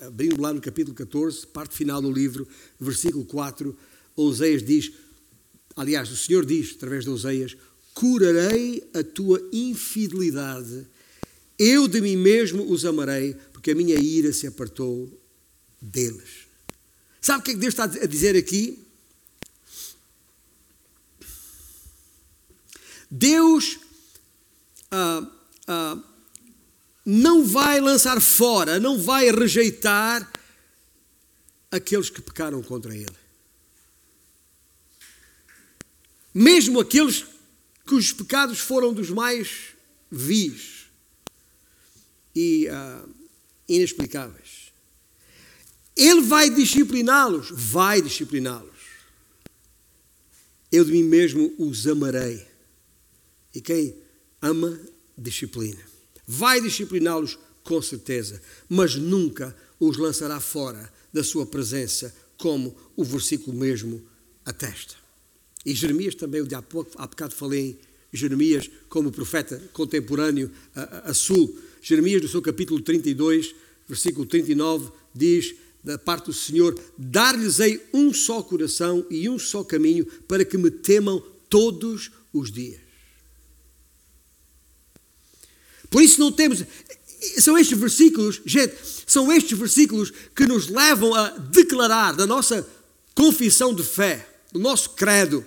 Abrindo 0.00 0.40
lá 0.40 0.52
no 0.52 0.60
capítulo 0.60 0.94
14, 0.94 1.46
parte 1.48 1.76
final 1.76 2.00
do 2.00 2.10
livro, 2.10 2.48
versículo 2.80 3.24
4, 3.24 3.76
Oseias 4.16 4.62
diz: 4.62 4.92
aliás, 5.76 6.10
o 6.10 6.16
Senhor 6.16 6.46
diz, 6.46 6.74
através 6.76 7.04
de 7.04 7.10
Oseias, 7.10 7.56
curarei 7.92 8.88
a 8.94 9.02
tua 9.02 9.46
infidelidade, 9.52 10.86
eu 11.58 11.88
de 11.88 12.00
mim 12.00 12.16
mesmo 12.16 12.70
os 12.70 12.84
amarei, 12.84 13.34
porque 13.52 13.72
a 13.72 13.74
minha 13.74 13.98
ira 13.98 14.32
se 14.32 14.46
apartou 14.46 15.10
deles. 15.80 16.46
Sabe 17.20 17.40
o 17.40 17.42
que 17.44 17.50
é 17.50 17.54
que 17.54 17.60
Deus 17.60 17.74
está 17.74 17.84
a 17.84 18.06
dizer 18.06 18.36
aqui? 18.36 18.78
Deus 23.10 23.78
ah, 24.90 25.30
ah, 25.66 25.98
não 27.10 27.42
vai 27.42 27.80
lançar 27.80 28.20
fora, 28.20 28.78
não 28.78 28.98
vai 28.98 29.30
rejeitar 29.30 30.30
aqueles 31.70 32.10
que 32.10 32.20
pecaram 32.20 32.62
contra 32.62 32.94
Ele. 32.94 33.16
Mesmo 36.34 36.78
aqueles 36.78 37.24
cujos 37.86 38.12
pecados 38.12 38.58
foram 38.58 38.92
dos 38.92 39.08
mais 39.08 39.68
vis 40.10 40.84
e 42.36 42.68
uh, 42.68 43.08
inexplicáveis. 43.66 44.70
Ele 45.96 46.20
vai 46.20 46.50
discipliná-los, 46.50 47.48
vai 47.50 48.02
discipliná-los. 48.02 48.76
Eu 50.70 50.84
de 50.84 50.92
mim 50.92 51.04
mesmo 51.04 51.54
os 51.56 51.86
amarei. 51.86 52.46
E 53.54 53.62
quem 53.62 53.96
ama, 54.42 54.78
disciplina. 55.16 55.87
Vai 56.30 56.60
discipliná-los 56.60 57.38
com 57.64 57.80
certeza, 57.80 58.42
mas 58.68 58.94
nunca 58.96 59.56
os 59.80 59.96
lançará 59.96 60.38
fora 60.38 60.92
da 61.10 61.24
sua 61.24 61.46
presença, 61.46 62.14
como 62.36 62.76
o 62.94 63.02
versículo 63.02 63.56
mesmo 63.56 64.02
atesta. 64.44 64.94
E 65.64 65.74
Jeremias 65.74 66.14
também, 66.14 66.46
há, 66.54 66.60
pouco, 66.60 66.90
há 66.96 67.06
bocado 67.06 67.34
falei 67.34 67.80
em 68.12 68.16
Jeremias 68.16 68.70
como 68.90 69.10
profeta 69.10 69.58
contemporâneo 69.72 70.50
a, 70.74 70.82
a, 70.82 71.10
a 71.10 71.14
sul. 71.14 71.58
Jeremias, 71.80 72.20
no 72.20 72.28
seu 72.28 72.42
capítulo 72.42 72.82
32, 72.82 73.54
versículo 73.88 74.26
39, 74.26 74.90
diz 75.14 75.54
da 75.82 75.96
parte 75.96 76.26
do 76.26 76.32
Senhor: 76.34 76.78
Dar-lhes-ei 76.98 77.82
um 77.94 78.12
só 78.12 78.42
coração 78.42 79.06
e 79.08 79.30
um 79.30 79.38
só 79.38 79.64
caminho 79.64 80.04
para 80.26 80.44
que 80.44 80.58
me 80.58 80.70
temam 80.70 81.22
todos 81.48 82.10
os 82.32 82.52
dias. 82.52 82.87
Por 85.90 86.02
isso 86.02 86.20
não 86.20 86.30
temos. 86.30 86.62
São 87.38 87.58
estes 87.58 87.78
versículos, 87.78 88.40
gente, 88.44 88.76
são 89.06 89.32
estes 89.32 89.58
versículos 89.58 90.12
que 90.34 90.46
nos 90.46 90.68
levam 90.68 91.14
a 91.14 91.30
declarar 91.30 92.14
da 92.14 92.26
nossa 92.26 92.66
confissão 93.14 93.74
de 93.74 93.82
fé, 93.82 94.28
do 94.52 94.60
nosso 94.60 94.90
credo, 94.90 95.44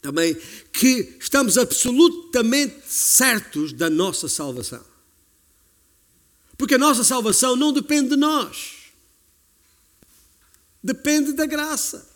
também, 0.00 0.34
que 0.72 1.16
estamos 1.20 1.58
absolutamente 1.58 2.80
certos 2.86 3.72
da 3.72 3.90
nossa 3.90 4.28
salvação. 4.28 4.82
Porque 6.56 6.74
a 6.74 6.78
nossa 6.78 7.04
salvação 7.04 7.56
não 7.56 7.72
depende 7.72 8.10
de 8.10 8.16
nós, 8.16 8.76
depende 10.82 11.32
da 11.32 11.44
graça 11.44 12.08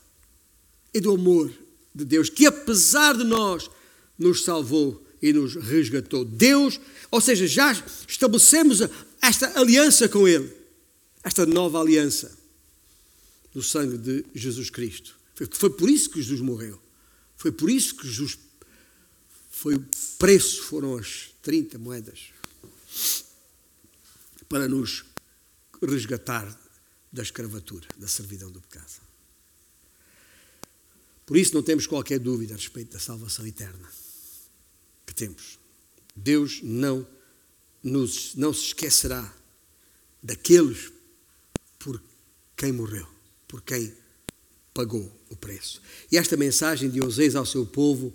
e 0.92 1.00
do 1.00 1.12
amor 1.12 1.52
de 1.94 2.04
Deus, 2.04 2.30
que 2.30 2.46
apesar 2.46 3.14
de 3.16 3.24
nós, 3.24 3.70
nos 4.18 4.44
salvou 4.44 5.03
e 5.24 5.32
nos 5.32 5.54
resgatou. 5.54 6.22
Deus, 6.22 6.78
ou 7.10 7.18
seja, 7.18 7.46
já 7.46 7.72
estabelecemos 8.06 8.80
esta 9.22 9.58
aliança 9.58 10.06
com 10.06 10.28
Ele, 10.28 10.54
esta 11.22 11.46
nova 11.46 11.80
aliança 11.80 12.36
do 13.50 13.62
sangue 13.62 13.96
de 13.96 14.22
Jesus 14.34 14.68
Cristo. 14.68 15.16
Foi 15.52 15.70
por 15.70 15.88
isso 15.88 16.10
que 16.10 16.20
Jesus 16.20 16.42
morreu. 16.42 16.78
Foi 17.38 17.50
por 17.50 17.70
isso 17.70 17.96
que 17.96 18.06
Jesus 18.06 18.38
foi 19.50 19.76
o 19.76 19.86
preço, 20.18 20.64
foram 20.64 20.94
as 20.94 21.30
30 21.40 21.78
moedas 21.78 22.24
para 24.46 24.68
nos 24.68 25.06
resgatar 25.80 26.46
da 27.10 27.22
escravatura, 27.22 27.88
da 27.96 28.06
servidão 28.06 28.50
do 28.50 28.60
pecado. 28.60 29.00
Por 31.24 31.38
isso 31.38 31.54
não 31.54 31.62
temos 31.62 31.86
qualquer 31.86 32.18
dúvida 32.18 32.52
a 32.52 32.58
respeito 32.58 32.92
da 32.92 32.98
salvação 32.98 33.46
eterna 33.46 34.03
que 35.06 35.14
temos. 35.14 35.58
Deus 36.14 36.60
não, 36.62 37.06
nos, 37.82 38.34
não 38.34 38.52
se 38.52 38.66
esquecerá 38.66 39.32
daqueles 40.22 40.92
por 41.78 42.00
quem 42.56 42.72
morreu, 42.72 43.06
por 43.46 43.60
quem 43.62 43.92
pagou 44.72 45.10
o 45.28 45.36
preço. 45.36 45.80
E 46.10 46.16
esta 46.16 46.36
mensagem 46.36 46.88
de 46.88 47.02
Osés 47.02 47.34
ao 47.36 47.46
seu 47.46 47.66
povo 47.66 48.12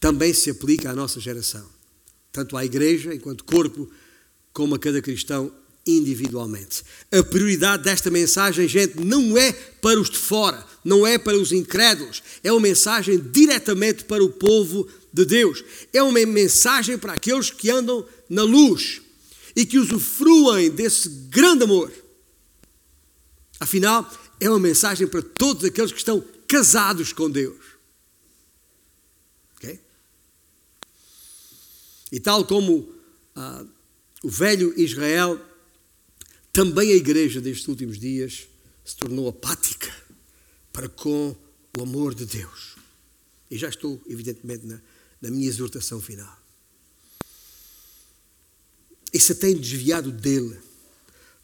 também 0.00 0.32
se 0.32 0.50
aplica 0.50 0.90
à 0.90 0.94
nossa 0.94 1.20
geração, 1.20 1.68
tanto 2.32 2.56
à 2.56 2.64
igreja 2.64 3.14
enquanto 3.14 3.44
corpo, 3.44 3.90
como 4.52 4.74
a 4.74 4.78
cada 4.78 5.02
cristão 5.02 5.52
individualmente. 5.86 6.82
A 7.10 7.22
prioridade 7.22 7.84
desta 7.84 8.10
mensagem, 8.10 8.68
gente, 8.68 9.00
não 9.00 9.36
é 9.36 9.52
para 9.52 9.98
os 9.98 10.10
de 10.10 10.18
fora, 10.18 10.64
não 10.84 11.06
é 11.06 11.16
para 11.18 11.36
os 11.36 11.50
incrédulos, 11.50 12.22
é 12.44 12.52
uma 12.52 12.60
mensagem 12.60 13.18
diretamente 13.18 14.04
para 14.04 14.22
o 14.22 14.28
povo 14.28 14.88
de 15.12 15.24
Deus. 15.24 15.64
É 15.92 16.02
uma 16.02 16.24
mensagem 16.26 16.98
para 16.98 17.14
aqueles 17.14 17.50
que 17.50 17.70
andam 17.70 18.06
na 18.28 18.42
luz 18.42 19.00
e 19.54 19.66
que 19.66 19.78
usufruem 19.78 20.70
desse 20.70 21.08
grande 21.28 21.64
amor. 21.64 21.92
Afinal, 23.58 24.08
é 24.38 24.48
uma 24.48 24.58
mensagem 24.58 25.06
para 25.06 25.22
todos 25.22 25.64
aqueles 25.64 25.90
que 25.90 25.98
estão 25.98 26.24
casados 26.46 27.12
com 27.12 27.28
Deus. 27.28 27.58
Okay? 29.56 29.80
E 32.12 32.20
tal 32.20 32.44
como 32.44 32.94
ah, 33.34 33.64
o 34.22 34.28
velho 34.28 34.72
Israel, 34.80 35.40
também 36.52 36.92
a 36.92 36.96
igreja 36.96 37.40
destes 37.40 37.68
últimos 37.68 37.98
dias 37.98 38.48
se 38.84 38.96
tornou 38.96 39.28
apática 39.28 39.92
para 40.72 40.88
com 40.88 41.36
o 41.76 41.82
amor 41.82 42.14
de 42.14 42.24
Deus. 42.24 42.76
E 43.50 43.58
já 43.58 43.68
estou, 43.68 44.00
evidentemente, 44.08 44.66
na, 44.66 44.80
na 45.20 45.30
minha 45.30 45.48
exortação 45.48 46.00
final. 46.00 46.36
E 49.12 49.18
se 49.18 49.34
tem 49.34 49.56
desviado 49.56 50.10
dele, 50.12 50.58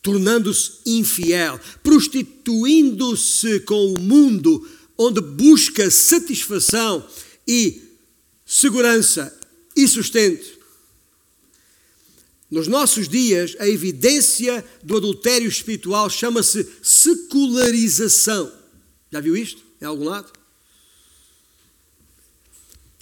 tornando-se 0.02 0.80
infiel, 0.84 1.58
prostituindo-se 1.82 3.60
com 3.60 3.94
o 3.94 4.00
mundo, 4.00 4.68
onde 4.98 5.20
busca 5.20 5.90
satisfação 5.90 7.08
e 7.46 7.82
segurança 8.44 9.36
e 9.74 9.88
sustento. 9.88 10.62
Nos 12.50 12.68
nossos 12.68 13.08
dias, 13.08 13.56
a 13.58 13.68
evidência 13.68 14.64
do 14.82 14.96
adultério 14.96 15.48
espiritual 15.48 16.08
chama-se 16.08 16.68
secularização. 16.82 18.52
Já 19.10 19.20
viu 19.20 19.36
isto 19.36 19.62
em 19.80 19.86
algum 19.86 20.04
lado? 20.04 20.30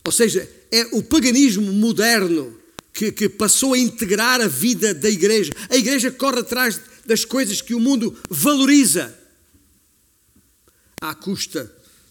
Ou 0.04 0.12
seja, 0.12 0.48
é 0.70 0.86
o 0.92 1.02
paganismo 1.02 1.72
moderno 1.72 2.58
que, 2.92 3.12
que, 3.12 3.28
passou 3.28 3.74
a 3.74 3.78
integrar 3.78 4.40
a 4.40 4.48
vida 4.48 4.92
da 4.92 5.08
igreja. 5.08 5.52
A 5.70 5.76
igreja 5.76 6.10
corre 6.10 6.40
atrás 6.40 6.80
das 7.06 7.24
coisas 7.24 7.60
que 7.60 7.74
o 7.74 7.80
mundo 7.80 8.16
valoriza, 8.28 9.16
à 11.00 11.14
custa 11.14 11.70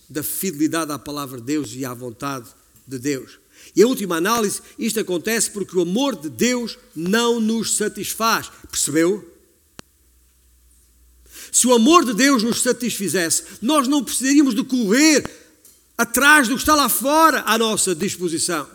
da 0.09 0.21
fidelidade 0.21 0.91
à 0.91 0.99
palavra 0.99 1.39
de 1.39 1.45
Deus 1.45 1.71
e 1.73 1.85
à 1.85 1.93
vontade 1.93 2.49
de 2.85 2.99
Deus. 2.99 3.39
E 3.75 3.81
a 3.81 3.87
última 3.87 4.17
análise, 4.17 4.61
isto 4.77 4.99
acontece 4.99 5.49
porque 5.51 5.77
o 5.77 5.81
amor 5.81 6.15
de 6.15 6.29
Deus 6.29 6.77
não 6.95 7.39
nos 7.39 7.77
satisfaz. 7.77 8.51
Percebeu? 8.69 9.27
Se 11.51 11.67
o 11.67 11.73
amor 11.73 12.05
de 12.05 12.13
Deus 12.13 12.43
nos 12.43 12.61
satisfizesse, 12.61 13.43
nós 13.61 13.87
não 13.87 14.03
precisaríamos 14.03 14.55
de 14.55 14.63
correr 14.63 15.23
atrás 16.01 16.47
do 16.47 16.55
que 16.55 16.61
está 16.61 16.73
lá 16.73 16.89
fora 16.89 17.43
à 17.45 17.57
nossa 17.57 17.93
disposição. 17.93 18.67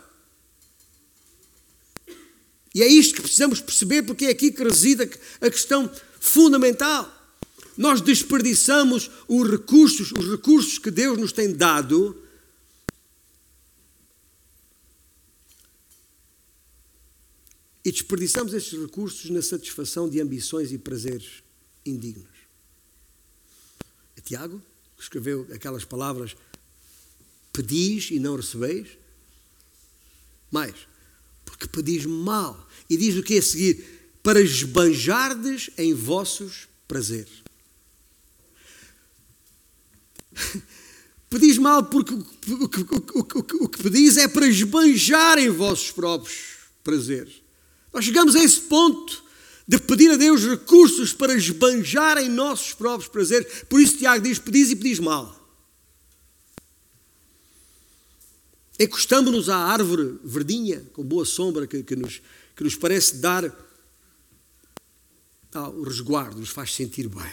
E 2.73 2.83
é 2.83 2.87
isto 2.87 3.17
que 3.17 3.23
precisamos 3.23 3.61
perceber, 3.61 4.03
porque 4.03 4.27
é 4.27 4.31
aqui 4.31 4.53
que 4.53 4.63
reside 4.63 5.03
a 5.41 5.51
questão 5.51 5.91
fundamental. 6.21 7.13
Nós 7.77 8.01
desperdiçamos 8.01 9.11
os 9.27 9.51
recursos, 9.51 10.13
os 10.13 10.31
recursos 10.31 10.79
que 10.79 10.91
Deus 10.91 11.19
nos 11.19 11.33
tem 11.33 11.53
dado 11.53 12.23
e 17.85 17.91
desperdiçamos 17.91 18.55
estes 18.55 18.79
recursos 18.79 19.31
na 19.31 19.43
satisfação 19.43 20.09
de 20.09 20.21
ambições 20.21 20.71
e 20.71 20.79
prazeres 20.79 21.43
indignos. 21.85 22.37
É 24.17 24.21
Tiago 24.21 24.63
que 24.97 25.03
escreveu 25.03 25.47
aquelas 25.53 25.85
palavras 25.85 26.35
pedis 27.57 28.11
e 28.11 28.19
não 28.19 28.37
recebeis? 28.37 28.87
Mais, 30.51 30.75
porque 31.45 31.67
pedis 31.67 32.05
mal. 32.05 32.69
E 32.89 32.99
diz 32.99 33.17
o 33.17 33.23
que 33.23 33.37
é 33.37 33.39
a 33.39 33.43
seguir? 33.43 33.83
Para 34.23 34.43
esbanjardes 34.43 35.71
em 35.79 35.95
vossos 35.95 36.69
prazeres. 36.87 37.43
pedis 41.31 41.57
mal 41.57 41.85
porque 41.85 42.13
o 42.13 42.23
que, 42.69 42.81
o, 42.81 42.85
o, 43.15 43.65
o 43.65 43.69
que 43.69 43.83
pedis 43.83 44.19
é 44.19 44.29
para 44.29 44.47
esbanjar 44.47 45.39
em 45.39 45.49
vossos 45.49 45.91
próprios 45.91 46.57
prazeres. 46.85 47.43
Nós 47.91 48.05
chegamos 48.05 48.37
a 48.37 48.45
esse 48.45 48.61
ponto 48.61 49.25
de 49.67 49.79
pedir 49.79 50.11
a 50.11 50.17
Deus 50.17 50.45
recursos 50.45 51.15
para 51.15 51.35
esbanjar 51.35 52.19
em 52.19 52.29
nossos 52.29 52.75
próprios 52.75 53.09
prazeres. 53.09 53.65
Por 53.65 53.81
isso 53.81 53.97
Tiago 53.97 54.23
diz, 54.23 54.39
pedis 54.39 54.71
e 54.71 54.77
pedis 54.77 54.99
mal. 54.99 55.46
Encostamos-nos 58.79 59.49
à 59.49 59.57
árvore 59.57 60.19
verdinha, 60.23 60.81
com 60.93 61.03
boa 61.03 61.25
sombra, 61.25 61.67
que, 61.67 61.83
que, 61.83 61.97
nos, 61.97 62.21
que 62.55 62.63
nos 62.63 62.77
parece 62.77 63.17
dar 63.17 63.45
ah, 65.55 65.69
o 65.71 65.83
resguardo, 65.83 66.39
nos 66.39 66.51
faz 66.51 66.75
sentir 66.75 67.09
bem. 67.09 67.33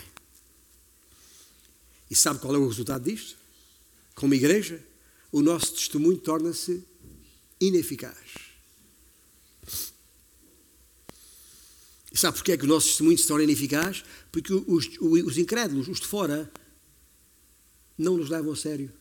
E 2.10 2.16
sabe 2.16 2.40
qual 2.40 2.56
é 2.56 2.58
o 2.58 2.68
resultado 2.68 3.04
disto? 3.04 3.36
Como 4.16 4.34
igreja, 4.34 4.82
o 5.32 5.42
nosso 5.42 5.74
testemunho 5.74 6.18
torna-se 6.18 6.84
ineficaz. 7.60 8.18
E 12.12 12.18
sabe 12.18 12.38
porquê 12.38 12.52
é 12.52 12.58
que 12.58 12.66
o 12.66 12.68
nosso 12.68 12.88
testemunho 12.88 13.18
se 13.18 13.28
torna 13.28 13.44
ineficaz? 13.44 14.04
Porque 14.32 14.54
os, 14.54 14.88
os 15.00 15.38
incrédulos, 15.38 15.88
os 15.88 16.00
de 16.00 16.08
fora, 16.08 16.50
não 17.98 18.18
nos 18.18 18.30
levam 18.30 18.54
a 18.54 18.56
sério. 18.56 18.94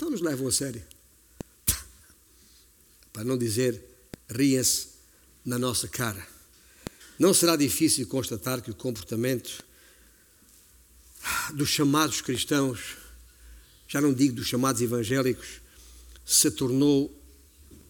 Não 0.00 0.10
nos 0.10 0.20
levam 0.20 0.48
a 0.48 0.52
sério. 0.52 0.82
Para 3.12 3.24
não 3.24 3.36
dizer, 3.36 3.82
riem-se 4.28 4.88
na 5.44 5.58
nossa 5.58 5.86
cara. 5.86 6.26
Não 7.18 7.32
será 7.34 7.56
difícil 7.56 8.06
constatar 8.06 8.62
que 8.62 8.70
o 8.70 8.74
comportamento 8.74 9.64
dos 11.54 11.68
chamados 11.68 12.20
cristãos, 12.20 12.96
já 13.86 14.00
não 14.00 14.12
digo 14.12 14.34
dos 14.34 14.46
chamados 14.46 14.80
evangélicos, 14.80 15.60
se 16.24 16.50
tornou 16.50 17.16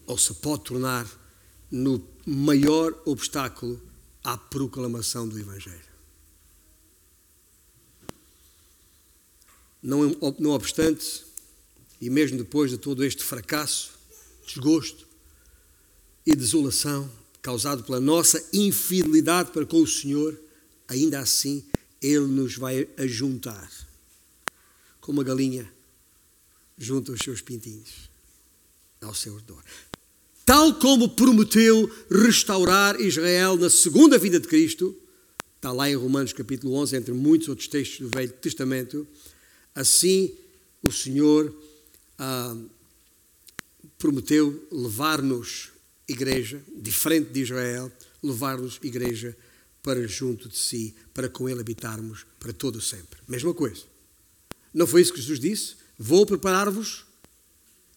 ou 0.05 0.17
se 0.17 0.33
pode 0.35 0.65
tornar 0.65 1.07
no 1.71 2.05
maior 2.25 3.01
obstáculo 3.05 3.81
à 4.23 4.37
proclamação 4.37 5.27
do 5.27 5.39
Evangelho. 5.39 5.93
Não, 9.81 10.09
não 10.39 10.51
obstante, 10.51 11.25
e 12.03 12.09
mesmo 12.09 12.37
depois 12.37 12.69
de 12.69 12.77
todo 12.77 13.01
este 13.01 13.23
fracasso, 13.23 13.91
desgosto 14.45 15.07
e 16.25 16.35
desolação 16.35 17.09
causado 17.41 17.81
pela 17.81 18.01
nossa 18.01 18.45
infidelidade 18.51 19.51
para 19.51 19.65
com 19.65 19.81
o 19.81 19.87
Senhor, 19.87 20.37
ainda 20.85 21.19
assim 21.19 21.63
Ele 22.01 22.25
nos 22.25 22.57
vai 22.57 22.89
ajuntar, 22.97 23.71
como 24.99 25.19
uma 25.19 25.23
galinha 25.23 25.71
junta 26.77 27.13
os 27.13 27.21
seus 27.21 27.39
pintinhos 27.39 28.09
ao 28.99 29.15
seu 29.15 29.37
redor. 29.37 29.63
Tal 30.45 30.73
como 30.75 31.07
prometeu 31.07 31.89
restaurar 32.11 32.99
Israel 32.99 33.55
na 33.55 33.69
segunda 33.69 34.17
vinda 34.17 34.41
de 34.41 34.47
Cristo, 34.49 34.93
está 35.55 35.71
lá 35.71 35.89
em 35.89 35.95
Romanos 35.95 36.33
capítulo 36.33 36.73
11, 36.73 36.97
entre 36.97 37.13
muitos 37.13 37.47
outros 37.47 37.69
textos 37.69 38.01
do 38.01 38.09
Velho 38.09 38.33
Testamento, 38.33 39.07
assim 39.73 40.35
o 40.85 40.91
Senhor 40.91 41.53
ah, 42.17 42.55
prometeu 43.97 44.67
levar-nos, 44.71 45.69
igreja, 46.07 46.63
diferente 46.75 47.31
de 47.31 47.41
Israel, 47.41 47.91
levar-nos, 48.21 48.79
igreja, 48.81 49.35
para 49.81 50.07
junto 50.07 50.47
de 50.47 50.57
si, 50.57 50.95
para 51.13 51.27
com 51.27 51.49
Ele 51.49 51.59
habitarmos 51.59 52.25
para 52.39 52.53
todo 52.53 52.79
sempre. 52.79 53.19
Mesma 53.27 53.53
coisa. 53.53 53.83
Não 54.73 54.87
foi 54.87 55.01
isso 55.01 55.13
que 55.13 55.21
Jesus 55.21 55.39
disse? 55.39 55.75
Vou 55.99 56.25
preparar-vos 56.25 57.05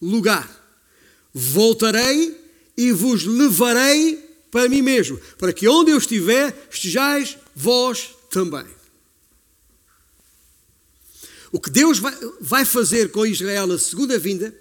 lugar 0.00 0.66
voltarei 1.38 2.34
e 2.74 2.92
vos 2.92 3.24
levarei 3.24 4.16
para 4.50 4.70
mim 4.70 4.80
mesmo, 4.80 5.20
para 5.36 5.52
que 5.52 5.68
onde 5.68 5.90
eu 5.90 5.98
estiver, 5.98 6.68
estejais 6.70 7.36
vós 7.54 8.08
também. 8.30 8.64
O 11.53 11.61
que 11.61 11.70
Deus 11.70 12.01
vai 12.40 12.64
fazer 12.64 13.11
com 13.11 13.26
Israel 13.26 13.66
na 13.66 13.78
segunda 13.78 14.18
vinda, 14.18 14.55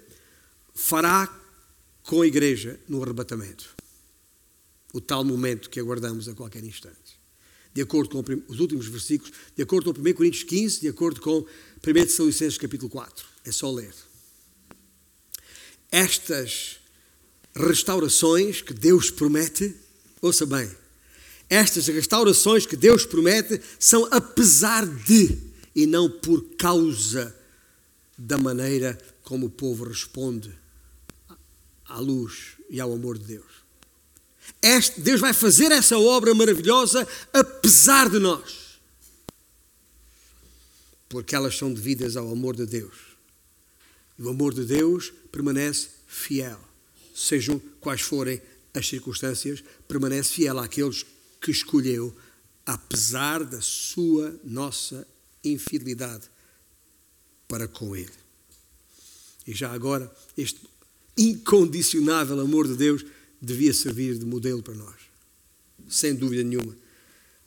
fará 0.74 1.28
com 2.02 2.22
a 2.22 2.26
igreja 2.26 2.78
no 2.88 3.02
arrebatamento. 3.02 3.74
O 4.92 5.00
tal 5.00 5.24
momento 5.24 5.68
que 5.68 5.80
aguardamos 5.80 6.28
a 6.28 6.34
qualquer 6.34 6.64
instante. 6.64 7.18
De 7.74 7.82
acordo 7.82 8.10
com 8.10 8.42
os 8.48 8.60
últimos 8.60 8.86
versículos, 8.86 9.32
de 9.54 9.62
acordo 9.62 9.92
com 9.92 10.00
1 10.00 10.12
Coríntios 10.14 10.44
15, 10.44 10.80
de 10.80 10.88
acordo 10.88 11.20
com 11.20 11.40
1 11.40 11.46
Tessalonicenses 11.82 12.56
capítulo 12.56 12.90
4. 12.90 13.26
É 13.44 13.52
só 13.52 13.70
ler 13.70 13.92
estas 15.90 16.78
restaurações 17.54 18.60
que 18.60 18.74
Deus 18.74 19.10
promete, 19.10 19.74
ouça 20.20 20.44
bem, 20.44 20.70
estas 21.48 21.86
restaurações 21.86 22.66
que 22.66 22.76
Deus 22.76 23.06
promete 23.06 23.60
são 23.78 24.06
apesar 24.10 24.86
de 24.86 25.38
e 25.76 25.86
não 25.86 26.10
por 26.10 26.42
causa 26.56 27.36
da 28.16 28.38
maneira 28.38 28.98
como 29.22 29.46
o 29.46 29.50
povo 29.50 29.84
responde 29.84 30.50
à 31.84 31.98
luz 31.98 32.54
e 32.70 32.80
ao 32.80 32.94
amor 32.94 33.18
de 33.18 33.26
Deus. 33.26 33.66
Este, 34.62 35.02
Deus 35.02 35.20
vai 35.20 35.34
fazer 35.34 35.70
essa 35.70 35.98
obra 35.98 36.34
maravilhosa 36.34 37.06
apesar 37.30 38.08
de 38.08 38.18
nós, 38.18 38.80
porque 41.10 41.36
elas 41.36 41.58
são 41.58 41.70
devidas 41.70 42.16
ao 42.16 42.32
amor 42.32 42.56
de 42.56 42.64
Deus. 42.64 42.96
E 44.18 44.22
o 44.22 44.30
amor 44.30 44.54
de 44.54 44.64
Deus 44.64 45.12
permanece 45.30 45.88
fiel. 46.06 46.58
Sejam 47.14 47.60
quais 47.80 48.00
forem 48.00 48.40
as 48.72 48.88
circunstâncias, 48.88 49.62
permanece 49.86 50.32
fiel 50.32 50.58
àqueles 50.58 51.04
que 51.38 51.50
escolheu, 51.50 52.16
apesar 52.64 53.44
da 53.44 53.60
sua, 53.60 54.40
nossa 54.42 55.06
infidelidade 55.52 56.28
para 57.48 57.68
com 57.68 57.94
Ele. 57.94 58.10
E 59.46 59.54
já 59.54 59.72
agora, 59.72 60.14
este 60.36 60.60
incondicionável 61.16 62.38
amor 62.40 62.66
de 62.66 62.74
Deus 62.74 63.04
devia 63.40 63.72
servir 63.72 64.18
de 64.18 64.24
modelo 64.24 64.62
para 64.62 64.74
nós, 64.74 64.96
sem 65.88 66.14
dúvida 66.14 66.42
nenhuma. 66.42 66.76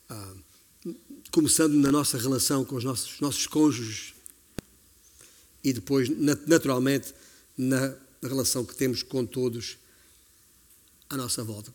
Ah, 0.09 0.33
começando 1.31 1.73
na 1.73 1.91
nossa 1.91 2.17
relação 2.17 2.63
com 2.65 2.75
os 2.75 2.83
nossos, 2.83 3.19
nossos 3.19 3.45
cônjuges 3.45 4.13
e 5.63 5.73
depois, 5.73 6.09
naturalmente, 6.47 7.13
na 7.57 7.93
relação 8.23 8.65
que 8.65 8.75
temos 8.75 9.03
com 9.03 9.25
todos 9.25 9.77
à 11.09 11.17
nossa 11.17 11.43
volta. 11.43 11.73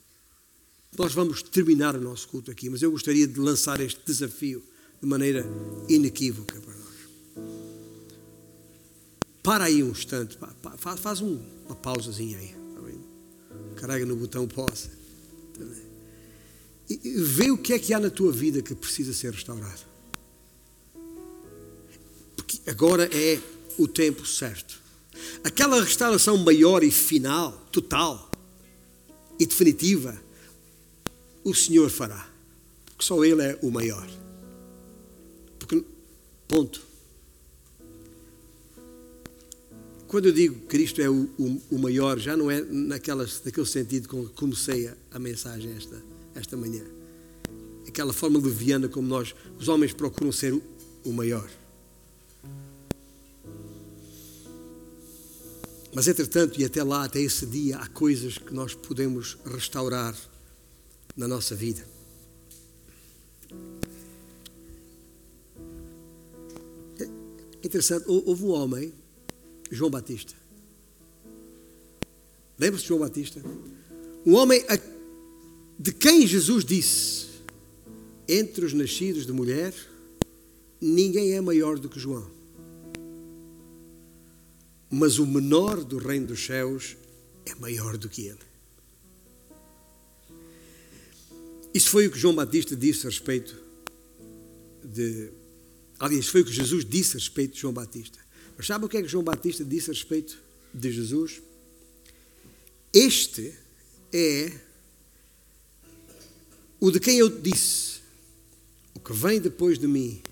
Nós 0.97 1.12
vamos 1.12 1.43
terminar 1.43 1.97
o 1.97 2.01
nosso 2.01 2.29
culto 2.29 2.51
aqui, 2.51 2.70
mas 2.70 2.81
eu 2.81 2.91
gostaria 2.91 3.27
de 3.27 3.39
lançar 3.39 3.81
este 3.81 4.01
desafio 4.07 4.64
de 5.05 5.11
maneira 5.11 5.47
inequívoca 5.87 6.59
para 6.61 6.75
nós. 6.75 7.45
Para 9.43 9.65
aí 9.65 9.83
um 9.83 9.91
instante, 9.91 10.39
faz, 10.79 11.21
uma 11.21 11.77
pausazinha 11.77 12.39
aí. 12.39 12.49
Tá 12.49 13.81
Carrega 13.81 14.07
no 14.07 14.17
botão 14.17 14.49
pause. 14.49 14.89
Tá 15.59 15.65
e 16.89 17.11
vê 17.21 17.51
o 17.51 17.59
que 17.59 17.73
é 17.73 17.79
que 17.79 17.93
há 17.93 18.01
na 18.01 18.11
tua 18.11 18.33
vida 18.33 18.63
que 18.63 18.75
precisa 18.75 19.13
ser 19.13 19.33
restaurado. 19.33 19.83
Porque 22.37 22.59
agora 22.67 23.09
é 23.15 23.39
o 23.79 23.87
tempo 23.87 24.27
certo. 24.27 24.83
Aquela 25.43 25.83
restauração 25.83 26.37
maior 26.39 26.83
e 26.83 26.91
final, 26.91 27.53
total 27.71 28.31
e 29.39 29.47
definitiva, 29.47 30.19
o 31.43 31.55
Senhor 31.55 31.91
fará. 31.91 32.27
Porque 32.87 33.05
só 33.05 33.23
Ele 33.25 33.43
é 33.43 33.59
o 33.63 33.71
maior. 33.71 34.24
Ponto. 36.55 36.81
Quando 40.07 40.27
eu 40.27 40.33
digo 40.33 40.55
que 40.55 40.67
Cristo 40.69 41.03
é 41.03 41.11
o, 41.11 41.29
o, 41.37 41.61
o 41.73 41.79
maior, 41.81 42.17
já 42.17 42.37
não 42.37 42.49
é 42.49 42.61
naquelas, 42.61 43.43
naquele 43.45 43.67
sentido 43.67 44.09
com 44.09 44.25
que 44.25 44.35
comecei 44.35 44.87
a, 44.87 44.95
a 45.11 45.19
mensagem 45.19 45.73
esta, 45.73 46.01
esta 46.33 46.57
manhã. 46.57 46.85
Aquela 47.89 48.13
forma 48.13 48.39
leviana 48.39 48.89
como 48.89 49.09
nós, 49.09 49.35
os 49.59 49.67
homens 49.67 49.93
procuram 49.93 50.31
ser 50.31 50.55
o, 50.55 50.63
o 51.05 51.13
maior. 51.13 51.51
Mas, 55.93 56.07
entretanto, 56.07 56.61
e 56.61 56.65
até 56.65 56.85
lá, 56.85 57.03
até 57.05 57.21
esse 57.21 57.47
dia, 57.47 57.79
há 57.79 57.89
coisas 57.89 58.39
que 58.39 58.55
nós 58.55 58.75
podemos 58.75 59.37
restaurar 59.45 60.17
na 61.17 61.27
nossa 61.27 61.57
vida. 61.57 61.85
Interessante, 67.67 68.05
houve 68.07 68.45
um 68.45 68.51
homem, 68.51 68.93
João 69.71 69.91
Batista. 69.91 70.35
Lembra-se 72.59 72.83
de 72.83 72.89
João 72.89 73.01
Batista? 73.01 73.43
Um 74.25 74.35
homem 74.35 74.65
de 75.79 75.93
quem 75.93 76.27
Jesus 76.27 76.65
disse: 76.65 77.27
Entre 78.29 78.65
os 78.65 78.73
nascidos 78.73 79.27
de 79.27 79.33
mulher, 79.33 79.75
ninguém 80.81 81.33
é 81.33 81.41
maior 81.41 81.79
do 81.79 81.89
que 81.89 81.99
João. 81.99 82.33
mas 84.91 85.19
o 85.19 85.27
menor 85.27 85.83
do 85.83 85.99
reino 85.99 86.29
dos 86.29 86.45
céus 86.45 86.97
é 87.45 87.55
maior 87.57 87.97
do 87.97 88.09
que 88.09 88.27
ele. 88.27 88.39
Isso 91.75 91.91
foi 91.91 92.07
o 92.07 92.11
que 92.12 92.19
João 92.19 92.35
Batista 92.35 92.77
disse 92.77 93.07
a 93.07 93.11
respeito 93.11 93.57
de. 94.85 95.31
Aliás, 95.99 96.29
foi 96.29 96.41
o 96.43 96.45
que 96.45 96.53
Jesus 96.53 96.85
disse 96.85 97.17
a 97.17 97.21
respeito 97.21 97.55
de 97.55 97.61
João 97.61 97.73
Batista. 97.73 98.19
Mas 98.57 98.67
sabe 98.67 98.85
o 98.85 98.89
que 98.89 98.97
é 98.97 99.03
que 99.03 99.09
João 99.09 99.25
Batista 99.25 99.65
disse 99.65 99.91
a 99.91 99.93
respeito 99.93 100.39
de 100.73 100.93
Jesus? 100.93 101.41
Este 102.93 103.55
é 104.13 104.53
o 106.81 106.91
de 106.91 107.01
quem 107.01 107.19
eu 107.19 107.29
disse: 107.29 108.01
o 108.95 109.01
que 109.01 109.13
vem 109.13 109.41
depois 109.41 109.79
de 109.79 109.87
mim 109.87 110.23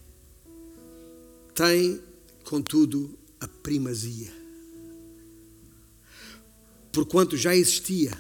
tem, 1.55 2.01
contudo, 2.45 3.19
a 3.41 3.49
primazia, 3.49 4.33
porquanto 6.93 7.37
já 7.37 7.55
existia 7.57 8.13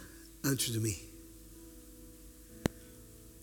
antes 0.42 0.72
de 0.72 0.80
mim. 0.80 0.98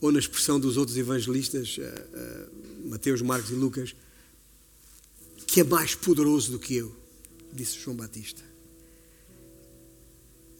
Ou 0.00 0.10
na 0.12 0.18
expressão 0.18 0.58
dos 0.58 0.76
outros 0.76 0.96
evangelistas, 0.96 1.76
uh, 1.78 1.82
uh, 1.82 2.69
Mateus, 2.90 3.22
Marcos 3.22 3.50
e 3.50 3.54
Lucas, 3.54 3.94
que 5.46 5.60
é 5.60 5.64
mais 5.64 5.94
poderoso 5.94 6.50
do 6.50 6.58
que 6.58 6.74
eu, 6.74 6.94
disse 7.52 7.78
João 7.78 7.96
Batista. 7.96 8.42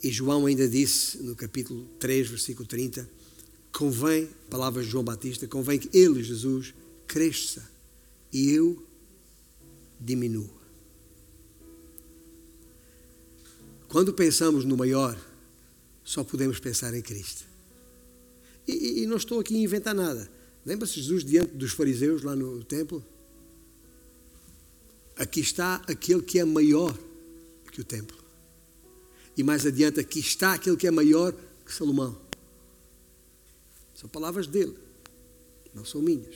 E 0.01 0.11
João 0.13 0.47
ainda 0.47 0.69
disse 0.69 1.19
no 1.19 1.35
capítulo 1.35 1.85
3, 1.99 2.29
versículo 2.29 2.69
30, 2.69 3.11
convém, 3.73 4.29
palavras 4.49 4.85
de 4.85 4.93
João 4.93 5.03
Batista, 5.03 5.49
convém 5.49 5.81
que 5.81 5.91
ele, 5.97 6.23
Jesus, 6.23 6.73
cresça 7.07 7.69
e 8.33 8.53
eu 8.53 8.81
diminua. 9.99 10.61
Quando 13.89 14.15
pensamos 14.15 14.65
no 14.65 14.77
maior, 14.77 15.21
só 16.05 16.23
podemos 16.23 16.61
pensar 16.61 16.95
em 16.95 17.03
Cristo. 17.03 17.45
E, 18.69 19.03
e 19.03 19.07
não 19.07 19.17
estou 19.17 19.41
aqui 19.41 19.57
a 19.57 19.59
inventar 19.59 19.97
nada. 19.97 20.40
Lembra-se 20.65 21.01
Jesus 21.01 21.25
diante 21.25 21.55
dos 21.55 21.73
fariseus 21.73 22.23
lá 22.23 22.37
no 22.37 22.63
templo? 22.65 23.05
Aqui 25.17 25.41
está 25.41 25.77
aquele 25.87 26.23
que 26.23 26.39
é 26.39 26.45
maior 26.45 26.97
que 27.73 27.81
o 27.81 27.85
templo. 27.85 28.19
E 29.37 29.43
mais 29.43 29.65
adiante, 29.65 30.01
aqui 30.01 30.21
está 30.21 30.55
aquele 30.55 30.77
que 30.77 30.87
é 30.87 30.91
maior 30.91 31.35
que 31.65 31.73
Salomão. 31.73 32.19
São 33.95 34.09
palavras 34.09 34.47
dele, 34.47 34.77
não 35.75 35.85
são 35.85 36.01
minhas. 36.01 36.35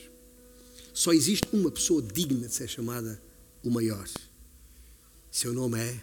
Só 0.93 1.13
existe 1.13 1.49
uma 1.53 1.71
pessoa 1.71 2.01
digna 2.01 2.47
de 2.47 2.55
ser 2.55 2.69
chamada 2.69 3.21
o 3.63 3.71
maior. 3.71 4.09
Seu 5.31 5.53
nome 5.53 5.79
é 5.79 6.01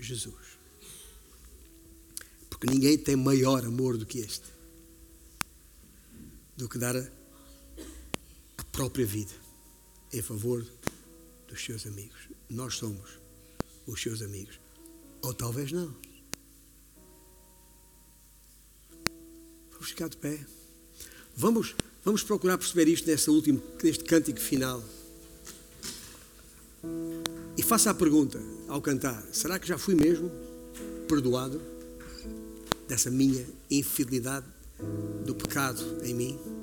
Jesus. 0.00 0.58
Porque 2.48 2.66
ninguém 2.66 2.96
tem 2.96 3.14
maior 3.14 3.64
amor 3.64 3.96
do 3.98 4.06
que 4.06 4.18
este 4.18 4.60
do 6.60 6.68
que 6.68 6.78
dar 6.78 6.94
própria 8.72 9.06
vida 9.06 9.32
em 10.12 10.22
favor 10.22 10.66
dos 11.48 11.64
seus 11.64 11.86
amigos. 11.86 12.28
Nós 12.48 12.76
somos 12.76 13.18
os 13.86 14.00
seus 14.00 14.22
amigos. 14.22 14.58
Ou 15.22 15.34
talvez 15.34 15.72
não. 15.72 15.94
Vamos 19.72 19.88
ficar 19.88 20.08
de 20.08 20.16
pé. 20.16 20.38
Vamos, 21.36 21.74
vamos 22.04 22.22
procurar 22.22 22.58
perceber 22.58 22.88
isto 22.88 23.06
nesse 23.06 23.30
último, 23.30 23.62
neste 23.82 24.04
cântico 24.04 24.40
final. 24.40 24.82
E 27.56 27.62
faça 27.62 27.90
a 27.90 27.94
pergunta 27.94 28.40
ao 28.68 28.80
cantar: 28.80 29.22
será 29.32 29.58
que 29.58 29.66
já 29.66 29.78
fui 29.78 29.94
mesmo 29.94 30.30
perdoado 31.08 31.60
dessa 32.88 33.10
minha 33.10 33.46
infidelidade, 33.70 34.46
do 35.24 35.34
pecado 35.34 35.82
em 36.04 36.14
mim? 36.14 36.59